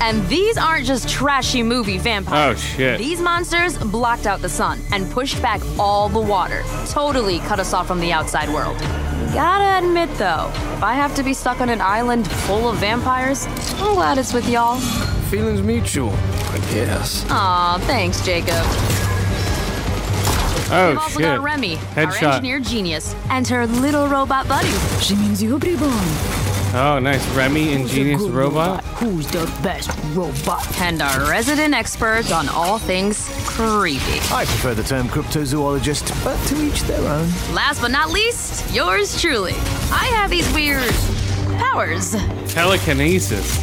[0.00, 2.58] And these aren't just trashy movie vampires.
[2.58, 2.98] Oh shit.
[2.98, 7.72] These monsters blocked out the sun and pushed back all the water, totally cut us
[7.72, 8.78] off from the outside world.
[9.32, 13.46] Gotta admit though, if I have to be stuck on an island full of vampires,
[13.80, 14.78] I'm glad it's with y'all.
[15.30, 17.24] Feelings mutual, I guess.
[17.30, 18.64] Aw, thanks, Jacob.
[20.70, 21.22] Oh We've also shit.
[21.22, 22.34] got Remy, our Headshot.
[22.34, 24.70] engineer genius, and her little robot buddy.
[25.00, 25.58] She means you
[26.76, 27.24] Oh, nice.
[27.36, 28.82] Remy, ingenious robot.
[28.96, 30.66] Who's the best robot?
[30.80, 34.18] And our resident expert on all things creepy.
[34.32, 37.28] I prefer the term cryptozoologist, but to each their own.
[37.54, 39.52] Last but not least, yours truly.
[39.92, 40.90] I have these weird
[41.60, 42.16] powers.
[42.52, 43.56] Telekinesis.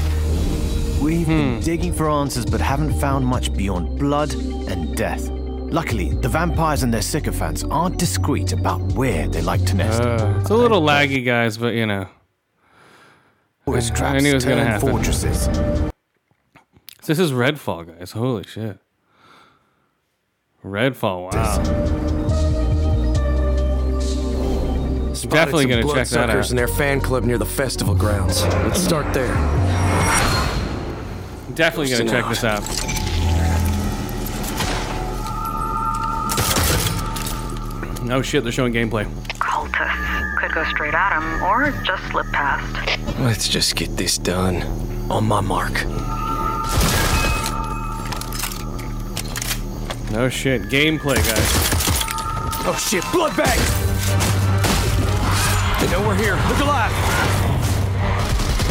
[1.01, 1.59] We've been hmm.
[1.59, 5.40] digging for answers, but haven't found much beyond blood and death.
[5.71, 10.01] Luckily, the vampires and their sycophants aren't discreet about where they like to nest.
[10.01, 12.09] Uh, it's a little laggy, guys, but you know.
[13.65, 14.89] Tourist I traps knew it was gonna happen.
[14.89, 15.47] fortresses.
[17.05, 18.11] This is Redfall, guys.
[18.11, 18.79] Holy shit.
[20.61, 21.63] Redfall, wow.
[25.13, 26.51] Spotted Definitely gonna check that bloodsuckers out.
[26.51, 28.43] in their fan club near the festival grounds.
[28.43, 29.33] Let's start there.
[31.55, 33.00] Definitely gonna check this out.
[38.11, 39.05] No shit, they're showing gameplay.
[39.39, 40.37] Cultist.
[40.37, 42.99] Could go straight at him or just slip past.
[43.21, 44.63] Let's just get this done.
[45.09, 45.71] On my mark.
[50.11, 51.51] No shit, gameplay, guys.
[52.67, 53.57] Oh shit, blood bag!
[55.79, 56.35] They know we're here.
[56.49, 56.91] Look alive!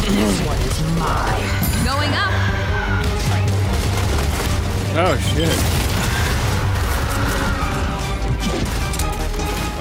[0.01, 1.41] This one is mine.
[1.83, 2.31] Going up.
[4.97, 5.81] Oh shit.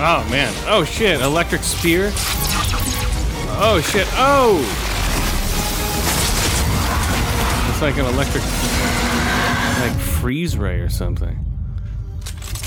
[0.03, 0.51] Oh man.
[0.67, 1.21] Oh shit.
[1.21, 2.11] Electric spear.
[3.63, 4.07] Oh shit.
[4.13, 4.59] Oh.
[7.71, 8.43] It's like an electric,
[9.83, 11.39] like freeze ray or something.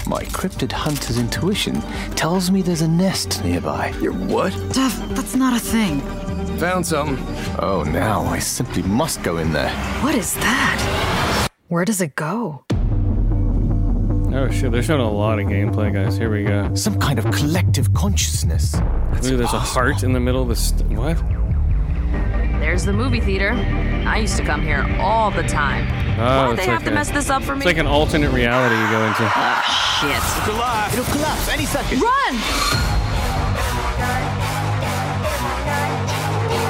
[0.05, 1.81] My cryptid hunter's intuition
[2.15, 3.93] tells me there's a nest nearby.
[3.99, 4.53] Your what?
[4.71, 6.01] Duff, that's not a thing.
[6.59, 7.17] Found something.
[7.59, 9.71] Oh, now I simply must go in there.
[10.01, 11.49] What is that?
[11.69, 12.63] Where does it go?
[14.35, 14.71] Oh shit.
[14.71, 16.17] They're showing a lot of gameplay, guys.
[16.17, 16.73] Here we go.
[16.75, 18.73] Some kind of collective consciousness.
[18.75, 21.17] Ooh, there's a heart in the middle of the st- what?
[22.59, 23.51] There's the movie theater.
[24.07, 25.85] I used to come here all the time.
[26.19, 27.57] Oh, Why'd they it's have like to mess this up for me?
[27.59, 29.23] It's like an alternate reality you go into.
[29.35, 30.47] Oh, shit.
[30.47, 30.93] Look alive!
[30.93, 32.01] It'll collapse any second.
[32.01, 32.35] Run!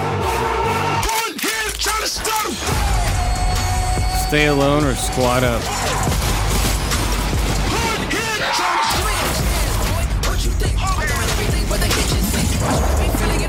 [0.03, 2.53] One hand trying to start 'em.
[4.27, 5.61] Stay alone or squat up.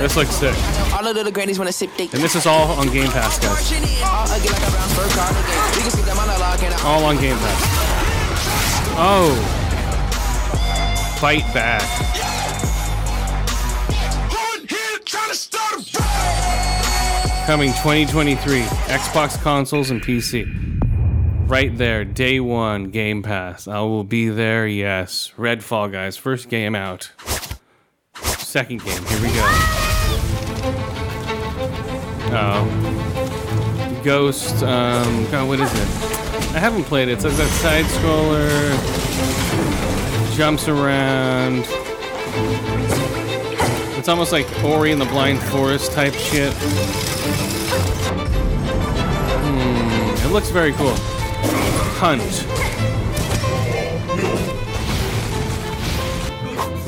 [0.04, 0.54] This looks sick.
[0.92, 3.72] All of the grannies wanna sip they And this is all on Game Pass, guys.
[4.02, 5.76] all ugly like a brown fur cardigan.
[5.76, 7.62] We can see the monologue and I All on Game Pass.
[8.98, 9.34] Oh.
[11.20, 11.82] Fight back.
[14.30, 17.46] One hand trying to start 'em.
[17.46, 18.62] Coming 2023.
[18.88, 20.46] Xbox consoles and PC.
[21.46, 23.68] Right there, day one, Game Pass.
[23.68, 25.30] I will be there, yes.
[25.36, 26.16] Redfall, guys.
[26.16, 27.12] First game out.
[28.14, 29.42] Second game, here we go.
[32.32, 34.00] Oh.
[34.02, 35.88] Ghost, um, God, what is it?
[36.54, 37.12] I haven't played it.
[37.12, 38.74] It's like that side scroller,
[40.36, 41.66] jumps around.
[43.98, 46.54] It's almost like Ori and the Blind Forest type shit.
[49.42, 50.96] Hmm, it looks very cool.
[51.96, 52.22] Hunt.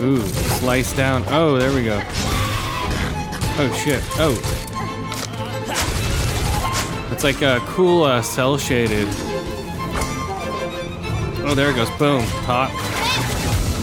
[0.02, 0.20] Ooh,
[0.58, 1.24] slice down.
[1.28, 2.00] Oh, there we go.
[3.58, 4.02] Oh shit.
[4.18, 4.34] Oh.
[7.12, 9.08] It's like a cool uh, cell shaded.
[11.48, 11.90] Oh, there it goes.
[11.98, 12.24] Boom.
[12.44, 12.70] Pop.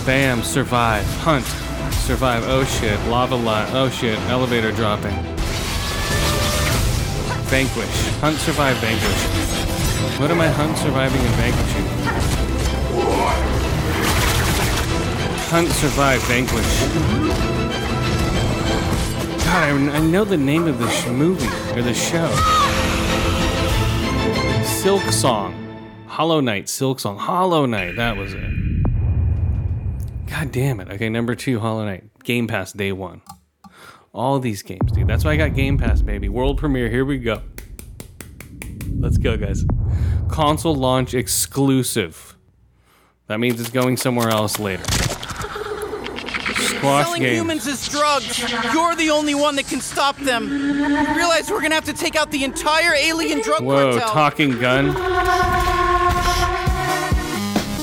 [0.06, 0.44] Bam.
[0.44, 1.06] Survive.
[1.22, 1.46] Hunt.
[1.96, 2.44] Survive.
[2.48, 3.00] Oh shit.
[3.08, 3.70] Lava line.
[3.74, 4.20] Oh shit.
[4.30, 5.16] Elevator dropping.
[7.54, 8.08] Vanquish.
[8.20, 9.33] Hunt, survive, vanquish.
[10.20, 11.86] What am I hunt, surviving, and vanquishing?
[15.50, 16.80] Hunt, survive, vanquish.
[19.44, 22.28] God, I, I know the name of this movie or the show.
[24.64, 25.60] Silksong.
[26.08, 27.18] Hollow Knight, Silksong.
[27.18, 28.52] Hollow Knight, that was it.
[30.28, 30.90] God damn it.
[30.90, 32.04] Okay, number two, Hollow Knight.
[32.24, 33.22] Game Pass day one.
[34.14, 35.08] All these games, dude.
[35.08, 36.30] That's why I got Game Pass, baby.
[36.30, 36.90] World premiere.
[36.90, 37.42] Here we go.
[39.00, 39.66] Let's go, guys.
[40.30, 42.38] Console launch exclusive.
[43.28, 44.84] That means it's going somewhere else later.
[46.54, 47.36] Squash Selling game.
[47.36, 48.40] humans as drugs.
[48.74, 50.50] You're the only one that can stop them.
[50.50, 54.10] You realize we're gonna have to take out the entire alien drug Whoa, cartel.
[54.14, 54.88] talking gun.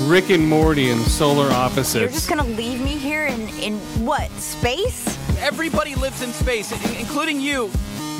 [0.08, 2.00] Rick and Morty and Solar opposite.
[2.00, 5.06] You're just gonna leave me here in in what space?
[5.38, 7.70] Everybody lives in space, including you.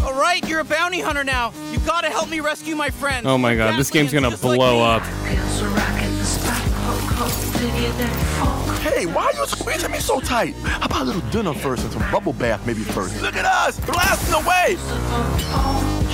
[0.05, 1.53] All right, you're a bounty hunter now.
[1.73, 3.27] You've gotta help me rescue my friends.
[3.27, 5.03] Oh my god, this game's gonna blow up.
[5.03, 8.81] Feels so rockin' the spot, ho, ho.
[8.81, 10.55] Hey, why are you squeezing me so tight?
[10.57, 13.21] How about a little dinner first and some bubble bath maybe first?
[13.21, 14.77] Look at us, blasting away.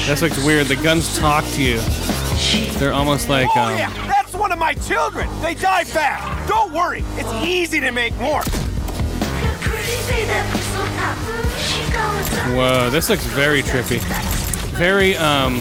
[0.06, 0.66] This looks weird.
[0.66, 1.80] The guns talk to you.
[2.78, 5.28] They're almost like Oh, um, yeah, that's one of my children.
[5.40, 6.48] They die fast.
[6.48, 8.42] Don't worry, it's easy to make more.
[12.54, 14.00] Whoa, this looks very trippy.
[14.76, 15.58] Very, um.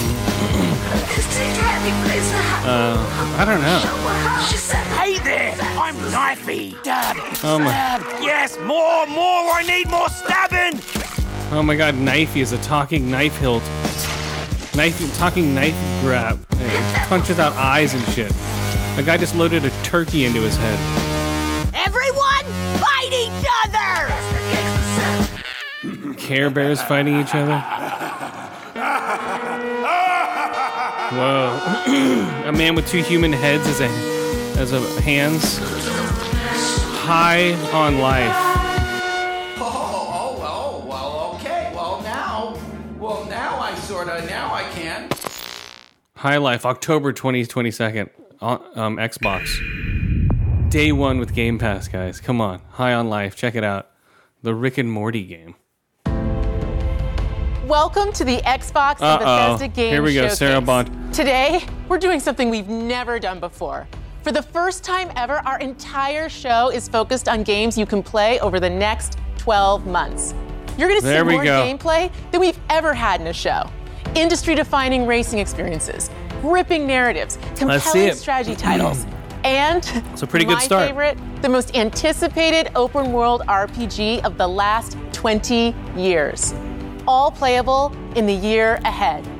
[2.67, 3.79] Uh, I don't know.
[4.97, 6.75] Hey there, I'm Knifey.
[7.43, 8.01] Oh my- stab.
[8.23, 9.51] Yes, more, more.
[9.51, 10.79] I need more stabbing.
[11.51, 13.63] Oh my god, Knifey is a talking knife hilt.
[14.75, 16.43] Knife, talking knife grab.
[16.53, 18.31] It punches out eyes and shit.
[18.97, 21.14] A guy just loaded a turkey into his head.
[26.25, 27.59] Care Bears fighting each other.
[31.13, 32.43] Whoa.
[32.45, 33.87] a man with two human heads as a
[34.59, 35.59] as a hands.
[37.05, 38.33] High on life.
[39.59, 41.71] Oh, oh, well, well, okay.
[41.75, 42.57] Well, now,
[42.97, 45.07] well, now I sorta, now I can.
[46.15, 48.09] High Life, October 20th, 22nd,
[48.75, 50.71] um, Xbox.
[50.71, 52.19] Day one with Game Pass, guys.
[52.19, 52.61] Come on.
[52.71, 53.35] High on Life.
[53.35, 53.91] Check it out.
[54.41, 55.53] The Rick and Morty game.
[57.65, 59.53] Welcome to the Xbox and Uh-oh.
[59.53, 60.37] Bethesda Game Here we go, Showcase.
[60.37, 61.11] Sarah Bond.
[61.11, 63.87] Today, we're doing something we've never done before.
[64.21, 68.39] For the first time ever, our entire show is focused on games you can play
[68.39, 70.35] over the next 12 months.
[70.77, 71.63] You're going to see more go.
[71.63, 73.67] gameplay than we've ever had in a show.
[74.13, 76.11] Industry-defining racing experiences,
[76.41, 79.07] gripping narratives, compelling strategy titles,
[79.43, 80.87] and It's a pretty good my start.
[80.89, 86.53] favorite, the most anticipated open world RPG of the last 20 years.
[87.07, 89.34] All playable in the year ahead.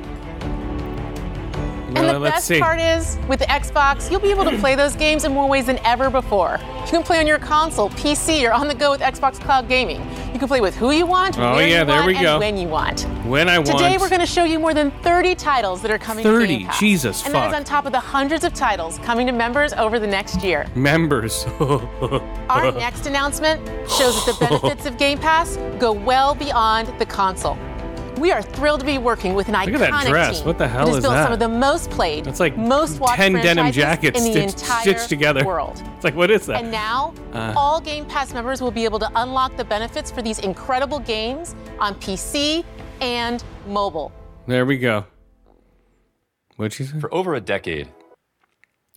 [1.94, 2.58] And the best see.
[2.58, 5.66] part is, with the Xbox, you'll be able to play those games in more ways
[5.66, 6.58] than ever before.
[6.84, 10.00] You can play on your console, PC, or on the go with Xbox Cloud Gaming.
[10.32, 12.38] You can play with who you want, Oh, where yeah, you there want, we and
[12.40, 13.02] when you want.
[13.24, 13.70] When I want.
[13.70, 16.46] Today, we're going to show you more than 30 titles that are coming to 30?
[16.58, 16.80] Game Pass.
[16.80, 17.50] Jesus, And that fuck.
[17.50, 20.66] is on top of the hundreds of titles coming to members over the next year.
[20.74, 21.44] Members.
[22.50, 27.56] Our next announcement shows that the benefits of Game Pass go well beyond the console.
[28.18, 30.38] We are thrilled to be working with an Look iconic at that dress.
[30.38, 31.24] team What the hell that has is built that?
[31.24, 34.62] some of the most played, That's like most watched 10 denim jackets in the stitched,
[34.62, 35.44] entire stitched together.
[35.44, 35.82] world.
[35.96, 36.62] It's like, what is that?
[36.62, 37.52] And now, Uh.
[37.56, 41.54] all Game Pass members will be able to unlock the benefits for these incredible games
[41.78, 42.64] on PC
[43.02, 44.12] and mobile.
[44.46, 45.04] There we go.
[46.56, 46.98] What'd you say?
[46.98, 47.88] For over a decade,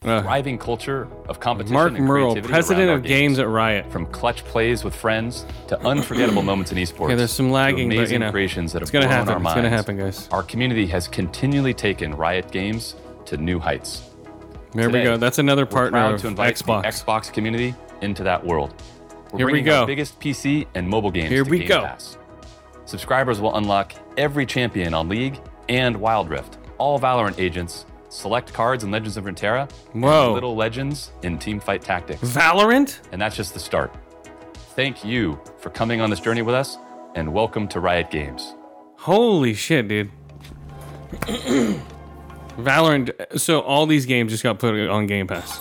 [0.06, 3.92] Uh, thriving culture of competition Marc Merrill, president of games at Riot.
[3.92, 7.10] From clutch plays with friends to unforgettable moments in esports.
[7.10, 9.34] Yeah, there's some lagging, but, you amazing know, creations that it's have gonna happen.
[9.34, 10.30] our It's gonna happen, guys.
[10.32, 12.96] Our community has continually taken Riot Games
[13.26, 14.10] to new heights.
[14.72, 15.18] There we go.
[15.18, 16.86] That's another partner of to invite Xbox.
[16.86, 18.74] Xbox community into that world.
[19.34, 19.82] We're Here we go.
[19.82, 21.82] Our biggest PC and mobile games Here to we Game go.
[21.82, 22.18] Pass.
[22.86, 28.84] Subscribers will unlock every champion on League and Wild Rift, all Valorant agents, select cards
[28.84, 30.26] in Legends of Runeterra, Whoa.
[30.26, 32.22] and Little Legends in Teamfight Tactics.
[32.22, 33.00] Valorant?
[33.12, 33.96] And that's just the start.
[34.76, 36.78] Thank you for coming on this journey with us,
[37.16, 38.56] and welcome to Riot Games.
[38.98, 40.12] Holy shit, dude.
[42.58, 43.40] Valorant.
[43.40, 45.60] So all these games just got put on Game Pass.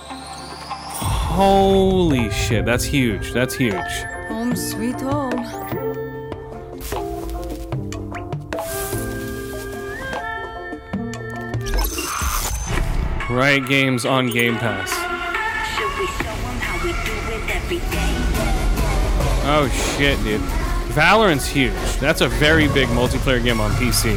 [1.39, 3.33] Holy shit, that's huge.
[3.33, 3.75] That's huge.
[4.29, 5.88] Home sweet home.
[13.31, 14.91] Riot Games on Game Pass.
[19.45, 20.41] Oh shit, dude.
[20.93, 21.75] Valorant's huge.
[22.01, 24.15] That's a very big multiplayer game on PC.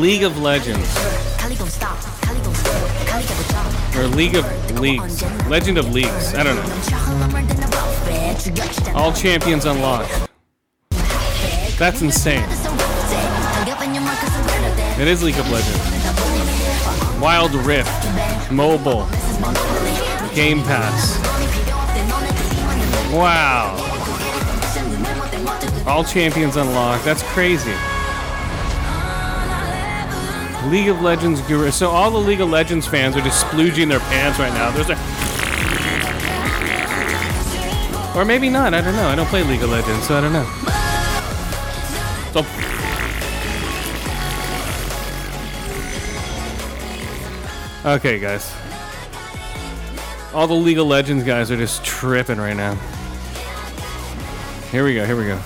[0.00, 0.96] League of Legends.
[3.96, 5.22] Or League of Leagues.
[5.48, 6.34] Legend of Leagues.
[6.34, 6.62] I don't know.
[8.94, 10.30] All champions unlocked.
[11.76, 12.48] That's insane.
[15.00, 15.93] It is League of Legends.
[17.20, 17.90] Wild Rift.
[18.50, 19.06] Mobile.
[20.34, 21.18] Game Pass.
[23.12, 23.76] Wow.
[25.86, 27.04] All champions unlocked.
[27.04, 27.74] That's crazy.
[30.70, 31.70] League of Legends guru.
[31.70, 34.70] So all the League of Legends fans are just splooging their pants right now.
[34.70, 34.96] There's a.
[38.18, 38.74] Or maybe not.
[38.74, 39.08] I don't know.
[39.08, 40.83] I don't play League of Legends, so I don't know.
[47.84, 48.50] Okay, guys.
[50.32, 52.76] All the League of Legends guys are just tripping right now.
[54.70, 55.04] Here we go.
[55.04, 55.38] Here we go.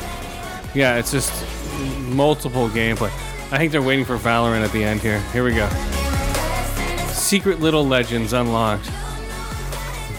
[0.73, 1.33] Yeah, it's just
[2.07, 3.11] multiple gameplay.
[3.51, 5.21] I think they're waiting for Valorant at the end here.
[5.33, 5.69] Here we go.
[7.09, 8.87] Secret Little Legends unlocked.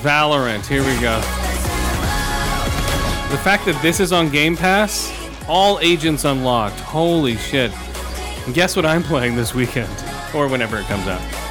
[0.01, 0.65] Valorant.
[0.67, 1.15] Here we go.
[3.31, 5.09] The fact that this is on Game Pass,
[5.47, 6.81] all agents unlocked.
[6.81, 7.71] Holy shit.
[8.45, 9.89] And guess what I'm playing this weekend?
[10.35, 11.48] Or whenever it comes out.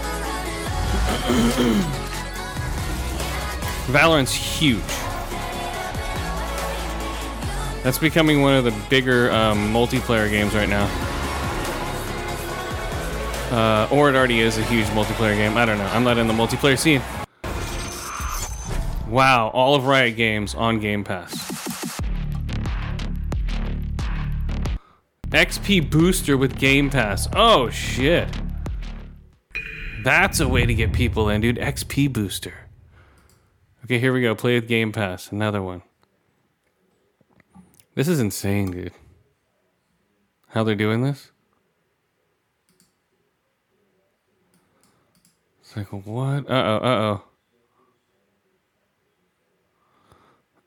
[3.88, 4.82] Valorant's huge.
[7.82, 10.84] That's becoming one of the bigger um, multiplayer games right now.
[13.50, 15.56] Uh, or it already is a huge multiplayer game.
[15.56, 15.86] I don't know.
[15.86, 17.00] I'm not in the multiplayer scene.
[19.09, 21.34] Wow, all of Riot games on Game Pass.
[25.30, 27.26] XP booster with Game Pass.
[27.34, 28.28] Oh shit.
[30.09, 31.59] That's a way to get people in, dude.
[31.59, 32.55] XP booster.
[33.85, 34.35] Okay, here we go.
[34.35, 35.30] Play with Game Pass.
[35.30, 35.82] Another one.
[37.94, 38.94] This is insane, dude.
[40.47, 41.30] How they're doing this?
[45.60, 46.51] It's like, what?
[46.51, 47.22] Uh oh, uh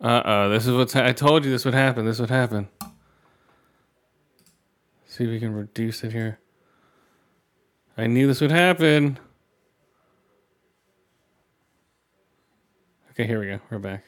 [0.04, 0.06] oh.
[0.06, 0.94] Uh oh, this is what's.
[0.94, 2.06] Ha- I told you this would happen.
[2.06, 2.70] This would happen.
[5.08, 6.38] See if we can reduce it here.
[7.98, 9.18] I knew this would happen.
[13.12, 13.60] Okay, here we go.
[13.70, 14.06] We're back.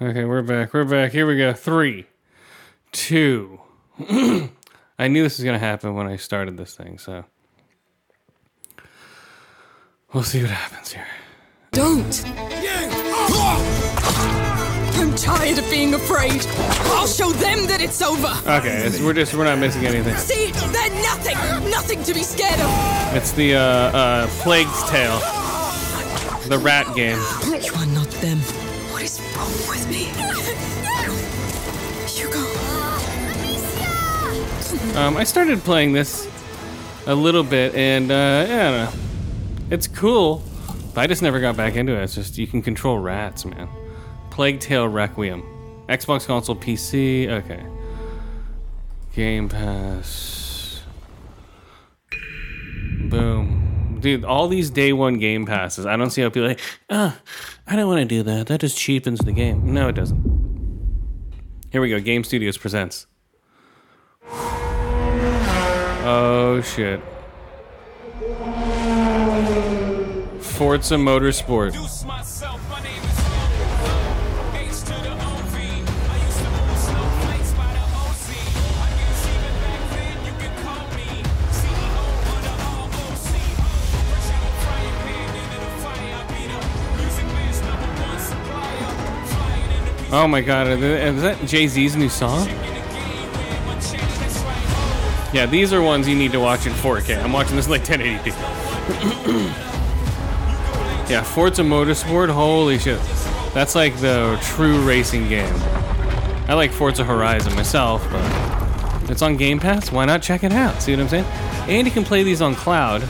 [0.00, 0.72] Okay, we're back.
[0.72, 1.12] We're back.
[1.12, 1.52] Here we go.
[1.52, 2.06] Three,
[2.90, 3.60] two.
[4.98, 7.24] I knew this was going to happen when I started this thing, so.
[10.14, 11.06] We'll see what happens here.
[11.72, 12.24] Don't!
[15.04, 16.46] I'm tired of being afraid.
[16.86, 18.26] I'll show them that it's over.
[18.50, 20.16] Okay, it's, we're just we're not missing anything.
[20.16, 21.36] See, they're nothing,
[21.70, 23.14] nothing to be scared of.
[23.14, 25.18] It's the uh, uh, Plague's Tale,
[26.48, 27.18] the rat game.
[27.62, 28.38] You are not them.
[28.90, 30.04] What is wrong with me?
[32.08, 32.40] Hugo.
[34.98, 36.26] Um, I started playing this
[37.06, 39.00] a little bit, and uh, yeah, I don't know.
[39.70, 40.42] It's cool,
[40.94, 42.04] but I just never got back into it.
[42.04, 43.68] It's just you can control rats, man.
[44.34, 45.44] Plague Tale Requiem,
[45.88, 47.28] Xbox console, PC.
[47.28, 47.64] Okay.
[49.14, 50.82] Game Pass.
[53.08, 53.98] Boom.
[54.00, 55.86] Dude, all these day one game passes.
[55.86, 57.16] I don't see how people like, ah,
[57.68, 58.48] I don't want to do that.
[58.48, 59.72] That just cheapens the game.
[59.72, 60.20] No, it doesn't.
[61.70, 62.00] Here we go.
[62.00, 63.06] Game Studios presents.
[66.02, 67.00] Oh shit.
[70.40, 71.72] Forza Motorsport.
[90.16, 92.46] Oh my god, is that Jay Z's new song?
[95.32, 97.20] Yeah, these are ones you need to watch in 4K.
[97.20, 98.26] I'm watching this like 1080p.
[101.10, 103.00] yeah, Forza Motorsport, holy shit.
[103.54, 105.52] That's like the true racing game.
[106.46, 109.90] I like Forza Horizon myself, but it's on Game Pass.
[109.90, 110.80] Why not check it out?
[110.80, 111.24] See what I'm saying?
[111.68, 113.02] And you can play these on cloud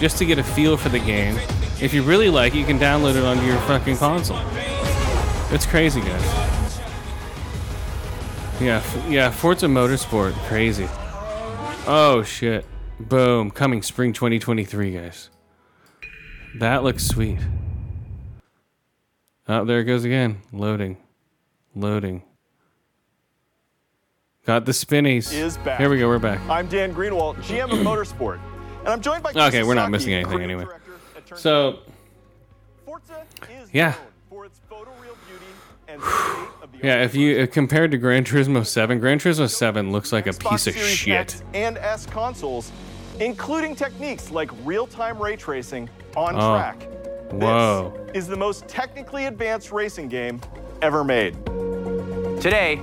[0.00, 1.36] just to get a feel for the game.
[1.80, 4.40] If you really like it, you can download it onto your fucking console.
[5.52, 6.78] It's crazy, guys.
[8.58, 10.88] Yeah, f- yeah, Forza Motorsport, crazy.
[11.86, 12.64] Oh shit.
[12.98, 15.28] Boom, coming spring 2023, guys.
[16.58, 17.38] That looks sweet.
[19.48, 20.40] Oh, there it goes again.
[20.52, 20.96] Loading.
[21.74, 22.22] Loading.
[24.46, 25.32] Got the spinnies.
[25.32, 25.78] Is back.
[25.78, 26.40] Here we go, we're back.
[26.48, 28.40] I'm Dan Greenawalt, GM of Motorsport,
[28.80, 29.32] and I'm joined by.
[29.32, 30.64] Okay, we're not missing anything anyway.
[30.64, 31.78] director at Turn So,
[33.72, 33.94] yeah.
[36.82, 40.30] Yeah, if you uh, compared to Gran Turismo 7, Gran Turismo 7 looks like a
[40.30, 41.14] Xbox piece of Series shit.
[41.14, 42.72] X and S consoles,
[43.20, 46.54] including techniques like real-time ray tracing on Oh.
[46.56, 46.82] track.
[47.32, 47.92] Whoa.
[48.08, 50.40] This Is the most technically advanced racing game
[50.82, 51.34] ever made.
[52.40, 52.80] Today,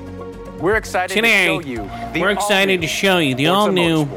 [0.60, 4.08] we're excited Today, to show you the we're excited to show you the all new.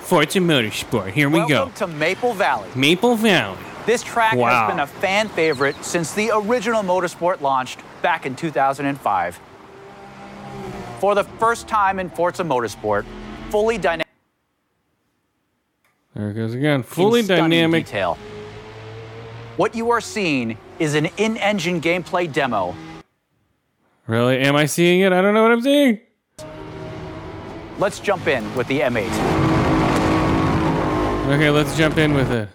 [0.00, 1.10] Forza Motorsport.
[1.12, 1.72] Here we Welcome go.
[1.76, 2.68] to Maple Valley.
[2.74, 3.58] Maple Valley.
[3.84, 4.48] This track Wow.
[4.66, 9.40] has been a fan favorite since the original Motorsport launched back in 2005.
[11.00, 13.04] For the first time in Forza Motorsport,
[13.50, 14.06] fully dynamic
[16.14, 16.82] There it goes again.
[16.82, 17.86] Fully dynamic.
[17.86, 18.18] detail.
[19.56, 22.74] What you are seeing is an in-engine gameplay demo
[24.08, 24.38] Really?
[24.38, 25.12] Am I seeing it?
[25.12, 26.00] I don't know what I'm seeing.
[27.78, 29.06] Let's jump in with the M8.
[31.26, 32.48] Okay, let's jump in with it.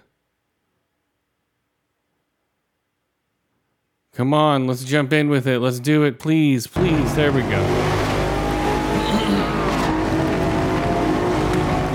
[4.13, 5.57] Come on, let's jump in with it.
[5.57, 7.15] Let's do it, please, please.
[7.15, 7.47] There we go.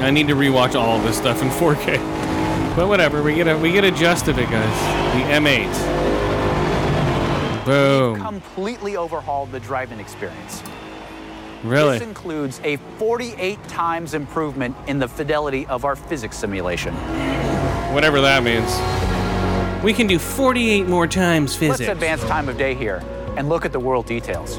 [0.03, 1.97] I need to rewatch all of this stuff in 4K.
[2.74, 5.15] But whatever, we get a we get a gist of it, guys.
[5.15, 5.73] The M8.
[7.65, 8.20] Boom.
[8.20, 10.65] Completely overhauled the driving experience.
[11.62, 12.01] Really?
[12.01, 16.95] This includes a 48 times improvement in the fidelity of our physics simulation.
[17.95, 19.18] Whatever that means.
[19.83, 21.81] We can do 48 more times physics.
[21.81, 23.03] Let's advance time of day here
[23.37, 24.57] and look at the world details.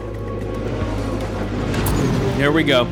[2.38, 2.84] Here we go.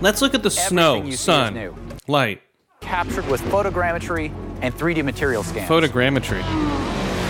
[0.00, 1.74] Let's look at the snow, see is sun,
[2.06, 2.42] light,
[2.80, 4.32] Captured with photogrammetry
[4.62, 5.68] and 3D material scans.
[5.68, 6.38] photogrammetry.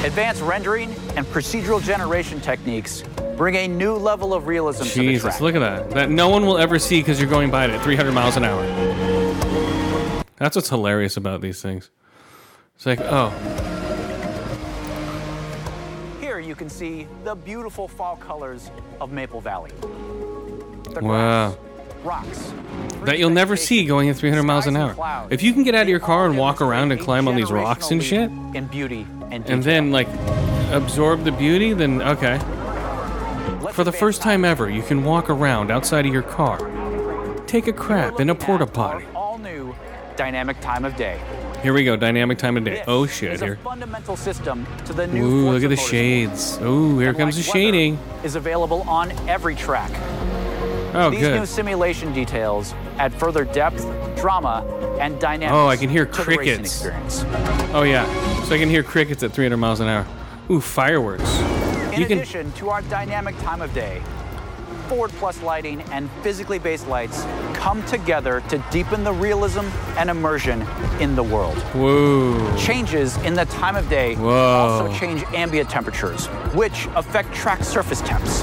[0.04, 3.02] Advanced rendering and procedural generation techniques
[3.36, 5.40] bring a new level of realism to the Jesus, track.
[5.40, 5.90] look at that.
[5.90, 8.44] That no one will ever see because you're going by it at 300 miles an
[8.44, 8.62] hour.
[10.36, 11.90] That's what's hilarious about these things.
[12.76, 13.30] It's like, oh,
[16.50, 19.70] you can see the beautiful fall colors of Maple Valley.
[19.80, 21.56] The wow.
[22.02, 22.52] rocks,
[23.04, 25.28] That you'll never see going at 300 miles an hour.
[25.30, 27.52] If you can get out of your car and walk around and climb on these
[27.52, 30.08] rocks and shit, and beauty and and then like
[30.72, 32.38] absorb the beauty, then okay.
[33.72, 36.58] For the first time ever, you can walk around outside of your car,
[37.46, 39.04] take a crap in a porta potty.
[39.14, 39.72] all new
[40.16, 41.20] dynamic time of day.
[41.62, 42.82] Here we go, dynamic time of day.
[42.86, 43.56] Oh shit, here.
[43.56, 46.58] fundamental system to the new Ooh, look at the shades.
[46.62, 47.98] Ooh, here And comes the like weather, shading.
[48.24, 49.90] Is available on every track.
[50.94, 51.38] Oh, These good.
[51.40, 53.84] new simulation details add further depth,
[54.16, 54.64] drama,
[54.98, 55.52] and dynamics.
[55.54, 56.82] Oh, I can hear the crickets.
[57.74, 58.06] Oh yeah,
[58.44, 60.06] so I can hear crickets at 300 miles an hour.
[60.50, 61.38] Ooh, fireworks.
[61.92, 62.18] In You can.
[62.18, 64.00] addition to our dynamic time of day,
[64.90, 67.22] Forward Plus lighting and physically based lights
[67.54, 69.60] come together to deepen the realism
[69.96, 70.62] and immersion
[70.98, 71.56] in the world.
[71.74, 72.56] Whoa.
[72.56, 74.28] Changes in the time of day Whoa.
[74.28, 76.26] also change ambient temperatures,
[76.56, 78.42] which affect track surface temps.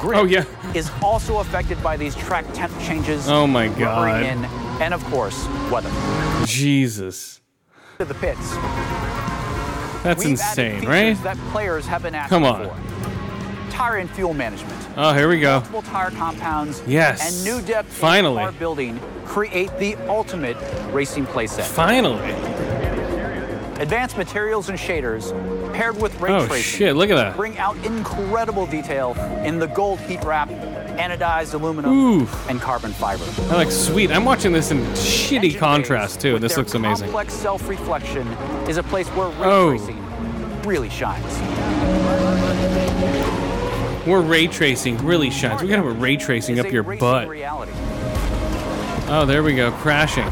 [0.00, 0.44] Grip Oh, yeah.
[0.74, 3.28] is also affected by these track temp changes.
[3.28, 4.20] Oh, my God.
[4.24, 4.44] In,
[4.82, 5.92] and of course, weather.
[6.44, 7.40] Jesus.
[7.98, 8.50] To the pits.
[10.02, 11.16] That's We've insane, right?
[11.22, 12.68] That players have been asking Come on.
[12.68, 13.70] for.
[13.70, 14.81] Tire and fuel management.
[14.96, 15.54] Oh, here we go.
[15.60, 16.82] Multiple tire compounds.
[16.86, 17.20] Yes.
[17.24, 18.42] And new depth Finally.
[18.42, 20.56] in car building create the ultimate
[20.92, 21.62] racing playset.
[21.64, 22.30] Finally.
[23.80, 25.32] Advanced materials and shaders
[25.74, 26.62] paired with ray Oh, tracing.
[26.78, 27.36] shit, look at that.
[27.36, 29.14] Bring out incredible detail
[29.44, 32.48] in the gold heat wrap, anodized aluminum, Oof.
[32.50, 33.24] and carbon fiber.
[33.50, 34.12] I like sweet.
[34.12, 36.38] I'm watching this in shitty contrast too.
[36.38, 37.06] This looks amazing.
[37.06, 38.28] Complex self-reflection
[38.68, 39.70] is a place where ray Oh.
[39.70, 41.40] tracing really shines.
[44.04, 45.62] Where ray tracing really shines.
[45.62, 47.28] We gotta have a ray tracing up your butt.
[47.28, 47.72] Reality.
[49.08, 49.70] Oh, there we go.
[49.72, 50.26] Crashing.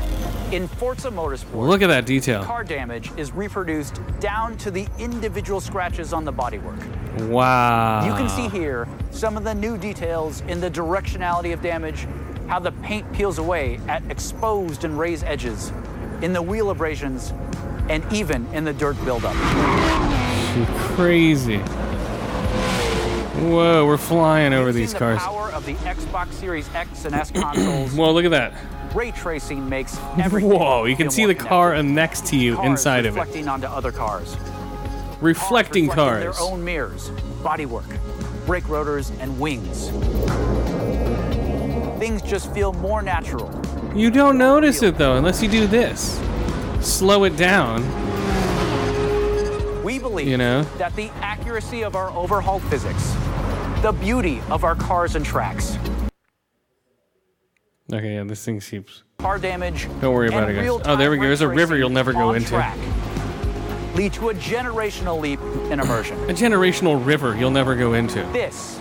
[0.53, 2.43] In Forza Motorsport, Look at that detail.
[2.43, 7.29] car damage is reproduced down to the individual scratches on the bodywork.
[7.29, 8.05] Wow.
[8.05, 12.09] You can see here some of the new details in the directionality of damage,
[12.49, 15.73] how the paint peels away at exposed and raised edges,
[16.21, 17.33] in the wheel abrasions,
[17.89, 19.35] and even in the dirt buildup.
[20.97, 21.63] Crazy.
[23.41, 25.19] Whoa, we're flying over these the cars.
[25.19, 28.53] power of the Xbox Series X and S consoles, Whoa, look at that.
[28.95, 33.07] ray tracing makes everything Whoa, you can see the car next to you Cars inside
[33.07, 33.21] of it.
[33.21, 34.37] reflecting onto other cars.
[35.21, 36.39] Reflecting reflecting cars.
[36.39, 37.11] Their own mirrors,
[37.43, 37.85] bodywork,
[38.47, 39.89] brake rotors, and wings.
[41.99, 43.51] Things just feel more natural.
[43.95, 46.19] You don't notice it though, unless you do this.
[46.81, 47.83] Slow it down.
[49.85, 50.62] We believe You know?
[50.79, 53.15] that the accuracy of our overhauled physics,
[53.82, 55.77] the beauty of our cars and tracks,
[57.93, 59.02] Okay, yeah, this thing keeps.
[59.19, 60.81] car damage, Don't worry about it, guys.
[60.85, 61.24] Oh, there we go.
[61.24, 62.48] There's a river you'll never go into.
[62.48, 62.78] track
[63.94, 65.40] lead to a generational leap
[65.70, 66.16] in immersion.
[66.31, 68.81] A generational river you'll never go into This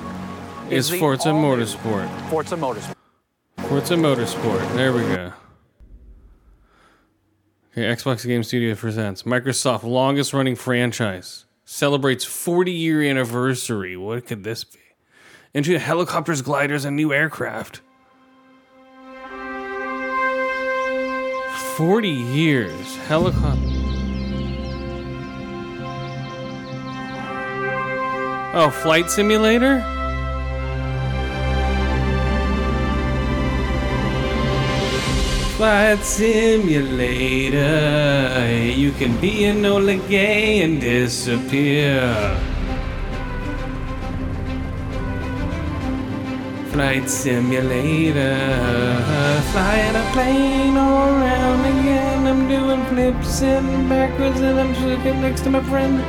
[0.70, 2.30] is the Forza Motorsport.
[2.30, 2.96] Forza Motorsport.
[3.68, 4.76] Forza Motorsport.
[4.76, 5.34] There we go.
[7.72, 13.96] Okay, Xbox Game Studio presents Microsoft longest running franchise celebrates 40 year anniversary.
[13.98, 14.79] What could this be?
[15.52, 17.82] Into helicopters, gliders, and new aircraft.
[21.76, 22.96] 40 years.
[23.08, 23.58] Helicopter.
[28.52, 29.80] Oh, flight simulator?
[35.58, 37.58] Flight simulator.
[38.76, 42.38] You can be an Ola Gay and disappear.
[46.72, 48.38] Flight simulator.
[49.52, 52.28] Flying a plane all around again.
[52.28, 56.00] I'm doing flips and backwards and I'm sitting next to my friend.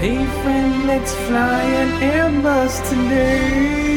[0.00, 3.88] Hey friend, let's fly an Airbus today.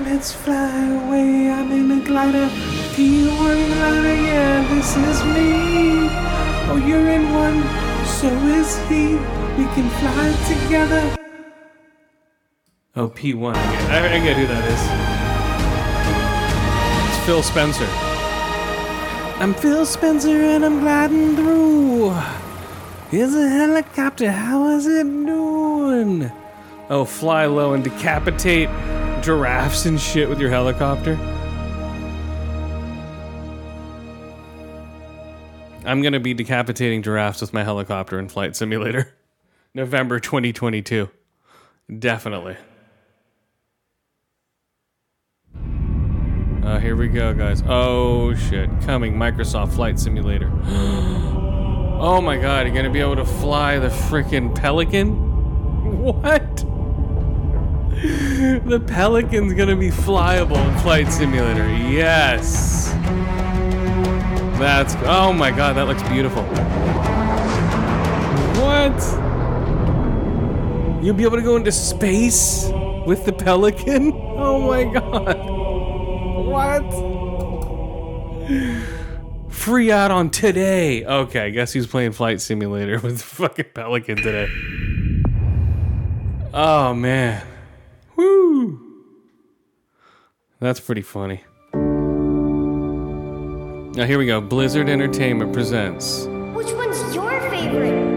[0.00, 1.50] Let's fly away.
[1.50, 2.48] I'm in a glider.
[2.96, 6.08] P1 glider, yeah, this is me.
[6.68, 7.62] Oh, you're in one,
[8.04, 8.28] so
[8.58, 9.39] is he.
[9.60, 11.16] We can fly together.
[12.96, 13.54] Oh, P1.
[13.54, 14.80] I, get- I, I get who that is.
[17.14, 17.86] It's Phil Spencer.
[19.38, 22.14] I'm Phil Spencer and I'm gliding through.
[23.10, 24.30] Here's a helicopter.
[24.32, 26.32] How is it doing?
[26.88, 28.70] Oh, fly low and decapitate
[29.22, 31.16] giraffes and shit with your helicopter.
[35.84, 39.12] I'm gonna be decapitating giraffes with my helicopter in Flight Simulator.
[39.74, 41.08] November 2022.
[41.98, 42.56] Definitely.
[46.62, 47.62] Uh, here we go, guys.
[47.66, 48.68] Oh shit.
[48.82, 50.50] Coming, Microsoft Flight Simulator.
[50.66, 55.12] oh my god, you're gonna be able to fly the freaking Pelican?
[56.02, 56.56] What?
[58.00, 61.68] the Pelican's gonna be flyable in Flight Simulator.
[61.68, 62.90] Yes.
[64.58, 64.94] That's.
[65.04, 66.42] Oh my god, that looks beautiful.
[68.62, 69.29] What?
[71.02, 72.68] You'll be able to go into space
[73.06, 74.12] with the Pelican?
[74.40, 75.36] Oh my god.
[76.46, 76.90] What?
[79.52, 81.04] Free out on today.
[81.04, 84.48] Okay, I guess he's playing Flight Simulator with the fucking Pelican today.
[86.54, 87.46] Oh man.
[88.16, 88.80] Woo.
[90.58, 91.44] That's pretty funny.
[93.94, 94.40] Now here we go.
[94.40, 96.24] Blizzard Entertainment presents.
[96.54, 98.09] Which one's your favorite?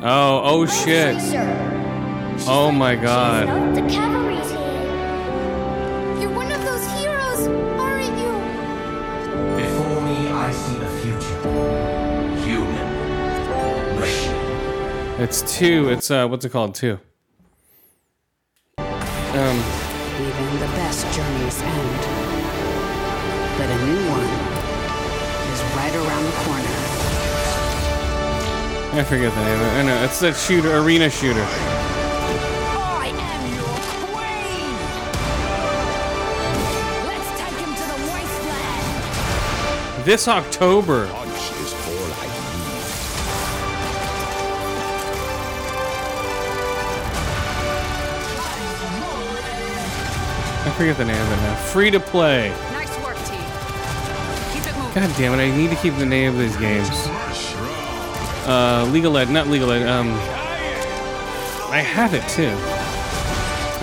[0.00, 1.16] Oh, oh shit.
[2.46, 3.48] Oh my god.
[3.48, 4.60] No, the cavalry's here.
[6.20, 8.32] You're one of those heroes, aren't you?
[9.56, 11.40] Before me, I see the future.
[12.46, 13.98] Human.
[13.98, 15.20] Machine.
[15.20, 15.88] It's two.
[15.88, 16.76] It's uh what's it called?
[16.76, 17.00] Two.
[18.78, 19.58] Um
[20.20, 22.02] Even the best journeys end.
[23.58, 24.30] But a new one
[25.52, 26.97] is right around the corner.
[28.90, 29.72] I forget the name of it.
[29.74, 31.44] I know, it's that shooter arena shooter.
[31.44, 33.62] I am your
[34.08, 34.74] queen.
[37.06, 40.04] Let's take him to the wasteland.
[40.04, 41.06] This October.
[50.64, 51.54] I forget the name of it now.
[51.56, 52.50] Free to play.
[52.72, 53.44] Nice work, team.
[54.52, 54.94] Keep it moving.
[54.94, 56.88] God damn it, I need to keep the name of these games.
[58.48, 60.08] Uh, Legal Ed, not Legal Ed, um.
[61.70, 62.50] I have it too.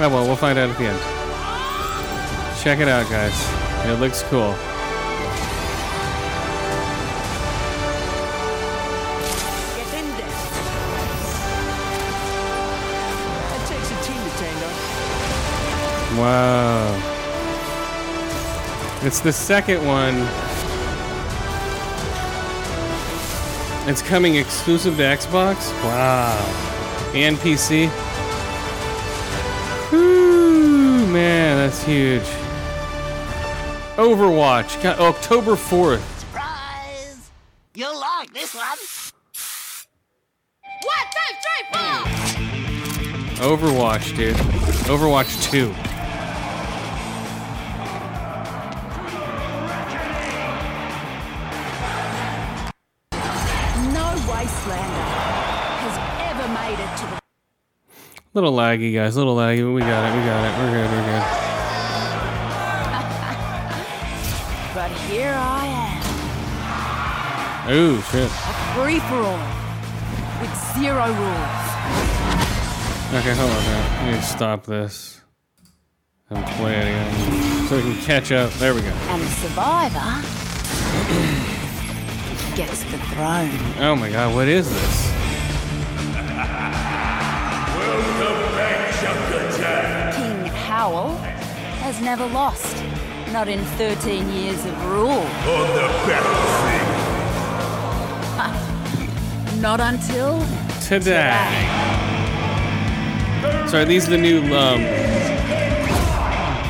[0.01, 0.99] Oh well, we'll find out at the end.
[2.63, 3.31] Check it out, guys.
[3.87, 4.55] It looks cool.
[16.17, 17.11] Wow.
[19.03, 20.54] It's the second one.
[23.87, 25.71] It's coming exclusive to Xbox?
[25.83, 27.11] Wow.
[27.13, 27.87] And PC?
[29.89, 32.23] Whew, man, that's huge.
[33.95, 36.01] Overwatch, God, October 4th.
[36.19, 37.29] Surprise!
[37.75, 38.65] You'll like this one.
[40.81, 43.57] One, two, three, four.
[43.57, 44.35] Overwatch, dude.
[44.87, 45.84] Overwatch 2.
[58.35, 59.15] Little laggy, guys.
[59.15, 60.15] Little laggy, but we got it.
[60.17, 60.51] We got it.
[60.59, 60.89] We're good.
[60.91, 61.23] We're good.
[64.75, 65.65] But here I
[67.67, 67.73] am.
[67.73, 68.25] Ooh, shit.
[68.25, 68.27] A
[68.75, 69.39] free for all,
[70.41, 71.65] with zero rules.
[73.15, 74.01] Okay, hold on now.
[74.01, 75.21] I need to stop this
[76.29, 78.51] and play it again so we can catch up.
[78.55, 78.89] There we go.
[78.89, 79.97] And the survivor
[82.57, 83.49] gets the throne.
[83.79, 85.24] Oh my god, what is this?
[90.85, 91.17] King Howell
[91.81, 92.83] has never lost,
[93.33, 95.09] not in 13 years of rule.
[95.09, 96.91] On the battlefield.
[99.61, 100.45] Not until
[100.81, 101.33] Today.
[103.67, 104.81] So are these the new um,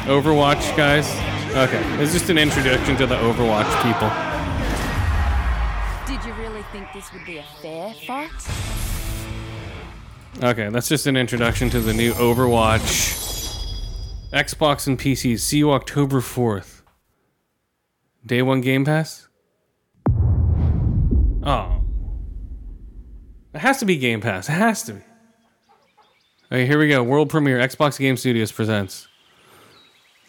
[0.07, 1.09] Overwatch guys?
[1.53, 4.09] Okay, it's just an introduction to the Overwatch people.
[6.07, 8.31] Did you really think this would be a fair fight?
[10.41, 13.24] Okay, that's just an introduction to the new Overwatch.
[14.31, 15.39] Xbox and PC.
[15.39, 16.81] See you October 4th.
[18.25, 19.27] Day one Game Pass?
[21.43, 21.81] Oh.
[23.53, 24.49] It has to be Game Pass.
[24.49, 25.01] It has to be.
[26.51, 27.03] Okay, here we go.
[27.03, 27.59] World premiere.
[27.59, 29.07] Xbox Game Studios presents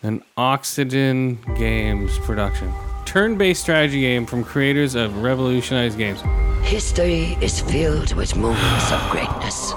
[0.02, 2.72] an Oxygen Games production.
[3.06, 6.20] Turn-based strategy game from creators of revolutionized games.
[6.62, 9.72] History is filled with moments of greatness.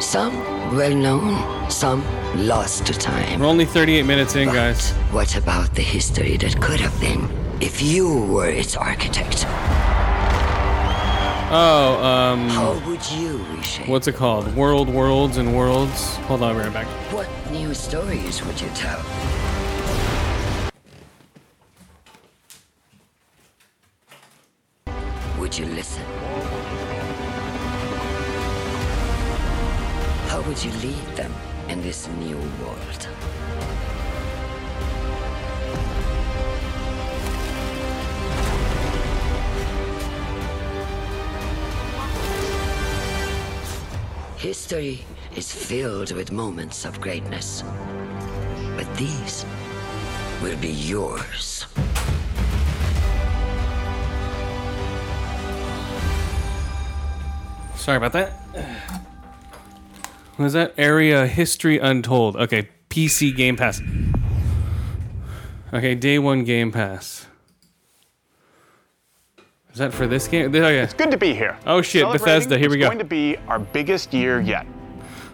[0.00, 0.34] Some
[0.74, 2.02] well known, some
[2.34, 3.38] lost to time.
[3.40, 4.92] We're only 38 minutes in, guys.
[5.12, 7.28] What about the history that could have been
[7.60, 9.44] if you were its architect?
[11.52, 12.48] Oh, um.
[12.48, 13.88] How would you reshape?
[13.88, 14.54] What's it called?
[14.56, 16.16] World, Worlds, and Worlds.
[16.28, 16.86] Hold on, we're right back.
[17.12, 19.02] What new stories would you tell?
[25.38, 26.04] Would you listen?
[30.40, 31.34] How would you lead them
[31.68, 33.08] in this new world?
[44.38, 45.04] History
[45.36, 47.62] is filled with moments of greatness.
[48.78, 49.44] But these
[50.40, 51.66] will be yours.
[57.76, 59.09] Sorry about that.
[60.40, 62.34] Was that Ara history untold?
[62.34, 63.82] Okay, PC Game Pass.
[65.74, 67.26] Okay, day one Game Pass.
[69.70, 70.54] Is that for this game?
[70.54, 70.82] Oh yeah.
[70.82, 71.58] It's good to be here.
[71.66, 72.56] Oh shit, Bethesda.
[72.56, 72.86] Here we go.
[72.86, 74.66] It's going to be our biggest year yet.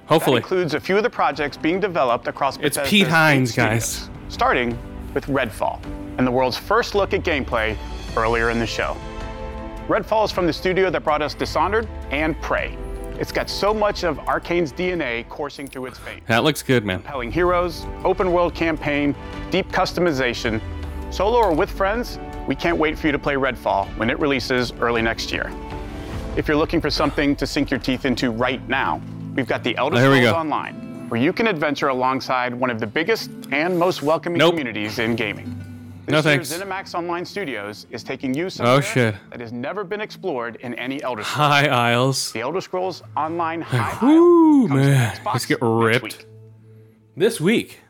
[0.07, 0.41] Hopefully.
[0.41, 4.11] That includes a few of the projects being developed across Bethesda's It's Pete Hines, guys.
[4.28, 4.77] Starting
[5.15, 5.81] with Redfall,
[6.19, 7.77] and the world's first look at gameplay
[8.16, 8.97] earlier in the show.
[9.87, 12.77] Redfall is from the studio that brought us Dishonored and Prey.
[13.19, 16.23] It's got so much of Arcane's DNA coursing through its veins.
[16.27, 16.99] That looks good, man.
[16.99, 19.15] Compelling heroes, open world campaign,
[19.51, 20.61] deep customization.
[21.11, 24.73] Solo or with friends, we can't wait for you to play Redfall when it releases
[24.73, 25.51] early next year.
[26.37, 29.01] If you're looking for something to sink your teeth into right now,
[29.35, 30.35] we've got the Elder Scrolls go.
[30.35, 34.53] Online, where you can adventure alongside one of the biggest and most welcoming Nope.
[34.53, 35.56] communities in gaming.
[36.09, 36.65] No This year's thanks.
[36.93, 39.15] ZeniMax Online Studios is taking you Oh, somewhere shit.
[39.31, 41.37] that has never been explored in any Elder Scrolls.
[41.51, 42.33] High Isles.
[42.33, 45.19] The Elder Scrolls Online High Woo, man.
[45.24, 46.27] Let's get ripped.
[47.16, 47.81] This week.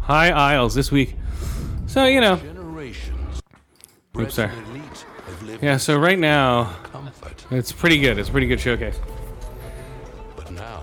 [0.00, 1.14] High Isles this week.
[1.86, 2.40] So, you know.
[4.18, 4.50] Oops, sorry.
[5.62, 6.74] Yeah, so right now,
[7.50, 8.18] it's pretty good.
[8.18, 8.98] It's a pretty good showcase.
[10.36, 10.82] But now,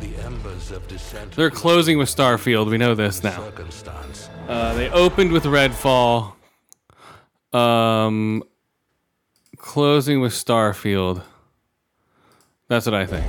[0.00, 2.70] the embers of dissent They're closing with Starfield.
[2.70, 3.36] We know this now.
[3.36, 4.23] circumstance.
[4.48, 6.32] Uh, they opened with Redfall.
[7.52, 8.42] Um,
[9.56, 11.22] closing with Starfield.
[12.68, 13.24] That's what I think.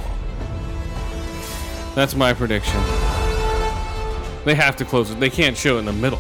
[1.96, 2.82] That's my prediction.
[4.44, 5.20] They have to close it.
[5.20, 6.20] They can't show it in the middle.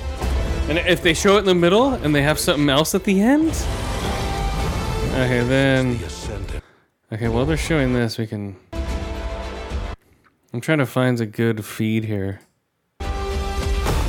[0.70, 3.22] And if they show it in the middle and they have something else at the
[3.22, 3.50] end,
[5.12, 6.00] okay, then.
[7.12, 8.56] Okay, while they're showing this, we can.
[10.54, 12.40] I'm trying to find a good feed here.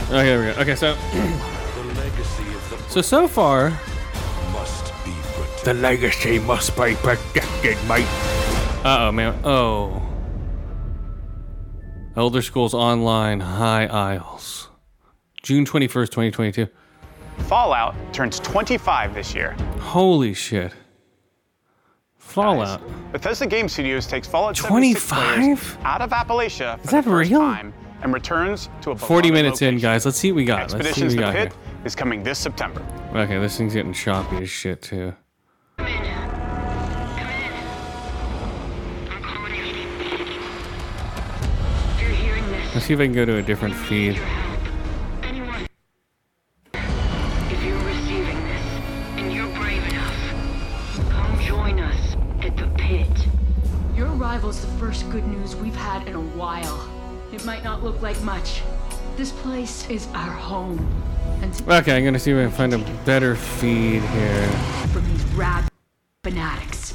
[0.09, 0.61] Oh, here we go.
[0.61, 0.97] Okay, so.
[2.89, 3.78] so, so far.
[5.66, 8.07] The legacy must be protected, mate.
[8.85, 9.37] Uh oh, man.
[9.43, 10.01] Oh.
[12.16, 14.69] Elder Scrolls Online High Isles.
[15.43, 16.69] June 21st, 2022.
[17.49, 19.57] Fallout turns 25 this year.
[19.81, 20.73] Holy shit.
[22.16, 22.81] Fallout.
[23.11, 25.78] Bethesda Game Studios takes Fallout 76 players 25?
[25.85, 27.41] out of Appalachia for Is that the first real?
[27.41, 30.05] time and returns to a 40 beloved minutes in, guys.
[30.05, 30.60] Let's see what we got.
[30.60, 31.86] Let's see what Expeditions we the got Pit here.
[31.86, 32.85] is coming this September.
[33.14, 35.14] Okay, this thing's getting choppy as shit, too.
[42.74, 44.20] Let's see if I can go to a different feed.
[46.74, 48.66] If you're receiving this
[49.16, 50.14] and you're brave enough,
[51.10, 53.09] come join us at the pit.
[53.94, 56.95] Your arrival's the first good news we've had in a while.
[57.37, 58.63] It might not look like much.
[59.19, 60.79] This place is our home.
[61.43, 64.49] And Okay, I'm gonna see if I can find a better feed here.
[64.91, 65.69] from these rad
[66.25, 66.93] fanatics.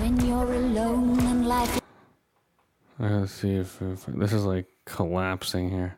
[0.00, 1.80] When you're alone and life
[3.00, 5.96] Uh, Let's see if, if this is like collapsing here.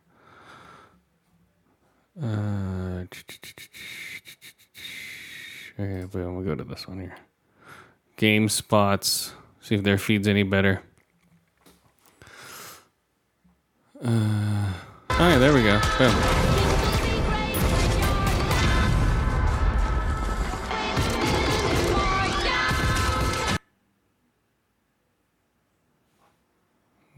[2.22, 3.04] Uh,
[5.80, 6.36] okay, boom.
[6.36, 7.16] We'll go to this one here.
[8.16, 9.32] Game spots.
[9.66, 10.80] See if their feed's any better.
[14.00, 14.72] Uh,
[15.10, 15.80] oh yeah, there we go.
[15.98, 16.14] Boom.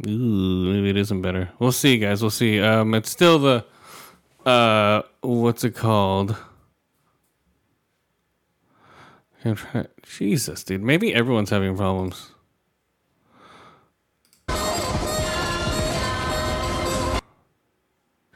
[0.06, 1.50] Ooh, maybe it isn't better.
[1.58, 2.22] We'll see, guys.
[2.22, 2.62] We'll see.
[2.62, 3.66] Um, it's still the
[4.46, 6.34] uh, what's it called?
[10.02, 10.82] Jesus, dude.
[10.82, 12.30] Maybe everyone's having problems.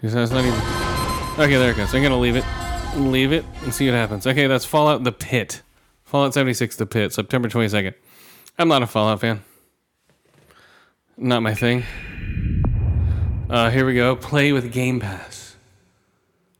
[0.02, 0.58] Because that's not even.
[1.38, 1.94] Okay, there it goes.
[1.94, 2.44] I'm gonna leave it,
[2.96, 4.26] leave it, and see what happens.
[4.26, 5.62] Okay, that's Fallout: The Pit.
[6.02, 7.94] Fallout 76: The Pit, September 22nd.
[8.58, 9.44] I'm not a Fallout fan.
[11.16, 11.84] Not my thing.
[13.48, 14.16] Uh, here we go.
[14.16, 15.54] Play with Game Pass.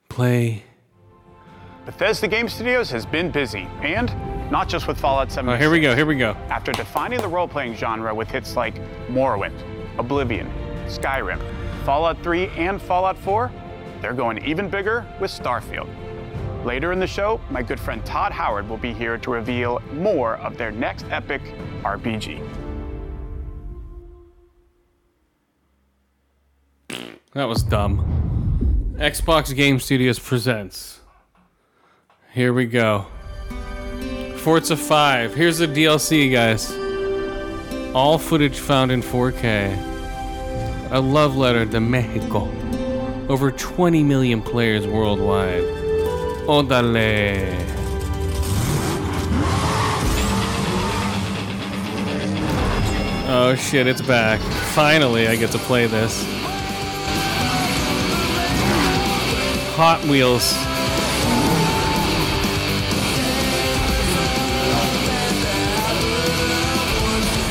[0.09, 0.63] Play.
[1.85, 4.15] Bethesda Game Studios has been busy, and
[4.53, 5.57] not just with Fallout 76.
[5.57, 5.97] Oh, here we go.
[5.97, 6.37] Here we go.
[6.49, 8.77] After defining the role playing genre with hits like
[9.09, 9.61] Morrowind,
[9.99, 10.49] Oblivion,
[10.87, 11.43] Skyrim,
[11.85, 13.51] Fallout 3, and Fallout 4,
[14.01, 15.89] they're going even bigger with Starfield.
[16.65, 20.37] Later in the show, my good friend Todd Howard will be here to reveal more
[20.37, 21.43] of their next epic
[21.83, 22.41] RPG.
[27.33, 28.95] That was dumb.
[28.99, 31.01] Xbox Game Studios presents.
[32.33, 33.07] Here we go.
[34.37, 35.35] Forza 5.
[35.35, 36.73] Here's the DLC, guys.
[37.95, 39.92] All footage found in 4K.
[40.95, 42.51] A love letter to Mexico.
[43.31, 45.63] Over 20 million players worldwide.
[46.45, 47.49] Odale.
[53.27, 54.39] Oh shit, it's back.
[54.75, 56.23] Finally, I get to play this.
[59.77, 60.53] Hot Wheels.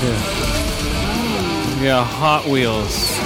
[0.03, 3.20] Yeah, yeah Hot Wheels.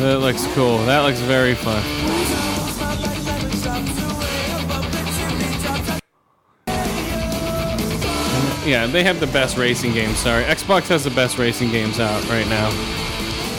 [0.00, 0.78] That looks cool.
[0.86, 1.82] That looks very fun.
[8.66, 10.16] Yeah, they have the best racing games.
[10.18, 12.68] Sorry, Xbox has the best racing games out right now.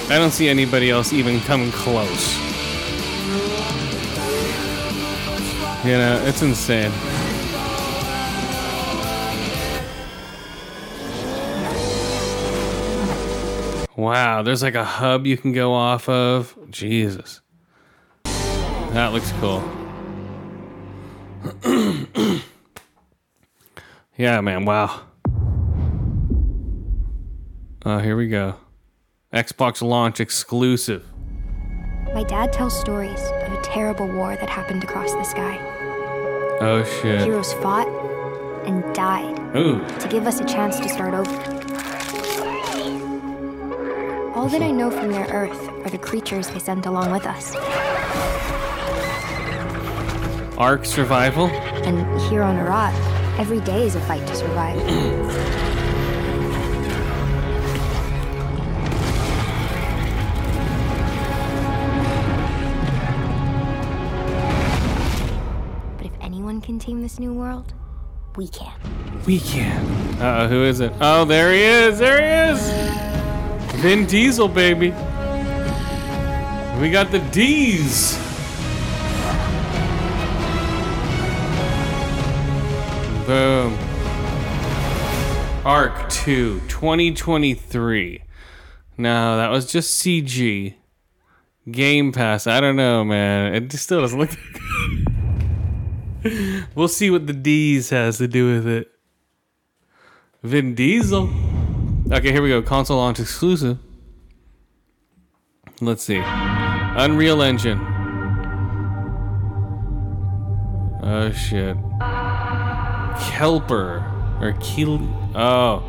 [0.09, 2.35] I don't see anybody else even coming close.
[5.85, 6.91] You know, it's insane.
[14.01, 16.57] Wow, there's like a hub you can go off of.
[16.71, 17.39] Jesus.
[18.23, 19.61] That looks cool.
[24.17, 25.01] yeah, man, wow.
[27.85, 28.55] Oh, here we go.
[29.31, 31.05] Xbox launch exclusive.
[32.15, 35.59] My dad tells stories of a terrible war that happened across the sky.
[36.59, 37.21] Oh shit.
[37.21, 37.87] Heroes fought
[38.65, 39.79] and died Ooh.
[39.99, 41.60] to give us a chance to start over.
[44.41, 47.55] All that I know from their Earth are the creatures they sent along with us.
[50.57, 51.45] Ark survival.
[51.85, 52.91] And here on Arat,
[53.37, 54.77] every day is a fight to survive.
[65.97, 67.75] but if anyone can tame this new world,
[68.35, 68.73] we can.
[69.27, 69.85] We can.
[70.19, 70.91] Uh oh, who is it?
[70.99, 71.99] Oh, there he is.
[71.99, 73.01] There he is.
[73.81, 74.91] Vin Diesel, baby.
[76.79, 78.15] We got the D's.
[83.25, 83.75] Boom.
[85.65, 88.21] Ark 2, 2023.
[88.99, 90.75] No, that was just CG.
[91.71, 92.45] Game Pass.
[92.45, 93.55] I don't know, man.
[93.55, 94.29] It still doesn't look.
[96.75, 98.91] we'll see what the D's has to do with it.
[100.43, 101.31] Vin Diesel.
[102.13, 102.61] Okay, here we go.
[102.61, 103.77] Console launch exclusive.
[105.79, 106.21] Let's see.
[106.21, 107.79] Unreal Engine.
[111.01, 111.77] Oh shit.
[113.31, 114.03] Kelper
[114.41, 114.99] or Keel.
[115.33, 115.81] Oh.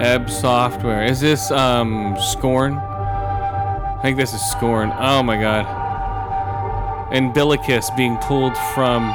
[0.00, 1.04] Ebb Software.
[1.04, 2.74] Is this um Scorn?
[2.74, 4.92] I think this is Scorn.
[4.98, 5.64] Oh my god.
[7.14, 9.14] Umbilicus being pulled from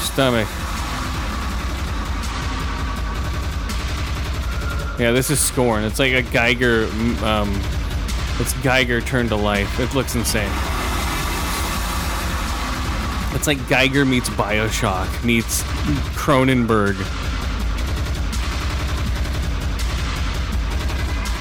[0.00, 0.48] stomach.
[5.02, 5.82] Yeah, this is Scorn.
[5.82, 6.86] It's like a Giger.
[7.24, 7.50] Um,
[8.38, 9.80] it's Giger turned to life.
[9.80, 10.48] It looks insane.
[13.34, 15.64] It's like Geiger meets Bioshock meets
[16.14, 16.94] Cronenberg.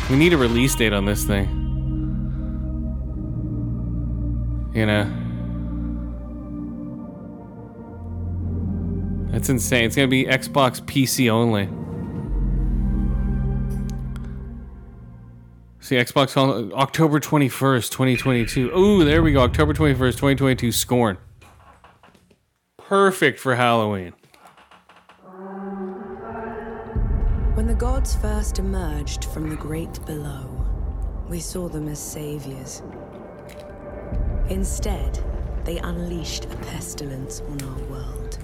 [0.09, 1.47] We need a release date on this thing.
[4.73, 5.03] You know?
[9.31, 9.83] That's insane.
[9.83, 11.69] It's gonna be Xbox PC only.
[15.91, 18.69] See, Xbox on October 21st, 2022.
[18.73, 19.41] Ooh, there we go.
[19.41, 20.71] October 21st, 2022.
[20.71, 21.17] Scorn.
[22.77, 24.13] Perfect for Halloween.
[27.55, 30.65] When the gods first emerged from the great below,
[31.27, 32.81] we saw them as saviors.
[34.47, 35.19] Instead,
[35.65, 38.39] they unleashed a pestilence on our world.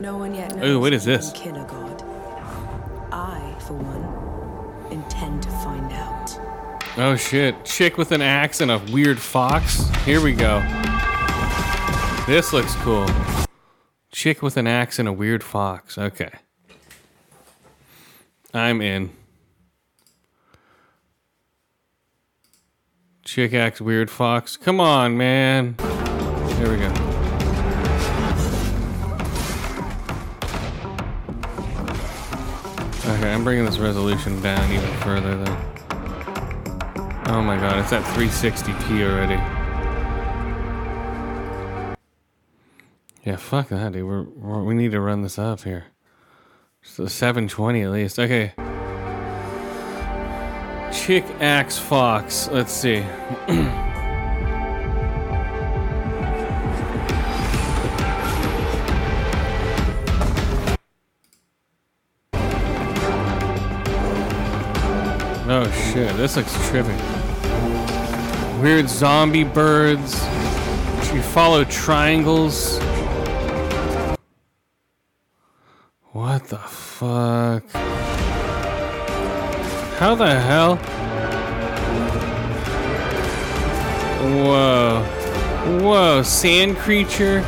[0.00, 1.32] No one yet knows Ooh, what is this?
[1.32, 2.04] can kill a god.
[3.10, 4.17] I, for one,
[4.90, 6.38] intend to find out.
[6.96, 7.64] Oh shit.
[7.64, 9.88] Chick with an axe and a weird fox.
[10.04, 10.60] Here we go.
[12.26, 13.06] This looks cool.
[14.10, 15.96] Chick with an axe and a weird fox.
[15.96, 16.30] Okay.
[18.52, 19.10] I'm in.
[23.24, 24.56] Chick axe, weird fox.
[24.56, 25.76] Come on, man.
[26.56, 26.97] Here we go.
[33.18, 35.56] Okay, I'm bringing this resolution down even further then.
[37.26, 39.34] Oh my god, it's at 360p already.
[43.24, 44.06] Yeah, fuck that, dude.
[44.06, 45.86] We're, we're, we need to run this up here.
[46.80, 48.20] So 720 at least.
[48.20, 48.52] Okay.
[50.92, 52.48] Chick Axe Fox.
[52.52, 53.04] Let's see.
[65.92, 66.96] shit, this looks trippy.
[68.62, 70.14] Weird zombie birds.
[71.14, 72.78] You follow triangles.
[76.12, 77.64] What the fuck?
[79.98, 80.76] How the hell?
[84.44, 85.02] Whoa.
[85.82, 87.40] Whoa, sand creature.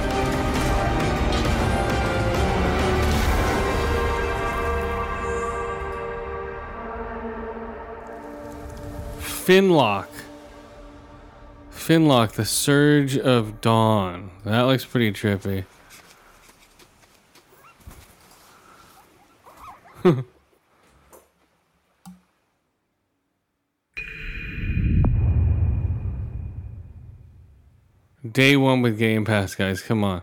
[9.50, 10.08] Flintlock.
[11.70, 14.30] Flintlock, the Surge of Dawn.
[14.44, 15.64] That looks pretty trippy.
[28.30, 29.82] Day one with Game Pass, guys.
[29.82, 30.22] Come on.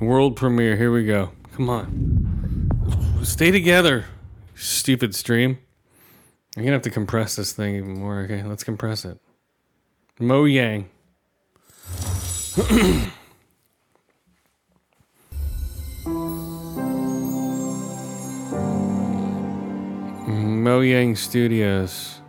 [0.00, 0.78] World premiere.
[0.78, 1.32] Here we go.
[1.54, 3.20] Come on.
[3.22, 4.06] Stay together,
[4.54, 5.58] stupid stream.
[6.56, 8.20] I'm gonna have to compress this thing even more.
[8.20, 9.18] Okay, let's compress it.
[10.20, 10.84] Mojang.
[20.62, 22.20] Mojang Studios.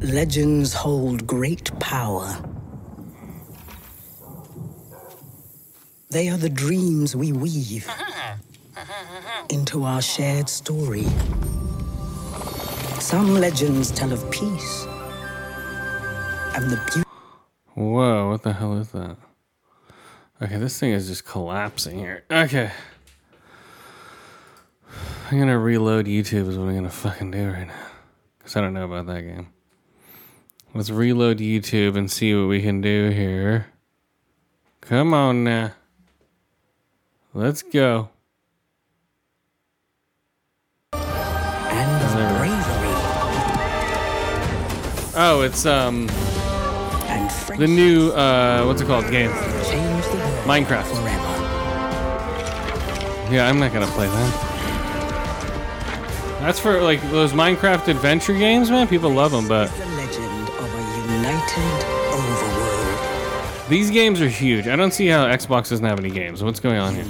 [0.00, 2.42] Legends hold great power.
[6.10, 7.88] They are the dreams we weave
[9.50, 11.06] into our shared story.
[13.00, 14.84] Some legends tell of peace
[16.54, 17.08] and the beauty.
[17.74, 19.16] Whoa, what the hell is that?
[20.42, 22.24] Okay, this thing is just collapsing here.
[22.30, 22.70] Okay.
[25.30, 27.86] I'm gonna reload YouTube is what I'm gonna fucking do right now.
[28.38, 29.48] Because I don't know about that game.
[30.74, 33.66] Let's reload YouTube and see what we can do here.
[34.82, 35.72] Come on now.
[37.32, 38.10] Let's go.
[45.32, 46.08] Oh, it's um
[47.56, 49.30] the new uh what's it called game?
[49.30, 50.90] Change the world Minecraft.
[53.30, 54.46] Yeah, I'm not gonna play that.
[56.40, 58.88] That's for like those Minecraft adventure games, man.
[58.88, 63.68] People love them, but The legend of a united overworld.
[63.68, 64.66] these games are huge.
[64.66, 66.42] I don't see how Xbox doesn't have any games.
[66.42, 67.04] What's going on here?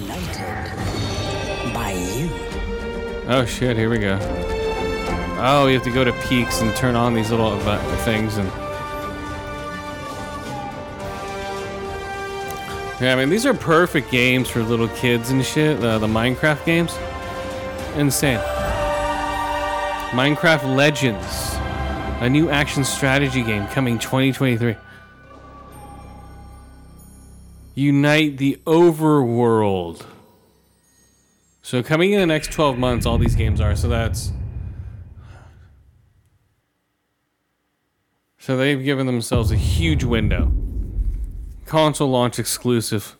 [3.27, 3.75] Oh shit!
[3.77, 4.50] Here we go.
[5.43, 7.57] Oh, you have to go to peaks and turn on these little
[8.03, 8.47] things and.
[13.01, 15.83] Yeah, I mean these are perfect games for little kids and shit.
[15.83, 16.95] Uh, the Minecraft games,
[17.95, 18.37] insane.
[20.11, 21.55] Minecraft Legends,
[22.19, 24.75] a new action strategy game coming 2023.
[27.73, 30.05] Unite the Overworld.
[31.63, 33.75] So coming in the next 12 months, all these games are.
[33.75, 34.31] So that's.
[38.41, 40.51] So they've given themselves a huge window.
[41.67, 43.15] Console launch exclusive.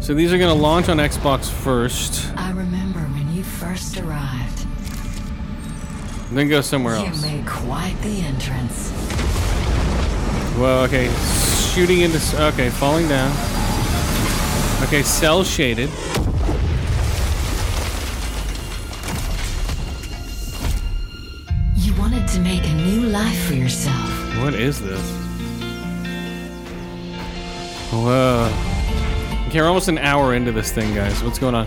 [0.00, 4.66] So these are going to launch on Xbox first, I remember when you first arrived.
[6.32, 7.24] then go somewhere else.
[7.24, 8.90] You made quite the entrance.
[10.58, 11.08] Well, okay,
[11.72, 12.18] shooting into.
[12.46, 13.30] Okay, falling down.
[14.82, 15.90] Okay, cell shaded.
[22.36, 24.10] To make a new life for yourself.
[24.42, 25.00] What is this?
[27.90, 28.52] Whoa.
[29.46, 31.22] Okay, we're almost an hour into this thing, guys.
[31.22, 31.66] What's going on?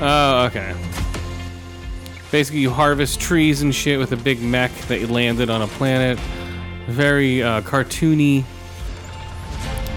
[0.00, 0.72] Oh, okay.
[2.30, 5.66] Basically, you harvest trees and shit with a big mech that you landed on a
[5.66, 6.16] planet.
[6.86, 8.44] Very uh, cartoony.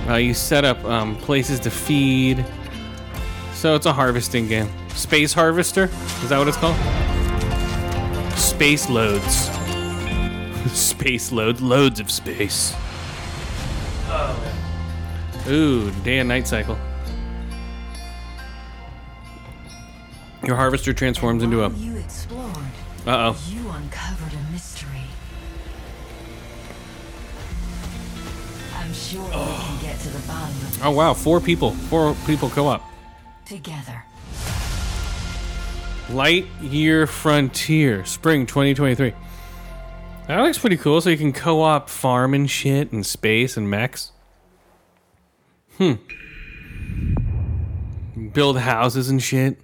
[0.07, 2.43] Uh, you set up um, places to feed.
[3.53, 4.69] So it's a harvesting game.
[4.95, 5.83] Space Harvester?
[6.23, 6.75] Is that what it's called?
[8.35, 9.58] Space loads.
[10.73, 11.61] space load.
[11.61, 12.75] Loads of space.
[15.47, 16.77] Ooh, day and night cycle.
[20.45, 21.69] Your harvester transforms into a.
[21.71, 22.55] You explored.
[23.05, 23.37] Uh oh.
[23.49, 24.89] You uncovered a mystery.
[28.75, 31.71] I'm sure we can get to the bottom of Oh wow, four people.
[31.71, 32.83] Four people co op.
[33.45, 34.03] together.
[36.09, 39.13] Light Year Frontier, spring 2023.
[40.29, 41.01] That looks pretty cool.
[41.01, 44.11] So you can co op farm and shit and space and mechs.
[45.79, 45.93] Hmm.
[48.31, 49.59] Build houses and shit.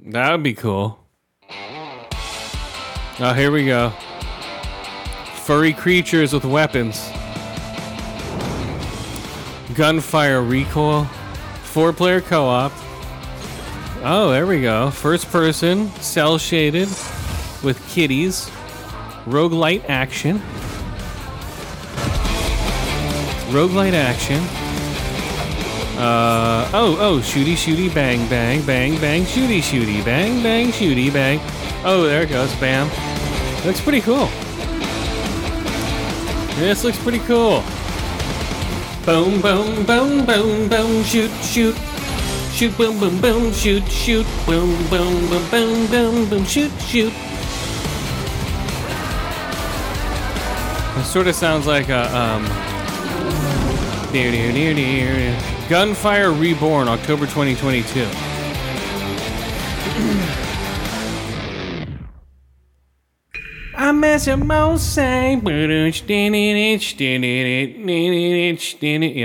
[0.00, 0.98] That would be cool.
[3.20, 3.90] Oh, here we go.
[5.42, 7.10] Furry creatures with weapons.
[9.74, 11.04] Gunfire recoil.
[11.64, 12.72] Four player co op.
[14.02, 14.90] Oh, there we go.
[14.90, 16.88] First person, cell shaded
[17.64, 18.50] with kitties.
[19.24, 20.38] Roguelite action.
[23.50, 24.40] Roguelite action.
[25.96, 31.40] Uh oh oh shooty shooty bang bang bang bang shooty shooty bang bang shooty bang.
[31.84, 32.88] Oh there it goes, bam.
[33.64, 34.26] Looks pretty cool.
[36.56, 37.62] This looks pretty cool.
[39.06, 41.76] Boom boom boom boom boom shoot shoot.
[42.52, 47.12] Shoot boom boom boom shoot shoot boom boom boom boom boom boom shoot shoot.
[51.04, 52.44] Sort of sounds like a um.
[55.68, 58.06] Gunfire Reborn, October 2022.
[63.76, 65.34] I miss a most say.
[65.34, 65.40] You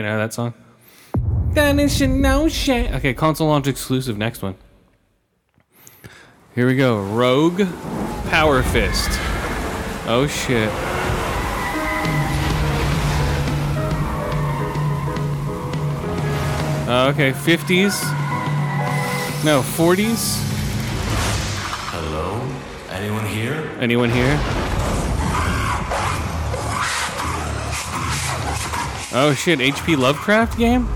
[0.01, 0.53] know that song?
[1.53, 2.91] That is no shit.
[2.93, 4.18] Okay, console launch exclusive.
[4.18, 4.56] Next one.
[6.56, 7.01] Here we go.
[7.01, 7.61] Rogue
[8.30, 9.10] Power Fist.
[10.07, 10.99] Oh shit.
[16.90, 18.02] Uh, okay, 50s.
[19.45, 20.40] No, 40s.
[21.91, 22.41] Hello?
[22.90, 23.72] Anyone here?
[23.80, 24.40] Anyone here?
[29.11, 30.88] Oh shit, HP Lovecraft game?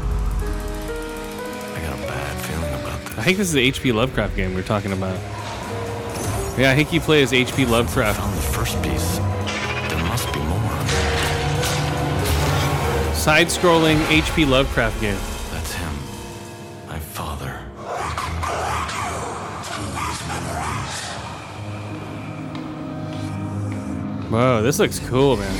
[1.75, 3.19] I got a bad feeling about this.
[3.19, 5.19] I think this is the HP Lovecraft game we're talking about.
[6.57, 8.19] Yeah, I think you play as HP Lovecraft.
[8.19, 9.17] Found the first piece.
[9.89, 10.71] There must be more.
[13.13, 15.19] Side scrolling HP Lovecraft game.
[24.33, 25.53] Whoa, this looks cool, man.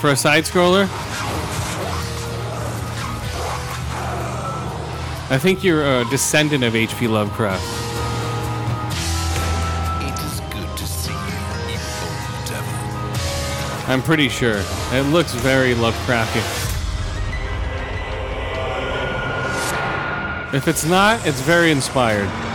[0.00, 0.84] For a side scroller?
[5.28, 7.64] I think you're a descendant of HP Lovecraft.
[10.06, 11.78] It is good to see you, you
[12.46, 13.90] devil.
[13.90, 14.62] I'm pretty sure.
[14.92, 16.44] It looks very Lovecraftian.
[20.54, 22.47] If it's not, it's very inspired.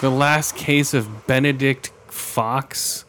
[0.00, 3.04] The last case of Benedict Fox.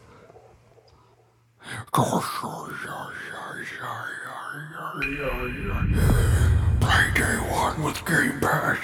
[6.80, 8.78] Play day one with Game Pass.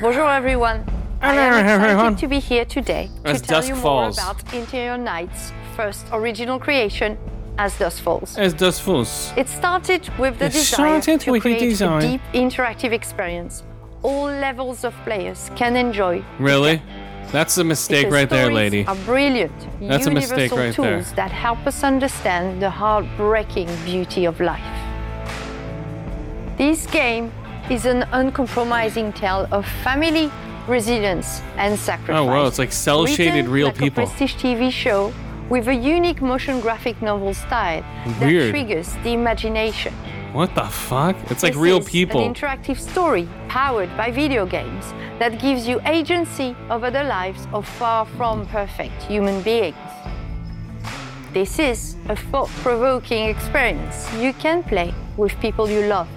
[0.00, 0.84] Bonjour everyone.
[1.20, 2.16] I Hello, am excited everyone.
[2.16, 4.18] to be here today to As tell dusk you more falls.
[4.18, 7.18] about Interior Night's first original creation,
[7.58, 8.38] As Dusk Falls.
[8.38, 9.32] As does Fools.
[9.36, 12.02] It started with the It desire started to with the create design.
[12.02, 13.62] a deep interactive experience
[14.02, 16.24] all levels of players can enjoy.
[16.38, 16.82] Really?
[17.32, 18.86] That's a mistake Because right there, lady.
[18.86, 20.96] Are brilliant, That's a universal mistake right there.
[20.96, 24.64] tools that help us understand the heartbreaking beauty of life.
[26.56, 27.32] This game
[27.70, 30.30] is an uncompromising tale of family,
[30.66, 32.16] resilience, and sacrifice.
[32.16, 34.04] Oh, wow, it's like cell-shaded real like people.
[34.04, 35.12] A prestige TV show
[35.50, 37.82] with a unique motion graphic novel style
[38.20, 39.92] that triggers the imagination.
[40.32, 41.16] What the fuck?
[41.28, 42.24] It's like This real is people.
[42.24, 47.66] An interactive story powered by video games that gives you agency over the lives of
[47.66, 49.76] far from perfect human beings.
[51.32, 56.08] This is a thought provoking experience you can play with people you love,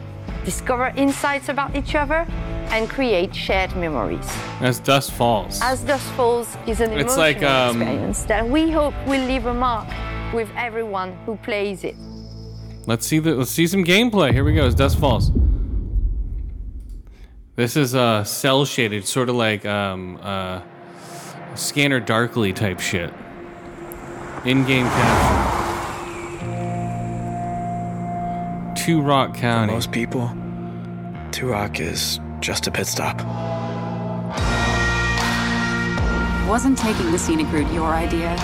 [0.45, 2.25] discover insights about each other,
[2.69, 4.27] and create shared memories.
[4.59, 5.59] As Dusk Falls.
[5.61, 9.45] As Dusk Falls is an It's emotional like, um, experience that we hope will leave
[9.45, 9.87] a mark
[10.33, 11.95] with everyone who plays it.
[12.87, 14.33] Let's see the let's see some gameplay.
[14.33, 14.65] Here we go.
[14.65, 15.31] As Dusk Falls.
[17.55, 20.61] This is uh cell shaded, sort of like um uh
[21.55, 23.13] scanner darkly type shit.
[24.43, 25.82] In-game capture.
[28.75, 29.71] Two Rock County.
[29.71, 30.29] most people,
[31.31, 33.17] Two Rock is just a pit stop.
[36.47, 38.35] Wasn't taking the scenic route your idea?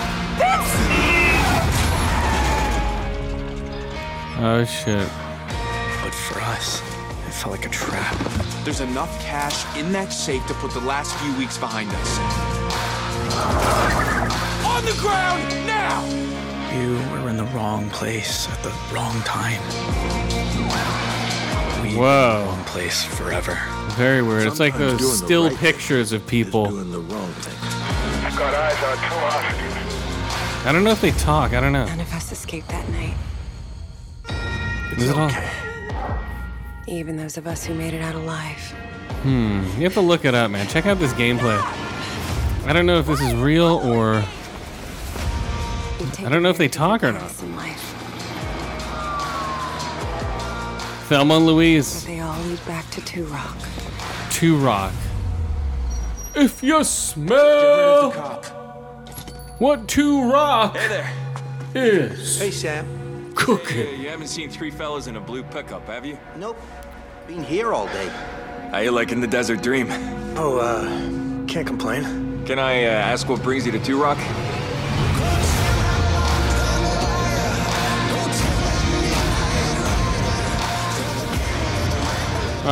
[4.42, 5.08] Oh shit.
[6.02, 6.80] But for us,
[7.26, 8.16] it felt like a trap.
[8.64, 12.18] There's enough cash in that safe to put the last few weeks behind us.
[14.64, 16.30] On the ground now!
[16.72, 19.60] You were in the wrong place at the wrong time.
[21.90, 22.50] We were Whoa.
[22.52, 23.58] in the place forever.
[23.96, 24.46] Very weird.
[24.46, 26.66] It's like those doing the still right pictures of people.
[26.66, 30.66] I've got eyes on two hostages.
[30.66, 31.52] I don't know if they talk.
[31.52, 31.86] I don't know.
[31.86, 33.16] None of us escaped that night.
[34.96, 35.30] Is it all?
[36.86, 38.58] Even those of us who made it out alive.
[39.22, 39.64] Hmm.
[39.76, 40.68] You have to look it up, man.
[40.68, 41.58] Check out this gameplay.
[42.66, 44.22] I don't know if this is real or.
[46.18, 47.30] I don't know if they talk or not.
[51.10, 53.56] Thelma and Louise, they all lead back to Two Rock.
[54.30, 54.92] Two Rock.
[56.36, 58.12] If you smell
[59.58, 61.12] what Two Rock Hey there.
[61.74, 63.32] is Hey, Sam.
[63.34, 63.76] cooking.
[63.76, 66.16] Hey, you haven't seen three fellas in a blue pickup, have you?
[66.36, 66.56] Nope.
[67.26, 68.08] Been here all day.
[68.70, 69.88] How you liking the desert dream?
[70.36, 72.44] Oh, uh, can't complain.
[72.46, 74.18] Can I uh, ask what brings you to Two Rock?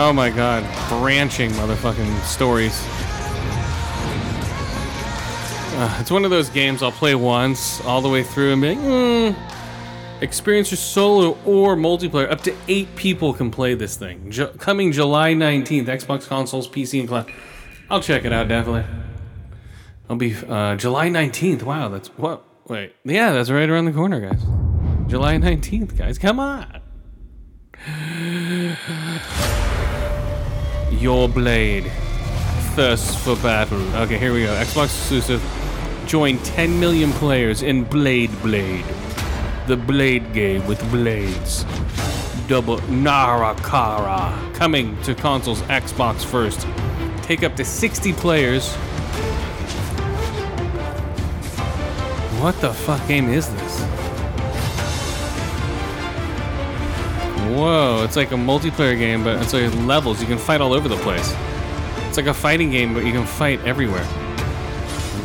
[0.01, 0.63] Oh my god.
[0.89, 2.81] Branching motherfucking stories.
[5.77, 8.77] Uh, it's one of those games I'll play once all the way through and be
[8.77, 10.23] like, hmm.
[10.23, 12.31] Experience your solo or multiplayer.
[12.31, 14.31] Up to eight people can play this thing.
[14.59, 17.33] Coming July 19th, Xbox consoles, PC, and cloud.
[17.91, 18.85] I'll check it out, definitely.
[20.09, 21.65] I'll be uh, July 19th.
[21.65, 22.45] Wow, that's what?
[22.69, 22.95] Wait.
[23.05, 24.43] Yeah, that's right around the corner, guys.
[25.09, 26.19] July 19th, guys.
[26.19, 26.83] Come on.
[30.91, 31.91] Your blade.
[32.75, 33.81] Thirst for battle.
[33.97, 34.55] Okay, here we go.
[34.55, 35.43] Xbox exclusive.
[36.07, 38.85] Join 10 million players in Blade Blade.
[39.67, 41.65] The Blade game with blades.
[42.47, 44.55] Double Narakara.
[44.55, 46.67] Coming to consoles Xbox first.
[47.23, 48.73] Take up to 60 players.
[52.41, 53.98] What the fuck game is this?
[57.57, 60.21] Whoa, it's like a multiplayer game, but it's like levels.
[60.21, 61.35] You can fight all over the place.
[62.07, 64.07] It's like a fighting game, but you can fight everywhere.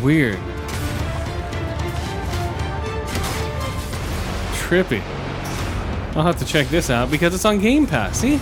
[0.01, 0.39] Weird.
[4.53, 5.01] Trippy.
[6.15, 8.19] I'll have to check this out because it's on Game Pass.
[8.19, 8.37] See?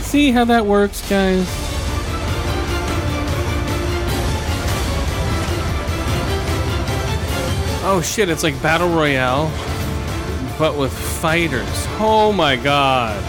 [0.00, 1.46] See how that works, guys?
[7.90, 9.50] Oh shit, it's like Battle Royale,
[10.58, 11.68] but with fighters.
[12.00, 13.22] Oh my god.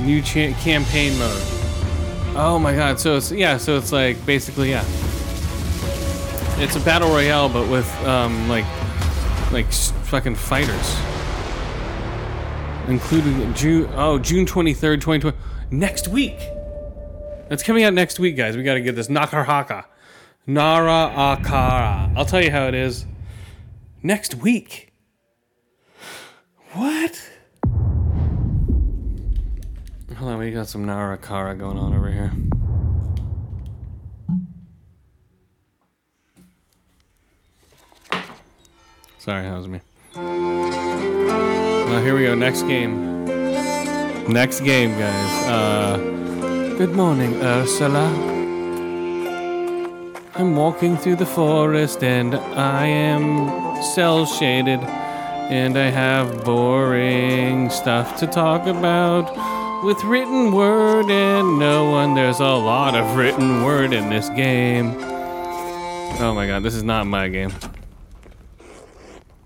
[0.00, 1.42] New cha- campaign mode.
[2.34, 4.84] Oh my god, so it's, yeah, so it's like basically, yeah.
[6.56, 8.64] It's a battle royale, but with, um, like,
[9.52, 10.96] like fucking fighters.
[12.88, 15.36] Including June, oh, June 23rd, 2020.
[15.72, 16.38] Next week.
[17.48, 18.58] That's coming out next week, guys.
[18.58, 19.08] We gotta get this.
[19.08, 19.86] Nakarhaka.
[20.46, 22.14] Nara Akara.
[22.14, 23.06] I'll tell you how it is
[24.02, 24.92] next week.
[26.72, 27.30] What?
[30.16, 32.32] Hold on, we got some Nara Akara going on over here.
[39.18, 39.80] Sorry, was me.
[40.14, 42.34] Well, here we go.
[42.34, 43.11] Next game.
[44.28, 45.46] Next game, guys.
[45.48, 45.96] Uh,
[46.78, 48.06] good morning, Ursula.
[50.34, 58.16] I'm walking through the forest and I am cell shaded and I have boring stuff
[58.20, 62.14] to talk about with written word and no one.
[62.14, 64.94] There's a lot of written word in this game.
[66.20, 67.52] Oh my god, this is not my game.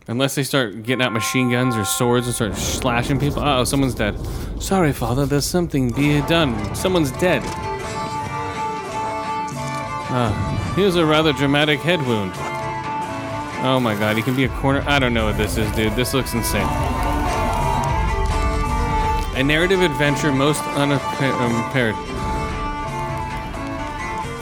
[0.08, 3.42] Unless they start getting out machine guns or swords and start slashing people.
[3.42, 4.16] Oh, someone's dead.
[4.60, 6.74] Sorry, father, there's something be done.
[6.76, 7.42] Someone's dead.
[10.08, 12.30] Ah, here's a rather dramatic head wound.
[13.64, 14.84] Oh my god, he can be a corner.
[14.86, 15.96] I don't know what this is, dude.
[15.96, 16.68] This looks insane.
[19.34, 21.96] A narrative adventure most unimpaired.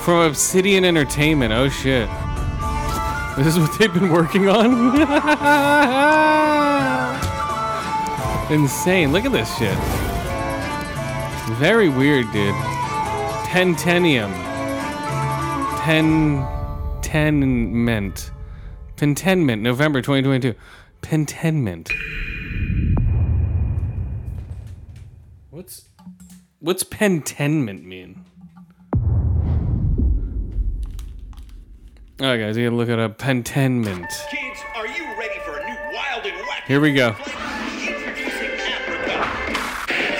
[0.02, 1.54] From Obsidian Entertainment.
[1.54, 2.08] Oh shit.
[3.38, 4.94] This is what they've been working on?
[8.52, 9.10] Insane.
[9.10, 9.76] Look at this shit.
[11.58, 12.54] Very weird, dude.
[13.46, 14.32] Pentenium.
[15.80, 16.46] Pen.
[17.02, 18.30] Tenment.
[18.96, 20.54] Pentenment, November 2022.
[21.00, 21.90] Pentenment.
[25.50, 25.88] What's
[26.60, 28.23] what's pentenment mean?
[32.20, 33.18] Alright guys, you gotta look at up.
[33.18, 34.08] Pentiment.
[34.30, 37.08] Kids, are you ready for a new wild and wacky Here we go.
[37.08, 39.26] Introducing Apricot.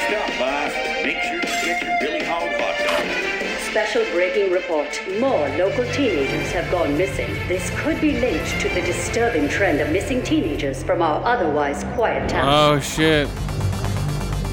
[0.08, 1.02] Stop by.
[1.04, 3.70] Make sure you get your Billy Hog hot dog.
[3.70, 5.00] Special breaking report.
[5.20, 7.32] More local teenagers have gone missing.
[7.46, 12.28] This could be linked to the disturbing trend of missing teenagers from our otherwise quiet
[12.28, 12.48] town.
[12.48, 13.28] Oh shit.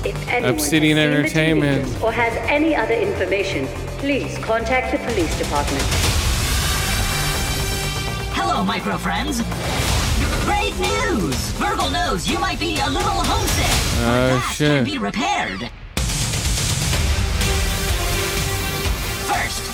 [0.05, 2.03] if anyone Obsidian has seen the Entertainment.
[2.03, 3.65] or has any other information,
[3.97, 6.10] please contact the police department.
[8.61, 9.41] Hello, micro friends.
[10.45, 11.35] Great news!
[11.57, 13.65] Virgil knows you might be a little homesick.
[14.05, 14.85] Oh Can shit.
[14.85, 15.61] be repaired.
[19.25, 19.65] First,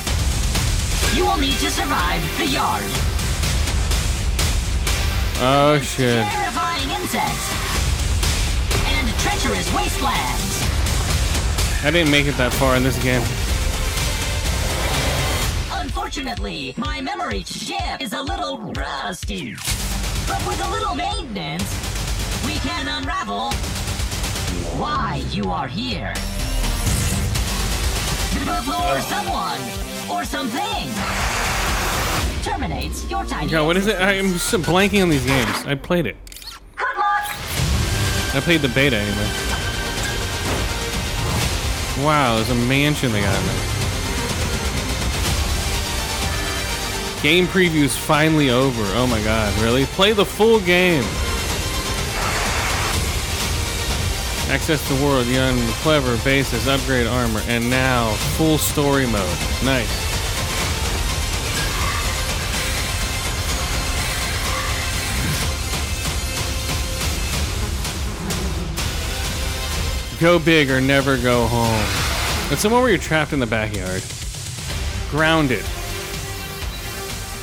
[1.18, 2.86] you will need to survive the yard.
[5.44, 6.24] Oh shit.
[6.24, 7.52] Terrifying insects
[8.88, 10.64] and treacherous wastelands.
[11.84, 13.22] I didn't make it that far in this game.
[16.28, 19.56] Unfortunately, my memory chip is a little rusty.
[20.28, 21.64] But with a little maintenance,
[22.46, 23.54] we can unravel
[24.78, 26.14] why you are here.
[28.34, 29.00] Before uh.
[29.00, 29.62] someone
[30.12, 30.90] or something
[32.44, 33.50] terminates your tiny.
[33.50, 33.96] God, what is it?
[33.96, 35.66] I'm just blanking on these games.
[35.66, 36.18] I played it.
[36.78, 39.32] I played the beta anyway.
[42.06, 43.77] Wow, there's a mansion they got in there.
[47.22, 48.84] Game preview's finally over.
[48.96, 49.86] Oh my god, really?
[49.86, 51.04] Play the full game.
[54.50, 59.38] Access the world, young, clever, bases, upgrade armor, and now full story mode.
[59.64, 60.08] Nice.
[70.20, 72.52] Go big or never go home.
[72.52, 74.02] It's one where you're trapped in the backyard.
[75.12, 75.66] Grounded.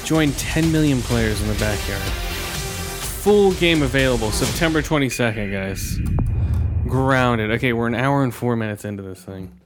[0.05, 2.03] Join 10 million players in the backyard.
[2.03, 5.99] Full game available September 22nd, guys.
[6.87, 7.51] Grounded.
[7.53, 9.59] Okay, we're an hour and four minutes into this thing.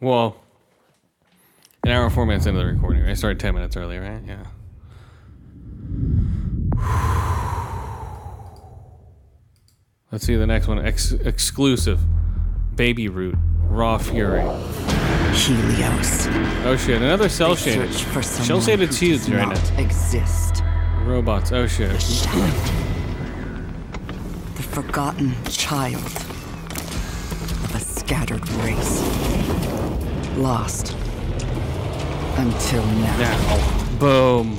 [0.00, 0.34] Well,
[1.84, 3.04] an hour and four minutes into the recording.
[3.04, 4.22] I started 10 minutes early, right?
[4.26, 4.44] Yeah.
[10.10, 10.84] Let's see the next one.
[10.84, 12.00] Ex- exclusive.
[12.74, 13.36] Baby Root.
[13.70, 14.42] Raw Fury.
[15.32, 16.26] Helios.
[16.64, 17.92] Oh shit, another cell shaded.
[17.94, 19.78] Cell shaded does right now.
[19.78, 20.64] exist.
[21.04, 21.52] Robots.
[21.52, 21.92] Oh shit.
[24.56, 26.04] The forgotten child
[27.64, 29.00] of a scattered race.
[30.36, 30.96] Lost.
[32.38, 33.18] Until now.
[33.18, 33.98] Now.
[34.00, 34.58] Boom.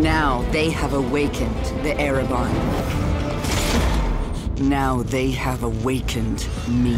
[0.00, 3.05] Now they have awakened the Ereban.
[4.58, 6.96] Now they have awakened me.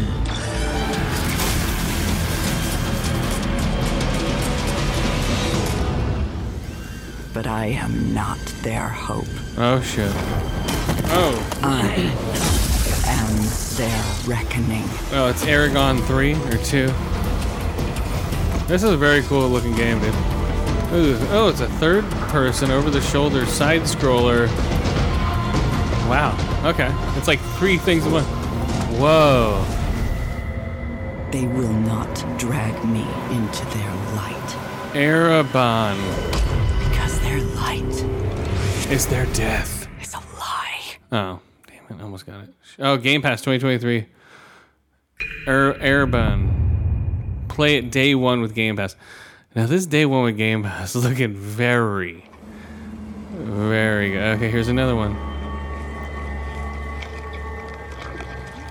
[7.33, 9.27] But I am not their hope.
[9.57, 10.11] Oh shit.
[11.11, 11.59] Oh.
[11.61, 11.95] I
[13.07, 13.35] am
[13.75, 14.85] their reckoning.
[15.11, 16.87] Oh, it's Aragon 3 or 2.
[18.67, 20.13] This is a very cool looking game, dude.
[20.93, 24.47] Ooh, oh, it's a third person over the shoulder side scroller.
[26.09, 26.35] Wow.
[26.65, 26.91] Okay.
[27.19, 28.23] It's like three things in one.
[28.99, 29.63] Whoa.
[31.31, 34.35] They will not drag me into their light.
[34.93, 35.99] Ereban
[36.89, 39.87] Because their light is their death.
[39.99, 40.81] It's a lie.
[41.11, 42.01] Oh, damn it.
[42.01, 42.53] Almost got it.
[42.79, 44.07] Oh, Game Pass 2023.
[45.47, 47.47] Er, Ereban.
[47.49, 48.95] Play it day one with Game Pass.
[49.55, 52.25] Now, this day one with Game Pass is looking very,
[53.31, 54.37] very good.
[54.37, 55.15] Okay, here's another one.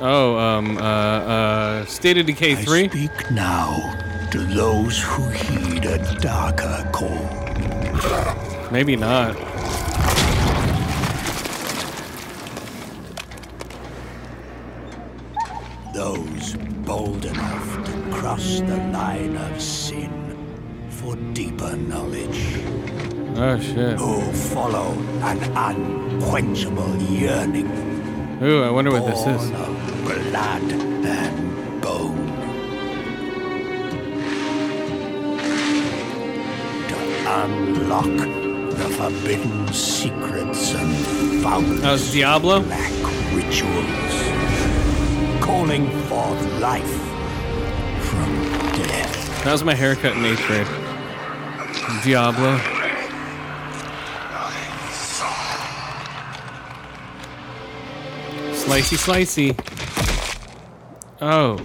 [0.00, 2.88] Oh, um, uh, uh, State of Decay 3?
[2.88, 3.96] Speak now
[4.30, 7.28] to those who heed a darker call.
[8.70, 9.34] Maybe not.
[15.92, 16.54] Those
[16.86, 20.12] bold enough to cross the line of sin
[20.90, 22.62] for deeper knowledge.
[23.36, 23.98] Oh shit.
[23.98, 24.92] Who follow
[25.22, 27.98] an unquenchable yearning.
[28.40, 29.87] Ooh, I wonder what this is.
[30.08, 30.72] Blood
[31.04, 32.26] and bone.
[36.88, 36.96] To
[37.42, 38.16] unlock
[38.78, 40.90] the forbidden secrets and
[41.82, 42.62] That Diablo?
[42.62, 42.92] black
[43.34, 44.14] rituals,
[45.42, 46.96] calling forth life
[48.08, 48.30] from
[48.82, 49.44] death.
[49.44, 50.66] That was my haircut in eighth grade.
[52.02, 52.58] Diablo.
[58.52, 59.77] Slicey, slicey.
[61.20, 61.56] Oh.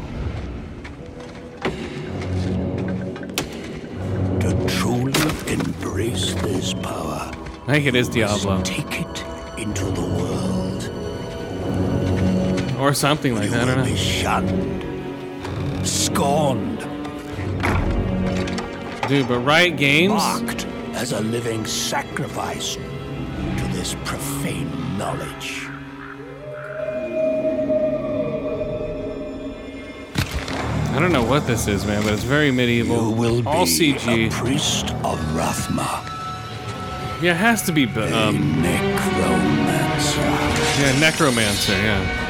[4.39, 5.13] To truly
[5.47, 7.31] embrace this power,
[7.67, 8.61] I think it is Diablo.
[8.63, 9.23] take it
[9.59, 10.89] into the world.
[12.79, 13.61] Or something like that.
[13.61, 13.85] I don't know.
[13.85, 16.79] Be shunned, scorned,
[19.07, 20.13] Dude, but Riot Games?
[20.13, 20.65] mocked
[20.95, 25.67] as a living sacrifice to this profane knowledge.
[30.93, 33.09] I don't know what this is, man, but it's very medieval.
[33.09, 34.27] You will All be CG.
[34.27, 36.01] a priest of Rathma,
[37.21, 37.85] Yeah, it has to be.
[37.85, 40.21] but, Um, necromancer.
[40.21, 42.22] yeah, Necromancer, yeah.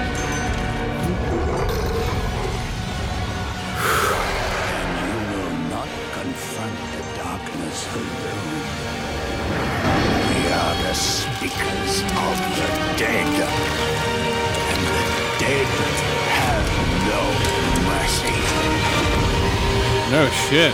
[20.53, 20.73] Shit.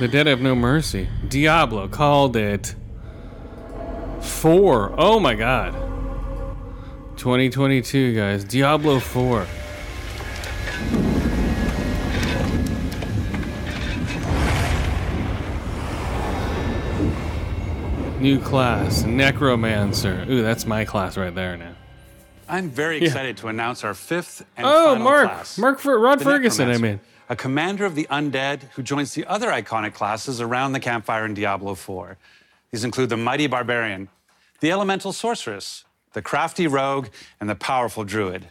[0.00, 1.08] The dead have no mercy.
[1.28, 2.74] Diablo called it.
[4.20, 4.92] Four.
[4.98, 5.72] Oh my god.
[7.16, 8.42] 2022, guys.
[8.42, 9.46] Diablo 4.
[18.20, 20.26] New class, Necromancer.
[20.28, 21.72] Ooh, that's my class right there now.
[22.48, 23.06] I'm very Yeah.
[23.06, 25.24] excited to announce our fifth and Oh, final Mark.
[25.28, 25.56] class.
[25.58, 26.98] Mark Fer- Rod Ferguson, I mean.
[27.28, 31.34] A commander of the undead who joins the other iconic classes around the campfire in
[31.34, 32.16] Diablo 4.
[32.70, 34.08] These include the mighty barbarian,
[34.60, 35.84] the elemental sorceress,
[36.14, 37.08] the crafty rogue,
[37.40, 38.46] and the powerful druid.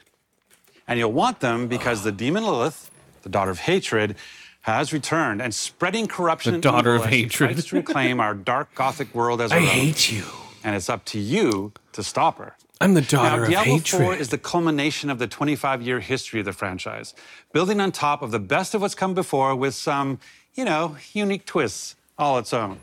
[0.87, 2.91] And you'll want them because the demon Lilith,
[3.23, 4.15] the daughter of hatred,
[4.61, 6.53] has returned and spreading corruption.
[6.53, 7.31] The daughter of hatred.
[7.31, 9.63] tries to reclaim our dark gothic world as I own.
[9.63, 10.23] hate you.
[10.63, 12.55] And it's up to you to stop her.
[12.79, 14.01] I'm the daughter now, of Diablo hatred.
[14.01, 17.13] 4 is the culmination of the 25 year history of the franchise,
[17.53, 20.19] building on top of the best of what's come before with some,
[20.53, 22.79] you know, unique twists all its own.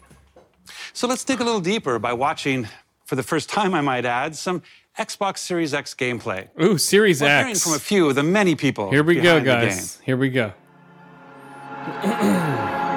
[0.92, 2.68] So let's dig a little deeper by watching,
[3.04, 4.62] for the first time, I might add, some
[4.98, 6.48] Xbox Series X gameplay.
[6.60, 7.62] Ooh, Series hearing X.
[7.62, 8.90] from a few of the many people.
[8.90, 9.68] Here we go, behind the game.
[9.68, 10.00] guys.
[10.04, 10.52] Here we go.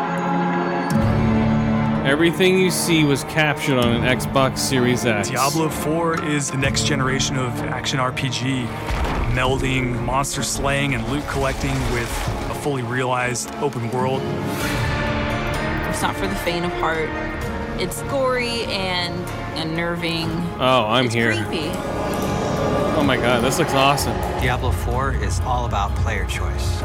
[2.08, 5.28] Everything you see was captured on an Xbox Series X.
[5.28, 8.66] Diablo 4 is the next generation of action RPG,
[9.34, 12.10] melding monster slaying and loot collecting with
[12.50, 14.22] a fully realized open world.
[15.90, 17.10] It's not for the faint of heart.
[17.78, 19.14] It's gory and
[19.60, 20.30] unnerving.
[20.62, 21.34] Oh, I'm it's here.
[21.44, 21.72] Creepy.
[22.96, 24.16] Oh my god, this looks awesome.
[24.42, 26.80] Diablo 4 is all about player choice.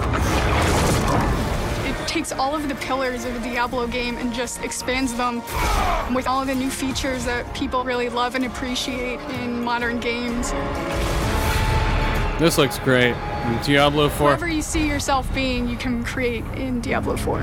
[2.13, 5.37] It takes all of the pillars of a Diablo game and just expands them
[6.15, 10.51] with all the new features that people really love and appreciate in modern games.
[12.39, 13.15] This looks great.
[13.65, 14.29] Diablo 4.
[14.29, 17.41] Whoever you see yourself being, you can create in Diablo 4.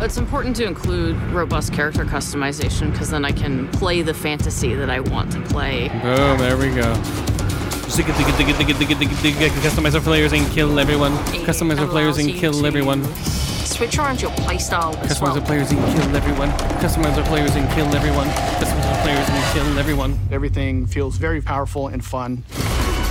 [0.00, 4.90] It's important to include robust character customization because then I can play the fantasy that
[4.90, 5.88] I want to play.
[5.88, 6.94] Boom, there we go.
[8.98, 11.12] Customize our players and kill everyone.
[11.46, 13.04] Customize our players and kill everyone.
[13.64, 15.34] Switch around your playstyle Customize well.
[15.38, 16.48] our players and kill everyone.
[16.80, 18.26] Customize our players and kill everyone.
[18.28, 20.18] Customize our players and kill everyone.
[20.32, 22.42] Everything feels very powerful and fun.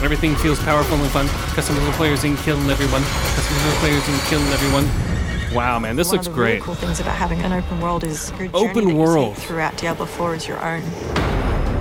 [0.04, 1.26] Everything feels powerful and fun.
[1.56, 3.02] Customize our players and kill everyone.
[3.02, 5.54] Customize our players and kill everyone.
[5.56, 8.04] Wow, man, this One looks of the really cool things about having an open world
[8.04, 9.36] is your Open journey that you world.
[9.36, 10.82] take throughout Diablo 4 is your own.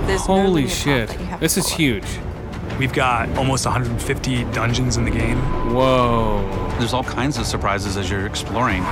[0.07, 1.07] There's no Holy linear path shit.
[1.09, 1.77] that you have This is follow.
[1.77, 2.05] huge.
[2.79, 5.37] We've got almost 150 dungeons in the game.
[5.73, 6.43] Whoa.
[6.77, 8.83] There's all kinds of surprises as you're exploring.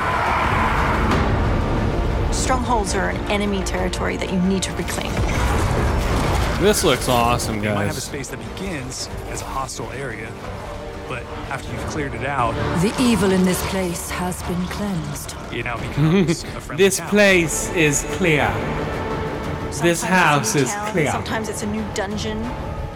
[2.34, 5.12] Strongholds are an enemy territory that you need to reclaim.
[6.62, 7.64] This looks awesome, guys.
[7.66, 10.32] You might have a space that begins as a hostile area,
[11.08, 15.36] but after you've cleared it out, The evil in this place has been cleansed.
[15.52, 17.10] it now becomes a friendly this town.
[17.10, 18.48] place is clear.
[19.82, 21.12] This house it's a new is town, clear.
[21.12, 22.42] Sometimes it's a new dungeon.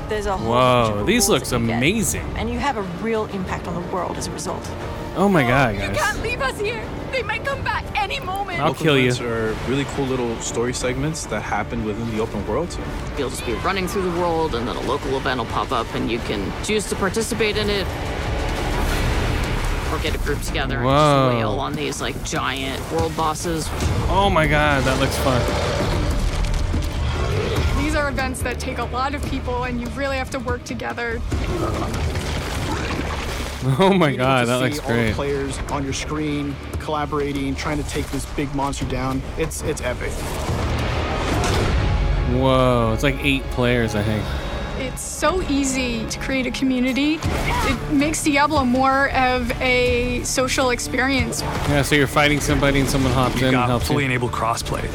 [0.10, 2.26] There's a whole Whoa, of these rewards looks that you get, amazing.
[2.36, 4.68] And you have a real impact on the world as a result.
[5.16, 5.90] Oh my god, guys.
[5.90, 6.84] You can't leave us here.
[7.12, 8.60] They might come back any moment.
[8.60, 9.10] I'll kill you.
[9.10, 12.76] events are really cool little story segments that happen within the open world.
[13.18, 15.88] You'll just be running through the world, and then a local event will pop up,
[15.94, 17.86] and you can choose to participate in it,
[19.92, 21.30] or get a group together and Whoa.
[21.30, 23.68] just wail on these like giant world bosses.
[24.10, 25.89] Oh my god, that looks fun.
[28.10, 30.64] These are events that take a lot of people, and you really have to work
[30.64, 31.22] together.
[33.78, 35.14] Oh my god, to that see looks all the great.
[35.16, 39.22] players on your screen collaborating, trying to take this big monster down.
[39.38, 40.12] It's it's epic.
[42.40, 44.24] Whoa, it's like eight players, I think.
[44.78, 47.20] It's so easy to create a community.
[47.22, 51.42] It makes Diablo more of a social experience.
[51.42, 54.10] Yeah, so you're fighting somebody and someone hops in and got helps fully you.
[54.10, 54.88] enabled crossplay.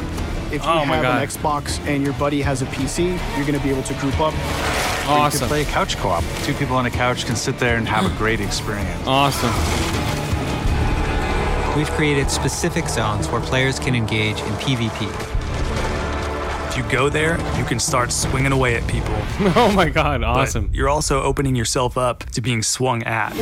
[0.55, 1.21] If you Oh have God.
[1.21, 4.19] an Xbox and your buddy has a PC, you're going to be able to group
[4.19, 4.33] up.
[5.09, 6.23] Or You can play couch co-op.
[6.43, 9.01] Two people on a couch can sit there and have a great experience.
[9.05, 9.51] Awesome.
[11.77, 15.09] We've created specific zones where players can engage in PvP.
[16.69, 19.13] If you go there, you can start swinging away at people.
[19.57, 20.69] Oh my god, But awesome.
[20.73, 23.33] you're also opening yourself up to being swung at.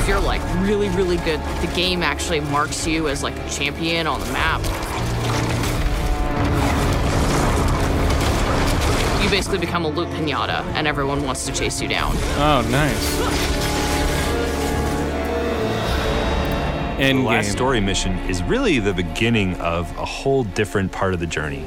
[0.00, 4.06] If you're like really, really good, the game actually marks you as like a champion
[4.06, 4.60] on the map.
[9.22, 12.14] You basically become a loot pinata, and everyone wants to chase you down.
[12.38, 13.20] Oh, nice.
[16.98, 17.52] End the last game.
[17.52, 21.62] story mission is really the beginning of a whole different part of the journey.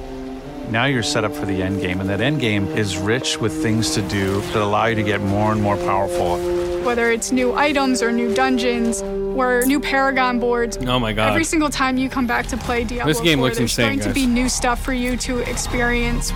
[0.69, 3.61] Now you're set up for the end game, and that end game is rich with
[3.61, 6.72] things to do that allow you to get more and more powerful.
[6.83, 10.77] Whether it's new items or new dungeons or new Paragon boards.
[10.77, 11.29] Oh my god.
[11.29, 13.99] Every single time you come back to play Diablo This game 4, looks there's insane,
[13.99, 16.31] going to be new stuff for you to experience.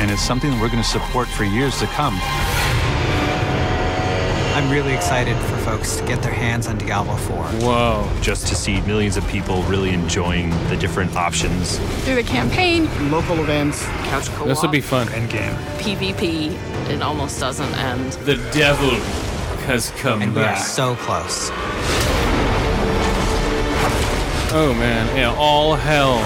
[0.00, 2.18] And it's something that we're going to support for years to come.
[4.54, 7.36] I'm really excited for folks to get their hands on Diablo 4.
[7.36, 8.18] Whoa.
[8.22, 11.78] Just to see millions of people really enjoying the different options.
[12.04, 13.84] Through the campaign, local events.
[13.84, 14.48] Couch co-op.
[14.48, 15.08] This will be fun.
[15.10, 15.52] End game.
[15.78, 16.52] PvP.
[16.88, 18.12] It almost doesn't end.
[18.24, 18.90] The devil
[19.64, 21.50] has come And we are so close.
[24.56, 26.18] Oh man, yeah, all hell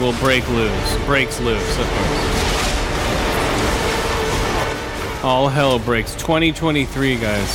[0.00, 1.04] will break loose.
[1.06, 1.78] Breaks loose.
[1.78, 2.44] of course.
[5.24, 6.14] All hell breaks.
[6.14, 7.48] 2023, guys.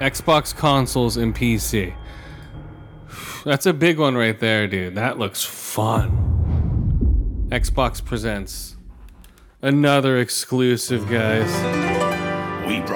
[0.00, 1.94] Xbox consoles and PC.
[3.44, 4.96] That's a big one right there, dude.
[4.96, 7.46] That looks fun.
[7.50, 8.76] Xbox presents
[9.62, 11.89] another exclusive, guys.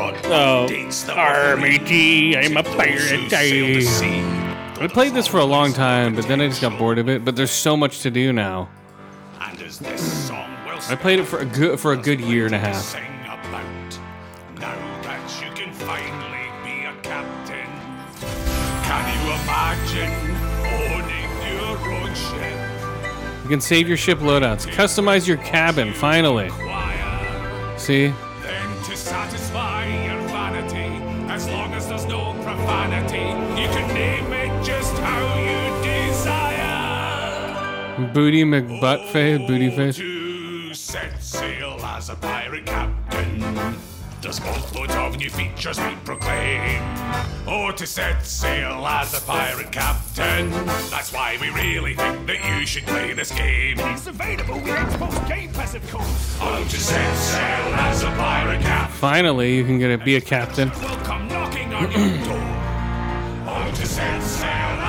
[0.05, 3.33] We brought Oh, updates that RMT, I'm a pirate.
[3.33, 7.25] I played this for a long time, but then I just got bored of it.
[7.25, 8.69] But there's so much to do now.
[9.41, 12.45] And as this song will I played it for a good for a good year
[12.45, 12.95] and a half.
[12.95, 13.37] now
[15.03, 17.67] that you can finally be a captain,
[18.85, 20.13] can you imagine
[20.93, 23.43] owning your own ship?
[23.45, 25.95] You can save your ship loadouts, customize your cabin.
[25.95, 26.51] Finally,
[27.79, 28.13] see,
[37.99, 39.97] booty McButtface, booty face.
[39.97, 43.77] To set sail as a pirate captain.
[44.21, 46.83] Does boatloads of new features we proclaim?
[47.47, 50.51] Or to set sail as a pirate captain?
[50.91, 53.79] That's why we really think that you should play this game.
[53.79, 56.39] It's available with Xbox Game Pass, of course.
[56.41, 58.97] Oh, to set sail as a pirate captain.
[58.97, 60.71] Finally, you can get to be a captain.
[60.71, 62.41] will come knocking on your door.
[63.47, 64.84] Oh, to set sail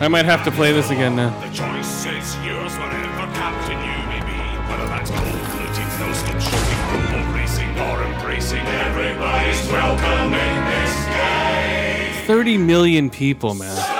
[0.00, 1.30] I might have to play this again now.
[1.40, 4.38] the choice is yours, whatever captain you may be.
[4.68, 8.66] Whether that's gold looting, no slip shooting, boat racing, or embracing.
[8.66, 12.26] Everybody's welcome in this game.
[12.26, 13.93] 30 million people, man.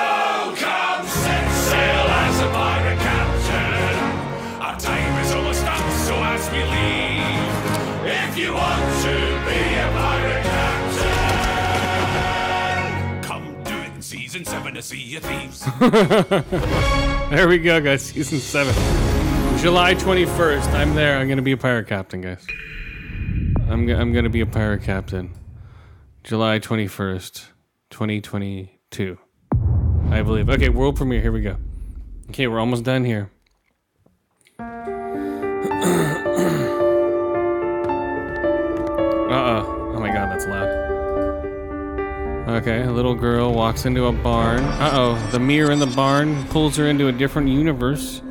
[14.74, 15.64] To Sea of Thieves.
[17.30, 18.02] there we go, guys.
[18.02, 18.74] Season seven,
[19.58, 20.66] July 21st.
[20.72, 21.16] I'm there.
[21.16, 22.44] I'm gonna be a pirate captain, guys.
[23.68, 25.32] I'm I'm gonna be a pirate captain.
[26.24, 27.44] July 21st,
[27.90, 29.18] 2022.
[30.10, 30.48] I believe.
[30.48, 31.20] Okay, world premiere.
[31.20, 31.56] Here we go.
[32.30, 33.30] Okay, we're almost done here.
[42.54, 44.62] Okay, a little girl walks into a barn.
[44.62, 48.22] Uh oh, the mirror in the barn pulls her into a different universe.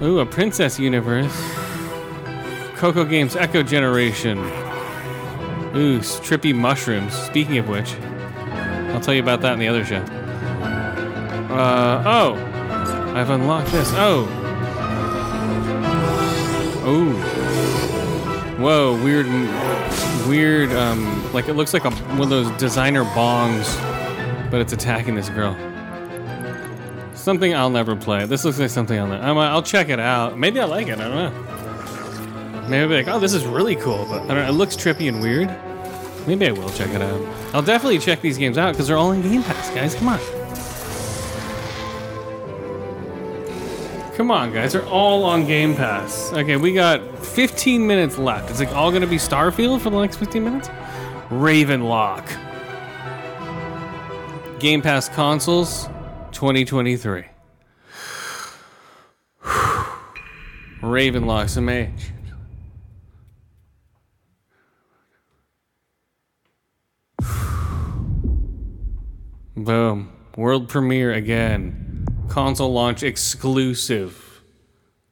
[0.00, 1.34] Ooh, a princess universe.
[2.76, 4.38] Coco Games Echo Generation.
[5.74, 7.14] Ooh, trippy mushrooms.
[7.14, 7.96] Speaking of which,
[8.94, 10.04] I'll tell you about that in the other show.
[11.52, 12.34] Uh, oh,
[13.12, 13.90] I've unlocked this.
[13.94, 14.28] Oh.
[16.84, 17.35] Oh.
[18.58, 19.26] Whoa, weird,
[20.26, 23.70] weird, um, like it looks like a, one of those designer bongs,
[24.50, 25.54] but it's attacking this girl.
[27.14, 28.24] Something I'll never play.
[28.24, 30.38] This looks like something I'll I'm, I'll check it out.
[30.38, 32.62] Maybe I like it, I don't know.
[32.68, 34.74] Maybe I'll be like, oh, this is really cool, but I don't know, it looks
[34.74, 35.54] trippy and weird.
[36.26, 37.20] Maybe I will check it out.
[37.54, 39.94] I'll definitely check these games out because they're all in Game Pass, guys.
[39.94, 40.18] Come on.
[44.16, 44.72] Come on, guys.
[44.72, 46.32] They're all on Game Pass.
[46.32, 47.02] Okay, we got
[47.36, 48.50] 15 minutes left.
[48.50, 50.68] Is it all going to be Starfield for the next 15 minutes?
[51.28, 52.26] Ravenlock.
[54.58, 55.84] Game Pass consoles
[56.32, 57.24] 2023.
[60.80, 62.10] Ravenlock's a mage.
[69.54, 70.10] Boom.
[70.38, 72.06] World premiere again.
[72.30, 74.40] Console launch exclusive.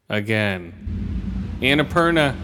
[0.09, 1.03] Again.
[1.60, 2.36] Annapurna.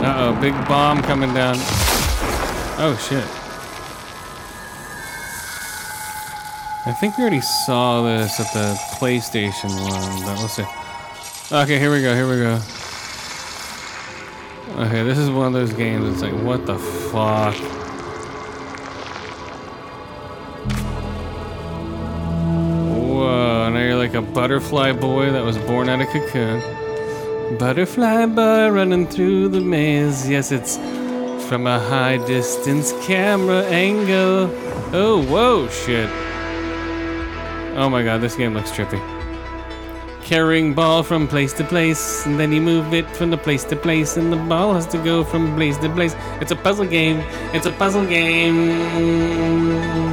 [0.00, 1.56] Uh oh, big bomb coming down.
[2.80, 3.24] Oh shit.
[6.86, 10.64] I think we already saw this at the PlayStation one, but let's see.
[11.54, 12.60] Okay, here we go, here we go.
[14.84, 16.08] Okay, this is one of those games.
[16.10, 17.56] It's like, what the fuck?
[24.48, 26.58] Butterfly boy that was born out of cocoon.
[27.58, 30.26] Butterfly boy running through the maze.
[30.26, 30.78] Yes, it's
[31.50, 34.50] from a high distance camera angle.
[34.94, 36.08] Oh, whoa, shit.
[37.76, 38.98] Oh my god, this game looks trippy
[40.24, 43.74] carrying ball from place to place, and then you move it from the place to
[43.74, 46.14] place, and the ball has to go from place to place.
[46.40, 47.20] It's a puzzle game.
[47.54, 50.07] It's a puzzle game.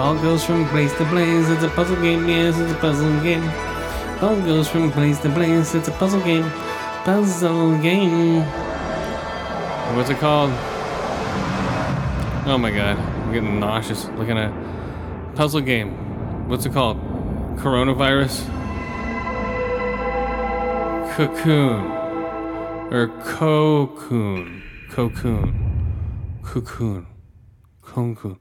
[0.00, 1.46] Ball goes from place to place.
[1.50, 2.26] It's a puzzle game.
[2.26, 3.46] Yes, it's a puzzle game.
[4.18, 5.74] Ball goes from place to place.
[5.74, 6.50] It's a puzzle game.
[7.04, 8.40] Puzzle game.
[9.94, 10.52] What's it called?
[12.46, 14.54] Oh my god, I'm getting nauseous looking at
[15.34, 16.48] puzzle game.
[16.48, 16.96] What's it called?
[17.58, 18.46] Coronavirus.
[21.14, 21.84] Cocoon.
[22.90, 24.62] Or cocoon.
[24.90, 26.40] Cocoon.
[26.42, 27.06] Cocoon.
[27.82, 28.40] Cocoon.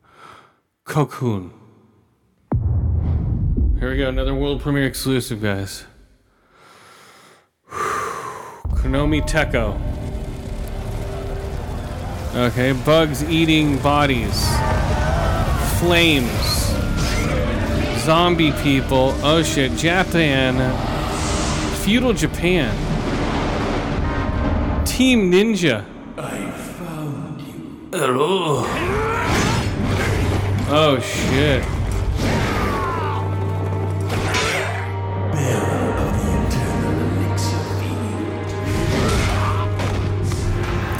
[0.89, 1.53] Cocoon.
[3.79, 5.85] Here we go, another world premiere exclusive, guys.
[7.69, 9.79] Koei Tecmo.
[12.35, 14.43] Okay, bugs eating bodies.
[15.77, 16.73] Flames.
[18.03, 19.13] Zombie people.
[19.21, 20.55] Oh shit, Japan.
[21.83, 22.75] Feudal Japan.
[24.87, 25.85] Team Ninja.
[26.17, 27.89] I found you.
[27.93, 28.98] Oh.
[30.71, 31.63] Oh shit.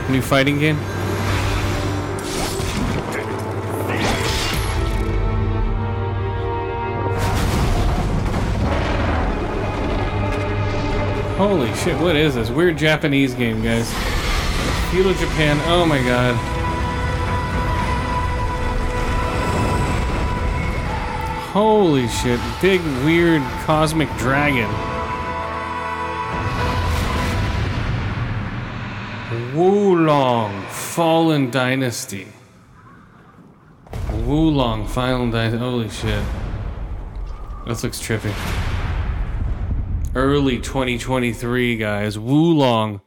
[0.10, 0.76] New fighting game?
[11.38, 12.50] Holy shit, what is this?
[12.50, 13.94] Weird Japanese game, guys.
[14.90, 16.59] Feudal Japan, oh my god.
[21.52, 24.70] Holy shit, big weird cosmic dragon.
[29.56, 32.28] Wo Long Fallen Dynasty.
[34.26, 35.58] Wo Long Fallen Dynasty.
[35.58, 36.24] Holy shit.
[37.66, 38.34] This looks trippy.
[40.14, 42.20] Early 2023, guys.
[42.20, 43.02] Wo Long.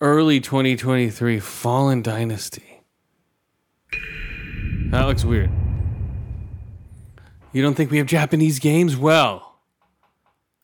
[0.00, 1.40] Early 2023.
[1.40, 2.80] Fallen Dynasty.
[4.90, 5.50] That looks weird.
[7.54, 8.96] You don't think we have Japanese games?
[8.96, 9.54] Well,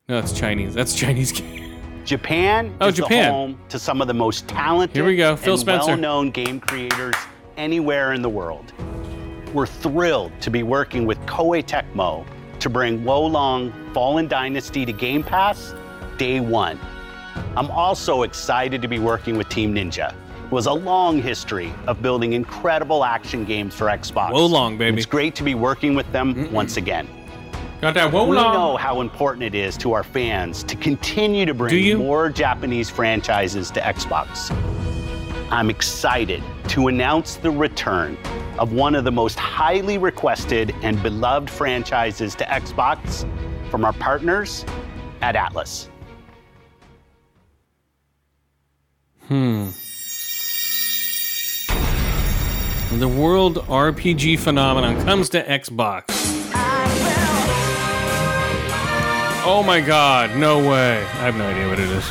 [0.09, 0.73] no, it's Chinese.
[0.75, 1.79] That's Chinese game.
[2.05, 3.25] Japan Oh, is Japan.
[3.27, 5.87] the home to some of the most talented Here we go, Phil and Spencer.
[5.91, 7.15] well-known game creators
[7.57, 8.73] anywhere in the world.
[9.53, 12.25] We're thrilled to be working with Koei Tecmo
[12.59, 15.73] to bring Wo Long Fallen Dynasty to Game Pass
[16.17, 16.77] day one.
[17.55, 20.13] I'm also excited to be working with Team Ninja.
[20.51, 24.33] Was a long history of building incredible action games for Xbox.
[24.33, 24.97] Wo Long, baby.
[24.97, 27.07] It's great to be working with them once again.
[27.79, 28.53] Got that We Wo Long.
[28.53, 33.71] know how important it is to our fans to continue to bring more Japanese franchises
[33.71, 34.51] to Xbox.
[35.51, 38.17] I'm excited to announce the return
[38.59, 43.25] of one of the most highly requested and beloved franchises to Xbox
[43.69, 44.65] from our partners
[45.21, 45.87] at Atlus.
[49.27, 49.69] Hmm.
[52.99, 56.03] The world RPG phenomenon comes to Xbox.
[59.43, 60.97] Oh my god, no way.
[60.97, 62.05] I have no idea what it is.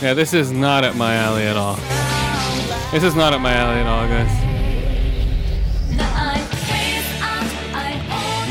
[0.00, 1.76] Yeah, this is not at my alley at all.
[2.92, 4.30] This is not at my alley at all, guys.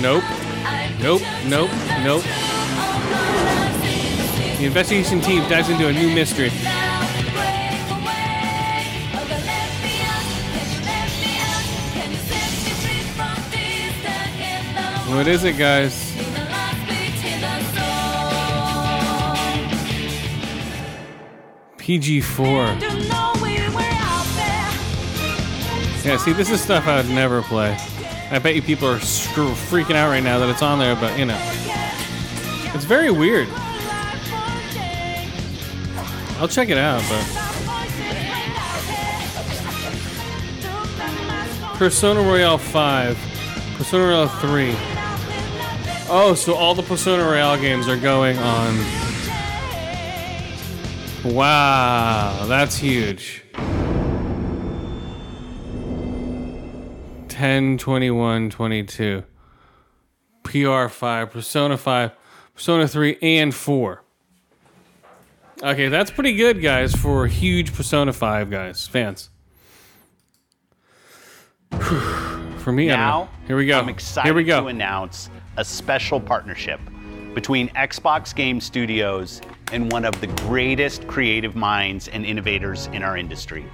[0.01, 0.23] Nope.
[1.01, 1.21] Nope.
[1.47, 1.71] Nope.
[2.03, 2.44] Nope.
[4.57, 6.49] The investigation team dives into a new mystery.
[15.09, 16.13] What is it, guys?
[21.77, 22.81] PG4.
[26.03, 27.77] Yeah, see, this is stuff I would never play.
[28.31, 31.25] I bet you people are freaking out right now that it's on there, but you
[31.25, 31.37] know.
[32.73, 33.47] It's very weird.
[36.37, 37.23] I'll check it out, but.
[41.77, 43.17] Persona Royale 5,
[43.77, 44.75] Persona Royale 3.
[46.07, 48.77] Oh, so all the Persona Royale games are going on.
[51.25, 53.43] Wow, that's huge.
[57.27, 59.23] 10, 21, 22.
[60.43, 62.11] PR5, Persona 5,
[62.53, 64.04] Persona 3, and 4.
[65.65, 69.31] Okay, that's pretty good, guys, for huge Persona 5 guys, fans.
[71.79, 73.23] for me, I don't know.
[73.23, 73.79] Now, Here we go.
[73.79, 74.61] I'm excited Here we go.
[74.61, 76.79] to announce a special partnership
[77.33, 83.17] between Xbox Game Studios and one of the greatest creative minds and innovators in our
[83.17, 83.65] industry.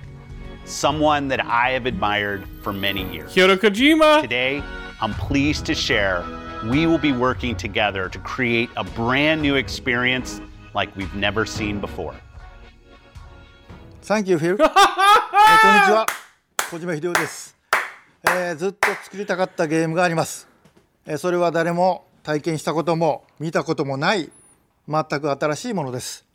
[0.64, 3.36] Someone that I have admired for many years.
[3.36, 4.22] Hideo Kojima.
[4.22, 4.64] Today,
[5.02, 6.24] I'm pleased to share
[6.70, 10.40] we will be working together to create a brand new experience
[10.74, 12.14] like we've never seen before.
[14.04, 14.54] Thank you, Phil.
[14.54, 14.68] えーこんに
[15.86, 16.06] ちは。
[16.70, 17.58] 小島秀夫です、
[18.24, 20.48] えーずっと作りたかったゲームがあります。
[21.06, 24.32] えーそれは誰も体験したことも見たこともない
[24.88, 26.26] 全く新しいものです。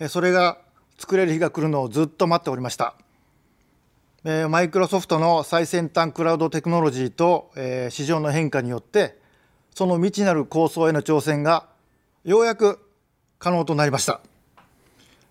[0.00, 0.58] えーそれが
[0.98, 2.94] 作れる日が来るのをずっと待っておりました。
[4.24, 9.18] えーマイクロソフトの最先端クラウドテクノロジーと、えー市場の変化によって
[9.74, 11.68] その未知なる構想への挑戦が
[12.24, 12.80] ようやく
[13.38, 14.20] 可能となりました。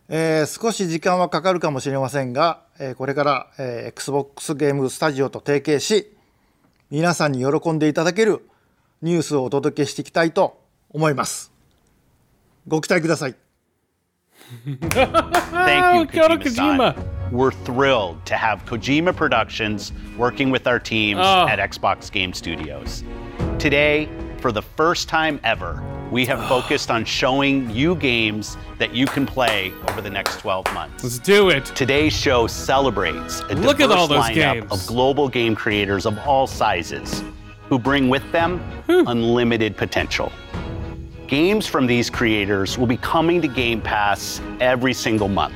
[0.10, 6.14] えー少し時間はかかるかもしれませんが、えーこれから、えー XBOX ゲームスタジオと提携し
[6.90, 8.48] 皆さんに喜んでいただける
[9.02, 11.52] ニュースをお届けしていきたいと思います
[12.68, 13.36] ご期待ください
[14.66, 16.96] Thank you, Kojima.
[17.32, 21.48] We're thrilled to have Kojima Productions working with our teams Oh.
[21.50, 23.04] at Xbox Game Studios.
[23.60, 24.08] Today,
[24.40, 29.26] for the first time ever, we have focused on showing you games that you can
[29.26, 31.04] play over the next 12 months.
[31.04, 31.66] Let's do it.
[31.66, 34.72] Today's show celebrates a Look at diverse lineup games.
[34.72, 37.24] of global game creators of all sizes
[37.70, 40.32] who bring with them unlimited potential.
[41.28, 45.56] Games from these creators will be coming to Game Pass every single month,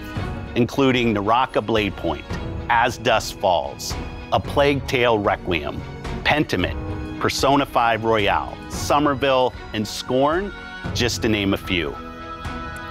[0.55, 2.25] including Naraka Blade Point,
[2.69, 3.93] As Dusk Falls,
[4.33, 5.81] A Plague Tale Requiem,
[6.25, 6.75] Pentiment,
[7.21, 10.51] Persona 5 Royale, Somerville, and Scorn,
[10.95, 11.91] just to name a few.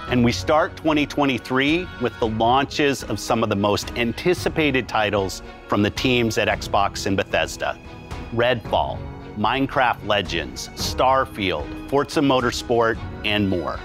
[0.09, 5.83] And we start 2023 with the launches of some of the most anticipated titles from
[5.83, 7.77] the teams at Xbox and Bethesda
[8.33, 8.99] Redfall,
[9.37, 13.81] Minecraft Legends, Starfield, Forza Motorsport, and more.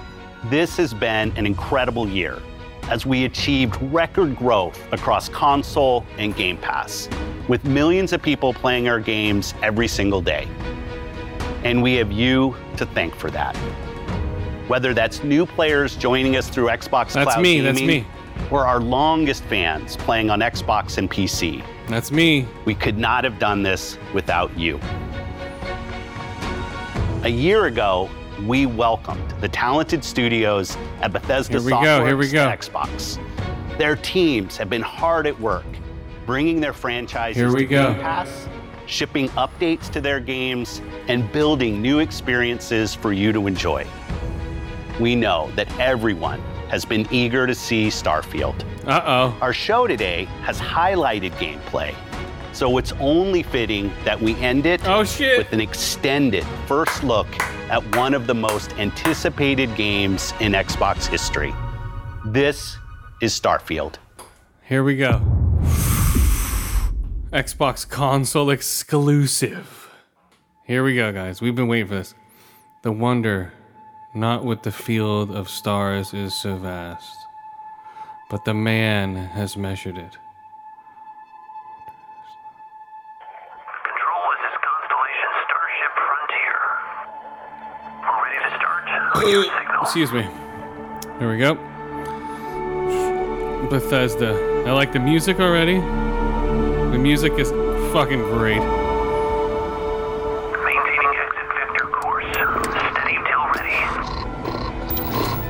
[0.52, 2.40] This has been an incredible year
[2.90, 7.10] as we achieved record growth across console and Game Pass,
[7.48, 10.48] with millions of people playing our games every single day.
[11.64, 13.56] And we have you to thank for that.
[14.68, 18.06] Whether that's new players joining us through Xbox That's Cloud me, that's me.
[18.52, 21.64] or our longest fans playing on Xbox and PC.
[21.88, 22.48] That's me.
[22.66, 24.80] We could not have done this without you.
[27.24, 28.10] A year ago,
[28.44, 32.50] we welcomed the talented studios at Bethesda Here we go, here we go.
[32.50, 33.20] to Xbox.
[33.78, 35.66] Their teams have been hard at work,
[36.26, 37.94] bringing their franchises Here we to go.
[37.94, 38.48] Game Pass,
[38.88, 43.86] shipping updates to their games, and building new experiences for you to enjoy.
[45.00, 46.40] We know that everyone
[46.70, 48.64] has been eager to see Starfield.
[48.88, 49.38] Uh oh.
[49.42, 51.94] Our show today has highlighted gameplay,
[52.56, 57.28] So it's only fitting that we end it oh, with an extended first look
[57.70, 61.54] at one of the most anticipated games in Xbox history.
[62.28, 62.78] This
[63.22, 63.96] is Starfield.
[64.64, 65.20] Here we go.
[67.34, 69.90] Xbox console exclusive.
[70.64, 71.42] Here we go, guys.
[71.42, 72.16] We've been waiting for this.
[72.84, 73.52] The wonder,
[74.14, 77.18] not with the field of stars, is so vast,
[78.30, 80.18] but the man has measured it.
[89.82, 90.28] Excuse me.
[91.20, 91.56] Here we go.
[93.70, 94.64] Bethesda.
[94.68, 95.80] I like the music already.
[95.80, 97.50] The music is
[97.94, 98.60] fucking great.
[100.66, 102.26] Maintaining exit vector course.
[102.92, 103.80] Steady till ready.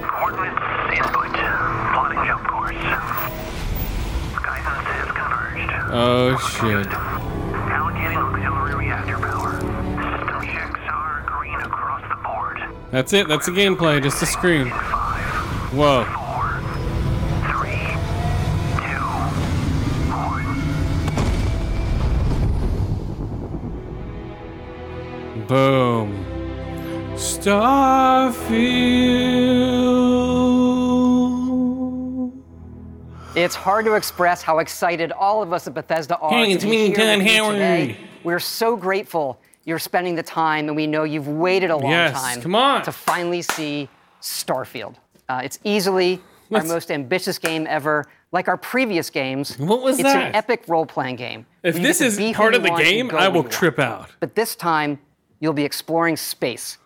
[0.05, 0.61] Coordinates
[0.93, 1.33] input.
[1.93, 2.85] Plotting jump course.
[4.43, 5.71] Guidance is converged.
[5.91, 7.04] Oh shit.
[12.95, 13.27] That's it.
[13.27, 14.01] That's the gameplay.
[14.01, 14.67] Just a screen.
[14.69, 16.05] Whoa.
[25.45, 26.25] Boom.
[27.15, 27.91] Starfield.
[33.35, 36.71] It's hard to express how excited all of us at Bethesda are Hey, to be
[36.71, 37.55] me, here Howard.
[37.55, 37.97] today.
[38.23, 42.13] We're so grateful you're spending the time, and we know you've waited a long Yes,
[42.21, 42.83] time come on.
[42.83, 43.89] to finally see
[44.21, 44.95] Starfield.
[45.27, 48.05] Uh, it's easily Let's- our most ambitious game ever.
[48.31, 50.27] Like our previous games, What was it's that?
[50.29, 51.45] an epic role-playing game.
[51.63, 53.51] If this is part of the game, I will want.
[53.51, 54.09] trip out.
[54.19, 54.99] But this time,
[55.39, 56.77] you'll be exploring space.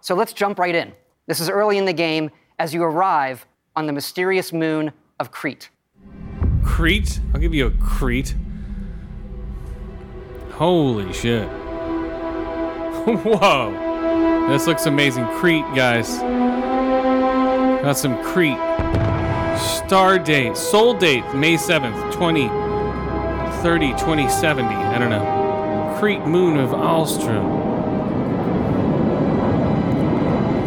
[0.00, 0.92] So let's jump right in.
[1.26, 3.44] This is early in the game as you arrive
[3.76, 5.68] on the mysterious moon of Kreet.
[6.62, 7.20] Kreet?
[7.34, 8.34] I'll give you a Kreet.
[10.52, 11.48] Holy shit.
[13.06, 14.48] Whoa.
[14.48, 15.24] This looks amazing.
[15.24, 16.18] Kreet, guys.
[17.82, 18.58] Got some Kreet.
[19.58, 24.68] Star date, soul date, May 7th, 2030, 2070.
[24.74, 25.96] I don't know.
[26.00, 27.62] Crete moon of Alstrom.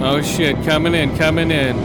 [0.04, 1.76] Oh shit, coming in, coming in.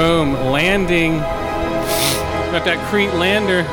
[0.00, 1.18] Boom, landing.
[1.18, 3.66] Got that Kreet lander.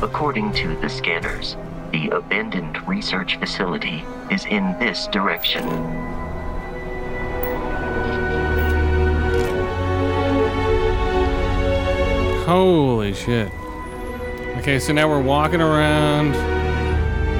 [0.00, 1.56] According to the scanners,
[1.90, 6.15] the abandoned research facility is in this direction.
[12.46, 13.50] Holy shit.
[14.58, 16.32] Okay, so now we're walking around.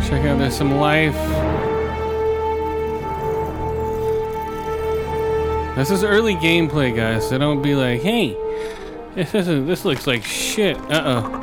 [0.09, 1.15] Check out, there's some life.
[5.77, 8.37] This is early gameplay, guys, so don't be like, hey,
[9.15, 10.77] this, isn't, this looks like shit.
[10.91, 11.43] Uh oh.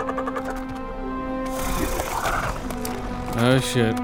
[3.38, 3.98] Oh shit.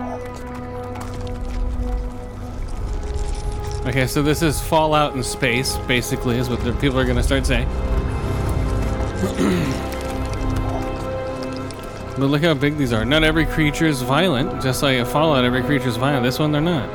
[3.87, 7.45] Okay, so this is Fallout in space, basically, is what the people are gonna start
[7.45, 7.67] saying.
[12.17, 13.03] But look how big these are.
[13.03, 16.23] Not every creature is violent, just like in Fallout, every creature is violent.
[16.23, 16.89] This one, they're not.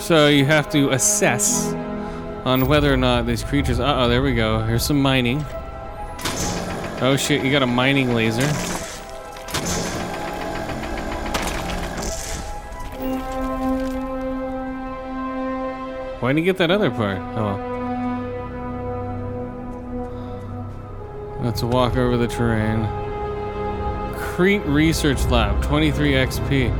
[0.00, 1.72] So you have to assess
[2.44, 3.80] on whether or not these creatures.
[3.80, 4.60] Uh oh, there we go.
[4.60, 5.44] Here's some mining.
[7.00, 8.46] Oh shit, you got a mining laser.
[16.20, 17.18] Why didn't you get that other part?
[17.18, 17.75] Oh well.
[21.46, 22.80] Let's walk over the terrain.
[24.16, 26.70] Kreet Research Lab, 23 XP.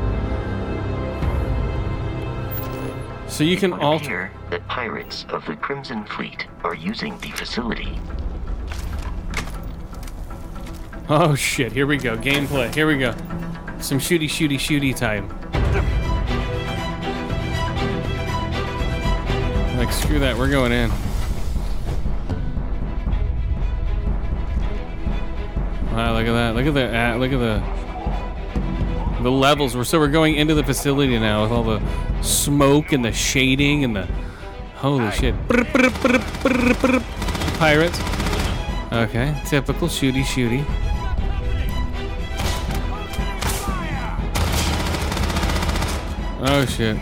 [3.31, 4.33] So you can It alter.
[4.51, 7.97] that pirates of the Crimson Fleet are using the facility.
[11.09, 12.17] Oh shit, here we go.
[12.17, 12.75] Gameplay.
[12.75, 13.12] Here we go.
[13.78, 15.28] Some shooty, shooty, shooty time.
[19.78, 20.91] Like, screw that, we're going in.
[25.97, 26.55] Wow, look at that.
[26.55, 29.75] Look at the uh, look at the the levels.
[29.75, 31.81] We're so we're going into the facility now with all the
[32.20, 34.07] smoke and the shading and the
[34.75, 35.34] holy shit.
[37.58, 37.99] Pirates.
[38.92, 40.66] Okay, typical shooty shooty.
[46.42, 46.99] Oh shit.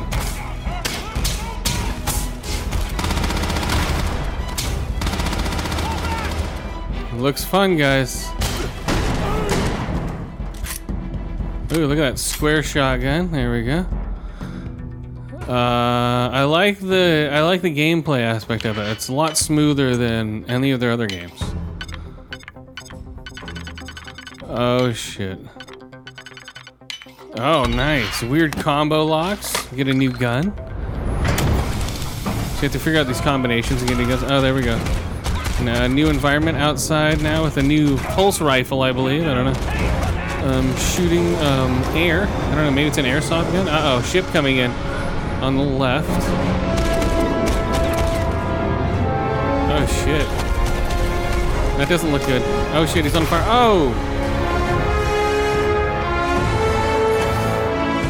[7.21, 8.34] Looks fun, guys.
[11.75, 13.33] Ooh, look at that square shotgun.
[13.33, 13.87] There we go.
[15.49, 18.89] Uh, I like the I like the gameplay aspect of it.
[18.89, 21.43] It's a lot smoother than any of their other games.
[24.45, 25.39] Oh shit.
[27.37, 28.23] Oh, nice.
[28.23, 29.67] Weird combo locks.
[29.73, 30.55] Get a new gun.
[30.55, 30.63] So
[32.63, 34.23] you have to figure out these combinations and get new guns.
[34.23, 34.77] Oh, there we go.
[35.59, 39.27] And a new environment outside now with a new pulse rifle, I believe.
[39.27, 40.14] I don't know.
[40.45, 42.27] Um, shooting um, air.
[42.27, 42.71] I don't know.
[42.71, 43.67] Maybe it's an airsoft gun.
[43.67, 44.71] Uh oh, ship coming in
[45.41, 46.09] on the left.
[49.71, 50.27] Oh shit.
[51.79, 52.43] That doesn't look good.
[52.75, 53.43] Oh shit, he's on fire.
[53.47, 53.93] Oh!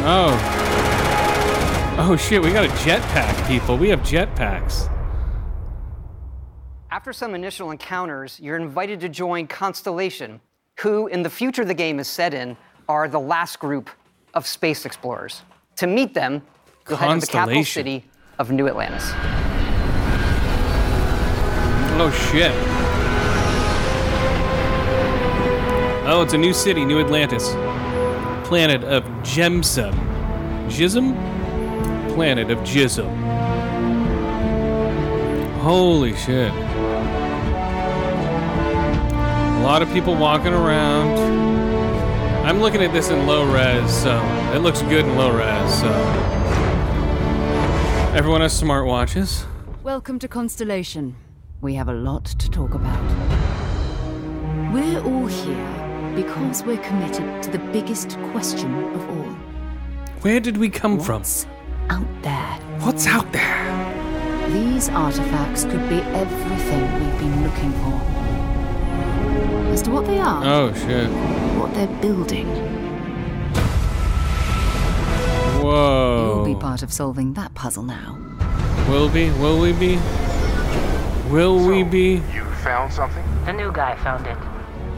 [0.07, 0.51] Oh.
[1.97, 3.79] Oh shit, we got a jetpack, people.
[3.79, 4.91] We have jetpacks.
[6.91, 10.41] After some initial encounters, you're invited to join Constellation,
[10.81, 12.57] who, in the future the game is set in,
[12.89, 13.91] are the last group
[14.35, 15.43] of space explorers.
[15.77, 16.43] To meet them,
[16.89, 18.05] you'll head to the capital city
[18.39, 19.13] of New Atlantis.
[21.97, 22.53] Oh shit.
[26.07, 27.49] Oh, it's a new city, New Atlantis.
[28.47, 29.95] Planet of Jemison.
[30.69, 31.15] Jism?
[32.15, 33.09] Planet of Jism.
[35.61, 36.53] Holy shit.
[39.65, 41.19] A lot of people walking around.
[42.45, 45.89] I'm looking at this in low res, so it looks good in low res, so.
[48.15, 49.47] Everyone has smartwatches.
[49.83, 51.17] Welcome to Constellation.
[51.63, 53.03] We have a lot to talk about.
[54.71, 59.35] We're all here because we're committed to the biggest question of all.
[60.21, 61.23] Where did we come from?
[61.89, 62.59] Out there.
[62.81, 64.51] What's out there?
[64.51, 68.14] These artifacts could be everything we've been looking for.
[69.75, 71.11] As to what they are, Oh shit.
[71.59, 72.47] what they're building,
[75.61, 76.45] Whoa.
[76.47, 78.17] you'll be part of solving that puzzle now.
[78.89, 79.31] Will be?
[79.33, 79.97] Will we be?
[81.29, 82.23] Will we be?
[82.33, 83.25] You found something?
[83.47, 84.39] The new guy found it.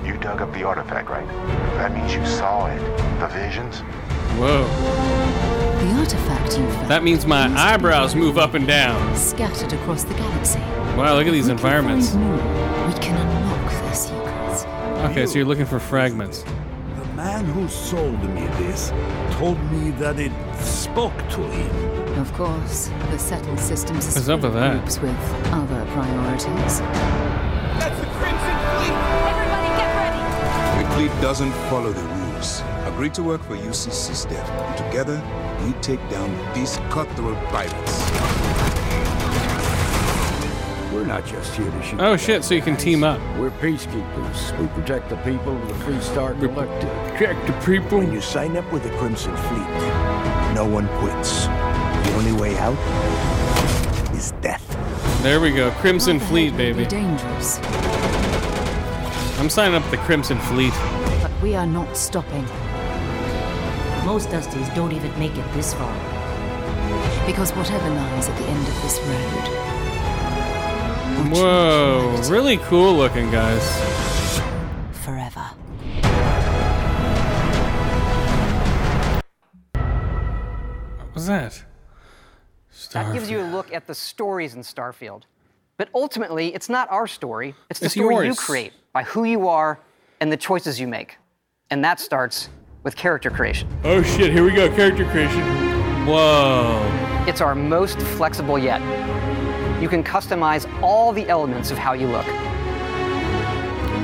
[0.06, 1.26] You dug up the artifact, right?
[1.78, 2.78] That means you saw it.
[3.18, 3.78] The visions?
[4.38, 4.64] Whoa.
[5.80, 9.16] The artifact you found That means my eyebrows move up and down.
[9.16, 10.58] scattered across the galaxy.
[10.98, 12.55] Wow, look at these If we can environments.
[15.08, 15.18] Secrets.
[15.18, 16.44] Okay, so you're looking for fragments.
[16.96, 18.92] The man who sold me this
[19.32, 22.18] told me that it spoke to him.
[22.18, 24.78] Of course, the settled systems What's up with that?
[24.78, 25.16] groups with
[25.52, 26.80] other priorities.
[27.78, 28.96] That's the Crimson Fleet!
[29.32, 30.84] Everybody get ready!
[30.84, 32.62] The fleet doesn't follow the rules.
[32.86, 34.76] Agree to work for UC SysDef.
[34.76, 35.22] Together,
[35.64, 38.35] we take down these cutthroat pirates.
[40.96, 42.00] We're not just here to shoot.
[42.00, 43.20] Oh shit, so you can team up.
[43.38, 44.58] We're peacekeepers.
[44.58, 46.88] We protect the people of the Freestar Collective.
[47.18, 47.98] Protect the people.
[47.98, 49.68] When you sign up with the Crimson Fleet,
[50.54, 51.44] no one quits.
[51.44, 52.78] The only way out
[54.14, 54.62] is death.
[55.22, 55.70] There we go.
[55.72, 56.86] Crimson Fleet, Be baby.
[56.86, 57.58] dangerous,
[59.38, 60.72] I'm signing up the Crimson Fleet.
[61.20, 62.44] but we are not stopping
[64.06, 65.92] Most Dusties don't even make it this far.
[67.26, 69.75] because whatever lies at the end of this road,
[71.24, 73.62] Whoa, really cool looking, guys.
[75.04, 75.40] forever.
[79.72, 81.62] What was that?
[82.92, 85.22] That gives you a look at the stories in Starfield.
[85.78, 87.54] But ultimately, it's not our story.
[87.70, 89.78] It's the It's story you create by who you are
[90.20, 91.16] and the choices you make.
[91.70, 92.48] And that starts
[92.82, 93.68] with character creation.
[93.84, 94.68] Oh shit, here we go.
[94.74, 95.42] Character creation.
[96.06, 96.82] Whoa.
[97.26, 98.80] It's our most flexible yet.
[99.80, 102.26] You can customize all the elements of how you look.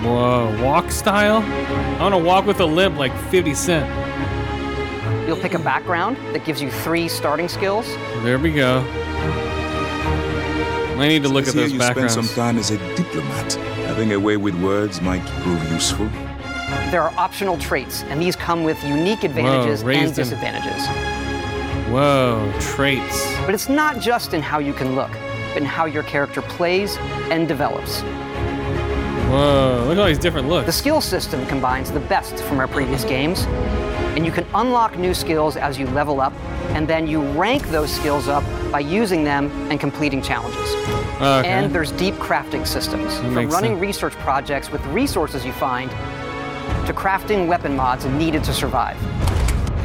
[0.03, 0.63] Whoa.
[0.63, 1.39] Walk style?
[1.43, 5.27] I want to walk with a limp like 50 Cent.
[5.27, 7.87] You'll pick a background that gives you three starting skills.
[8.23, 8.81] There we go.
[10.99, 12.13] I need to look at Says here those you backgrounds.
[12.13, 13.53] spend some time as a diplomat.
[13.87, 16.07] Having a way with words might prove useful.
[16.91, 20.87] There are optional traits, and these come with unique advantages and raised in- disadvantages.
[21.91, 23.35] Whoa, traits.
[23.47, 25.22] But it's not just in how you can look, but
[25.57, 26.97] in how your character plays
[27.31, 28.03] and develops.
[29.31, 30.67] Whoa, look at all these different looks.
[30.67, 33.45] The skill system combines the best from our previous games,
[34.15, 36.35] and you can unlock new skills as you level up,
[36.75, 40.75] and then you rank those skills up by using them and completing challenges.
[41.17, 41.49] Okay.
[41.49, 43.81] And there's deep crafting systems, from running sense.
[43.81, 45.91] research projects with resources you find
[46.87, 48.97] to crafting weapon mods needed to survive.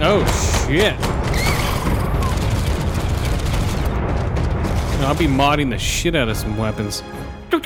[0.02, 0.26] Oh
[0.68, 0.96] shit.
[5.00, 7.03] I'll be modding the shit out of some weapons.
[7.51, 7.66] And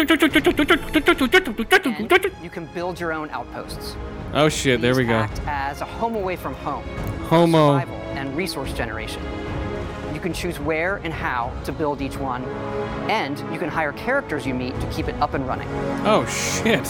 [2.44, 3.96] you can build your own outposts.
[4.34, 5.14] Oh shit, there we go.
[5.14, 6.84] act as a home away from home.
[7.28, 7.80] Homo.
[7.80, 9.24] Survival and resource generation.
[10.14, 12.44] You can choose where and how to build each one,
[13.10, 15.68] and you can hire characters you meet to keep it up and running.
[16.06, 16.88] Oh shit.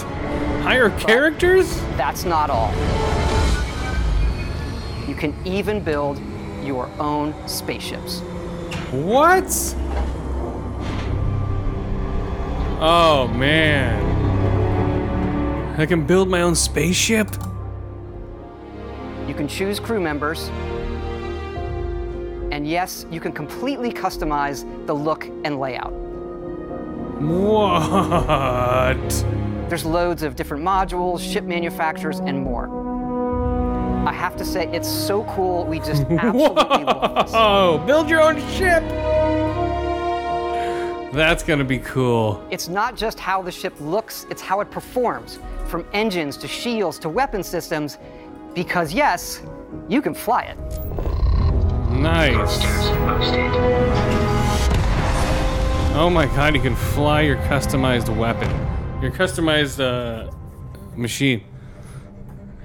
[0.64, 1.80] Higher characters?
[1.98, 2.72] That's not all.
[5.08, 6.20] You can even build
[6.64, 8.22] your own spaceships.
[8.92, 9.76] What?
[12.84, 14.10] Oh man.
[15.80, 17.28] I can build my own spaceship?
[19.28, 20.50] You can choose crew members.
[22.52, 25.94] And yes, you can completely customize the look and layout.
[27.22, 28.98] What?
[29.70, 32.68] There's loads of different modules, ship manufacturers, and more.
[34.08, 35.66] I have to say, it's so cool.
[35.66, 37.32] We just absolutely love this.
[37.36, 38.84] Oh, build your own ship!
[41.14, 42.42] That's gonna be cool.
[42.52, 46.98] It's not just how the ship looks, it's how it performs, from engines to shields
[47.00, 47.98] to weapon systems,
[48.54, 49.42] because yes,
[49.90, 50.58] you can fly it.
[51.92, 52.60] Nice.
[55.94, 58.50] Oh my god, you can fly your customized weapon.
[59.02, 60.32] Your customized uh,
[60.96, 61.44] machine.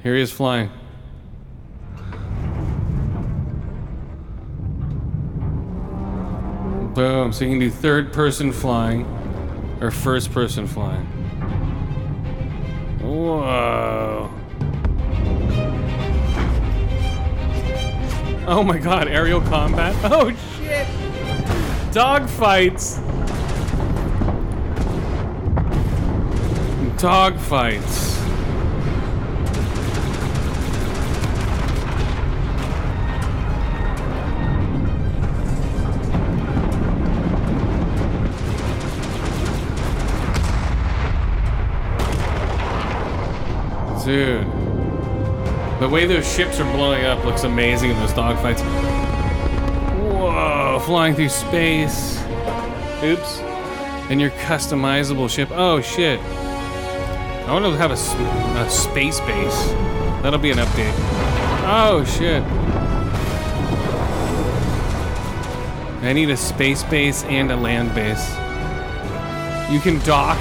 [0.04, 0.70] Here he is flying.
[6.96, 7.30] Boom.
[7.30, 9.04] So you can do third person flying
[9.82, 11.04] or first person flying.
[13.02, 14.30] Whoa.
[18.46, 19.94] Oh my god, aerial combat.
[20.10, 20.86] Oh shit.
[21.92, 23.02] Dogfights.
[26.96, 28.15] Dogfights.
[44.06, 44.46] Dude.
[45.80, 48.60] The way those ships are blowing up looks amazing in those dogfights.
[49.98, 52.16] Whoa, flying through space.
[53.02, 53.40] Oops.
[54.08, 55.48] And your customizable ship.
[55.50, 56.20] Oh shit.
[56.20, 59.66] I want to have a, a space base.
[60.22, 60.94] That'll be an update.
[61.66, 62.44] Oh shit.
[66.04, 68.30] I need a space base and a land base.
[69.68, 70.38] You can dock.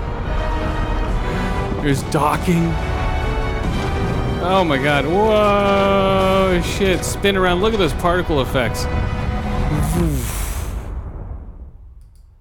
[1.82, 2.64] There's docking.
[4.42, 5.04] Oh my god.
[5.04, 7.04] Whoa, shit.
[7.04, 7.60] Spin around.
[7.60, 8.84] Look at those particle effects.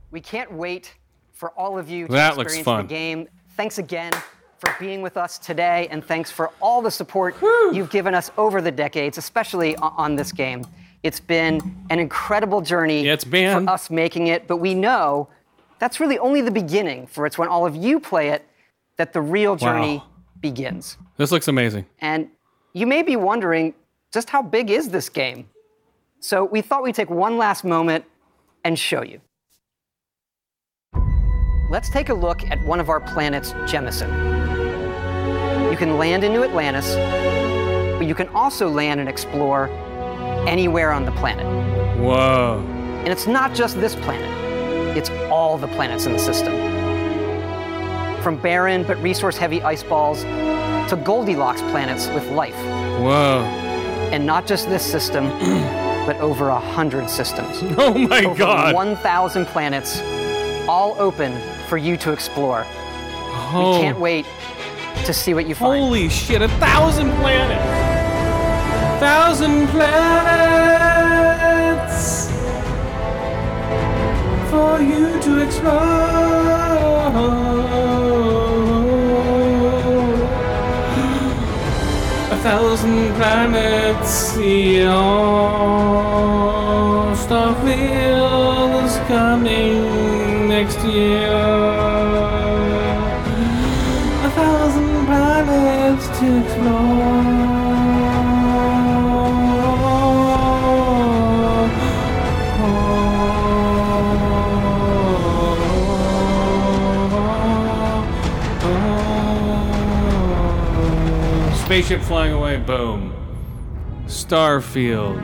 [0.09, 0.95] We can't wait
[1.33, 3.27] for all of you to That experience the game.
[3.51, 4.13] Thanks again
[4.57, 7.35] for being with us today, and thanks for all the support
[7.71, 10.65] you've given us over the decades, especially on this game.
[11.03, 15.27] It's been an incredible journey for us making it, but we know
[15.77, 18.47] that's really only the beginning, for it's when all of you play it
[18.97, 20.03] that the real journey Wow.
[20.41, 20.97] begins.
[21.17, 21.85] This looks amazing.
[21.99, 22.29] And
[22.73, 23.73] you may be wondering
[24.13, 25.49] just how big is this game?
[26.19, 28.05] So we thought we'd take one last moment
[28.63, 29.21] and show you.
[31.69, 34.09] Let's take a look at one of our planets, Jemison.
[35.71, 36.95] You can land in New Atlantis,
[37.97, 39.67] but you can also land and explore
[40.47, 41.45] anywhere on the planet.
[41.99, 42.63] Whoa.
[42.99, 44.29] And it's not just this planet,
[44.97, 46.53] it's all the planets in the system.
[48.27, 52.57] From barren but resource heavy ice balls to Goldilocks planets with life.
[52.99, 53.43] Whoa.
[54.11, 55.27] And not just this system,
[56.05, 57.63] but over a hundred systems.
[57.77, 58.75] Oh my over God.
[58.75, 60.01] 1,000 planets,
[60.67, 61.39] all open
[61.69, 62.65] for you to explore.
[62.67, 63.77] Oh.
[63.77, 64.25] We can't wait
[65.05, 65.81] to see what you find.
[65.81, 67.63] Holy shit, a thousand planets!
[68.99, 71.07] Thousand planets
[74.51, 77.46] for you to explore.
[82.49, 85.03] Thousand planets, your
[87.23, 91.66] Starfield is coming next year.
[111.87, 113.13] Spaceship flying away, boom.
[114.07, 115.21] Starfield.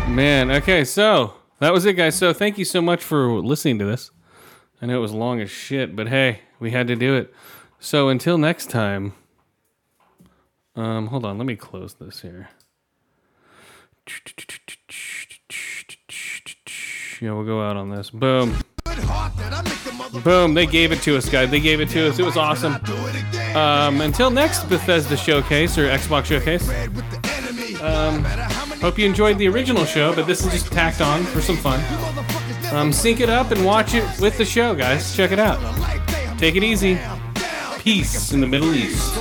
[0.10, 2.16] Man, okay, so that was it, guys.
[2.16, 4.12] So thank you so much for listening to this.
[4.82, 7.34] I know it was long as shit, but hey, we had to do it.
[7.80, 9.14] So until next time,
[10.76, 12.50] um, hold on, let me close this here.
[17.22, 18.10] Yeah, we'll go out on this.
[18.10, 18.56] Boom.
[20.24, 21.52] Boom, they gave it to us, guys.
[21.52, 22.20] They gave it to us.
[22.20, 22.76] It was awesome.
[23.56, 26.70] Um, until next Bethesda showcase or Xbox showcase.
[27.82, 28.24] Um,
[28.82, 31.82] hope you enjoyed the original show, but this is just tacked on for some fun.
[32.74, 35.16] Um, sync it up and watch it with the show, guys.
[35.16, 35.60] Check it out.
[36.38, 37.00] Take it easy.
[37.80, 39.18] Peace in the Middle East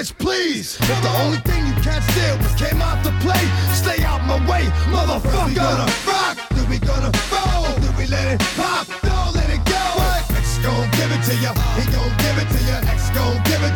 [0.00, 0.76] bitch, please.
[0.80, 3.40] If the only thing you can't steal was came out to play,
[3.74, 5.48] stay out my way, motherfucker.
[5.48, 9.64] We gonna rock, then we gonna roll, then we let it pop, don't let it
[9.64, 9.84] go.
[10.36, 13.62] X gon' give it to ya, he gon' give it to ya, X gon' give
[13.62, 13.70] it to ya.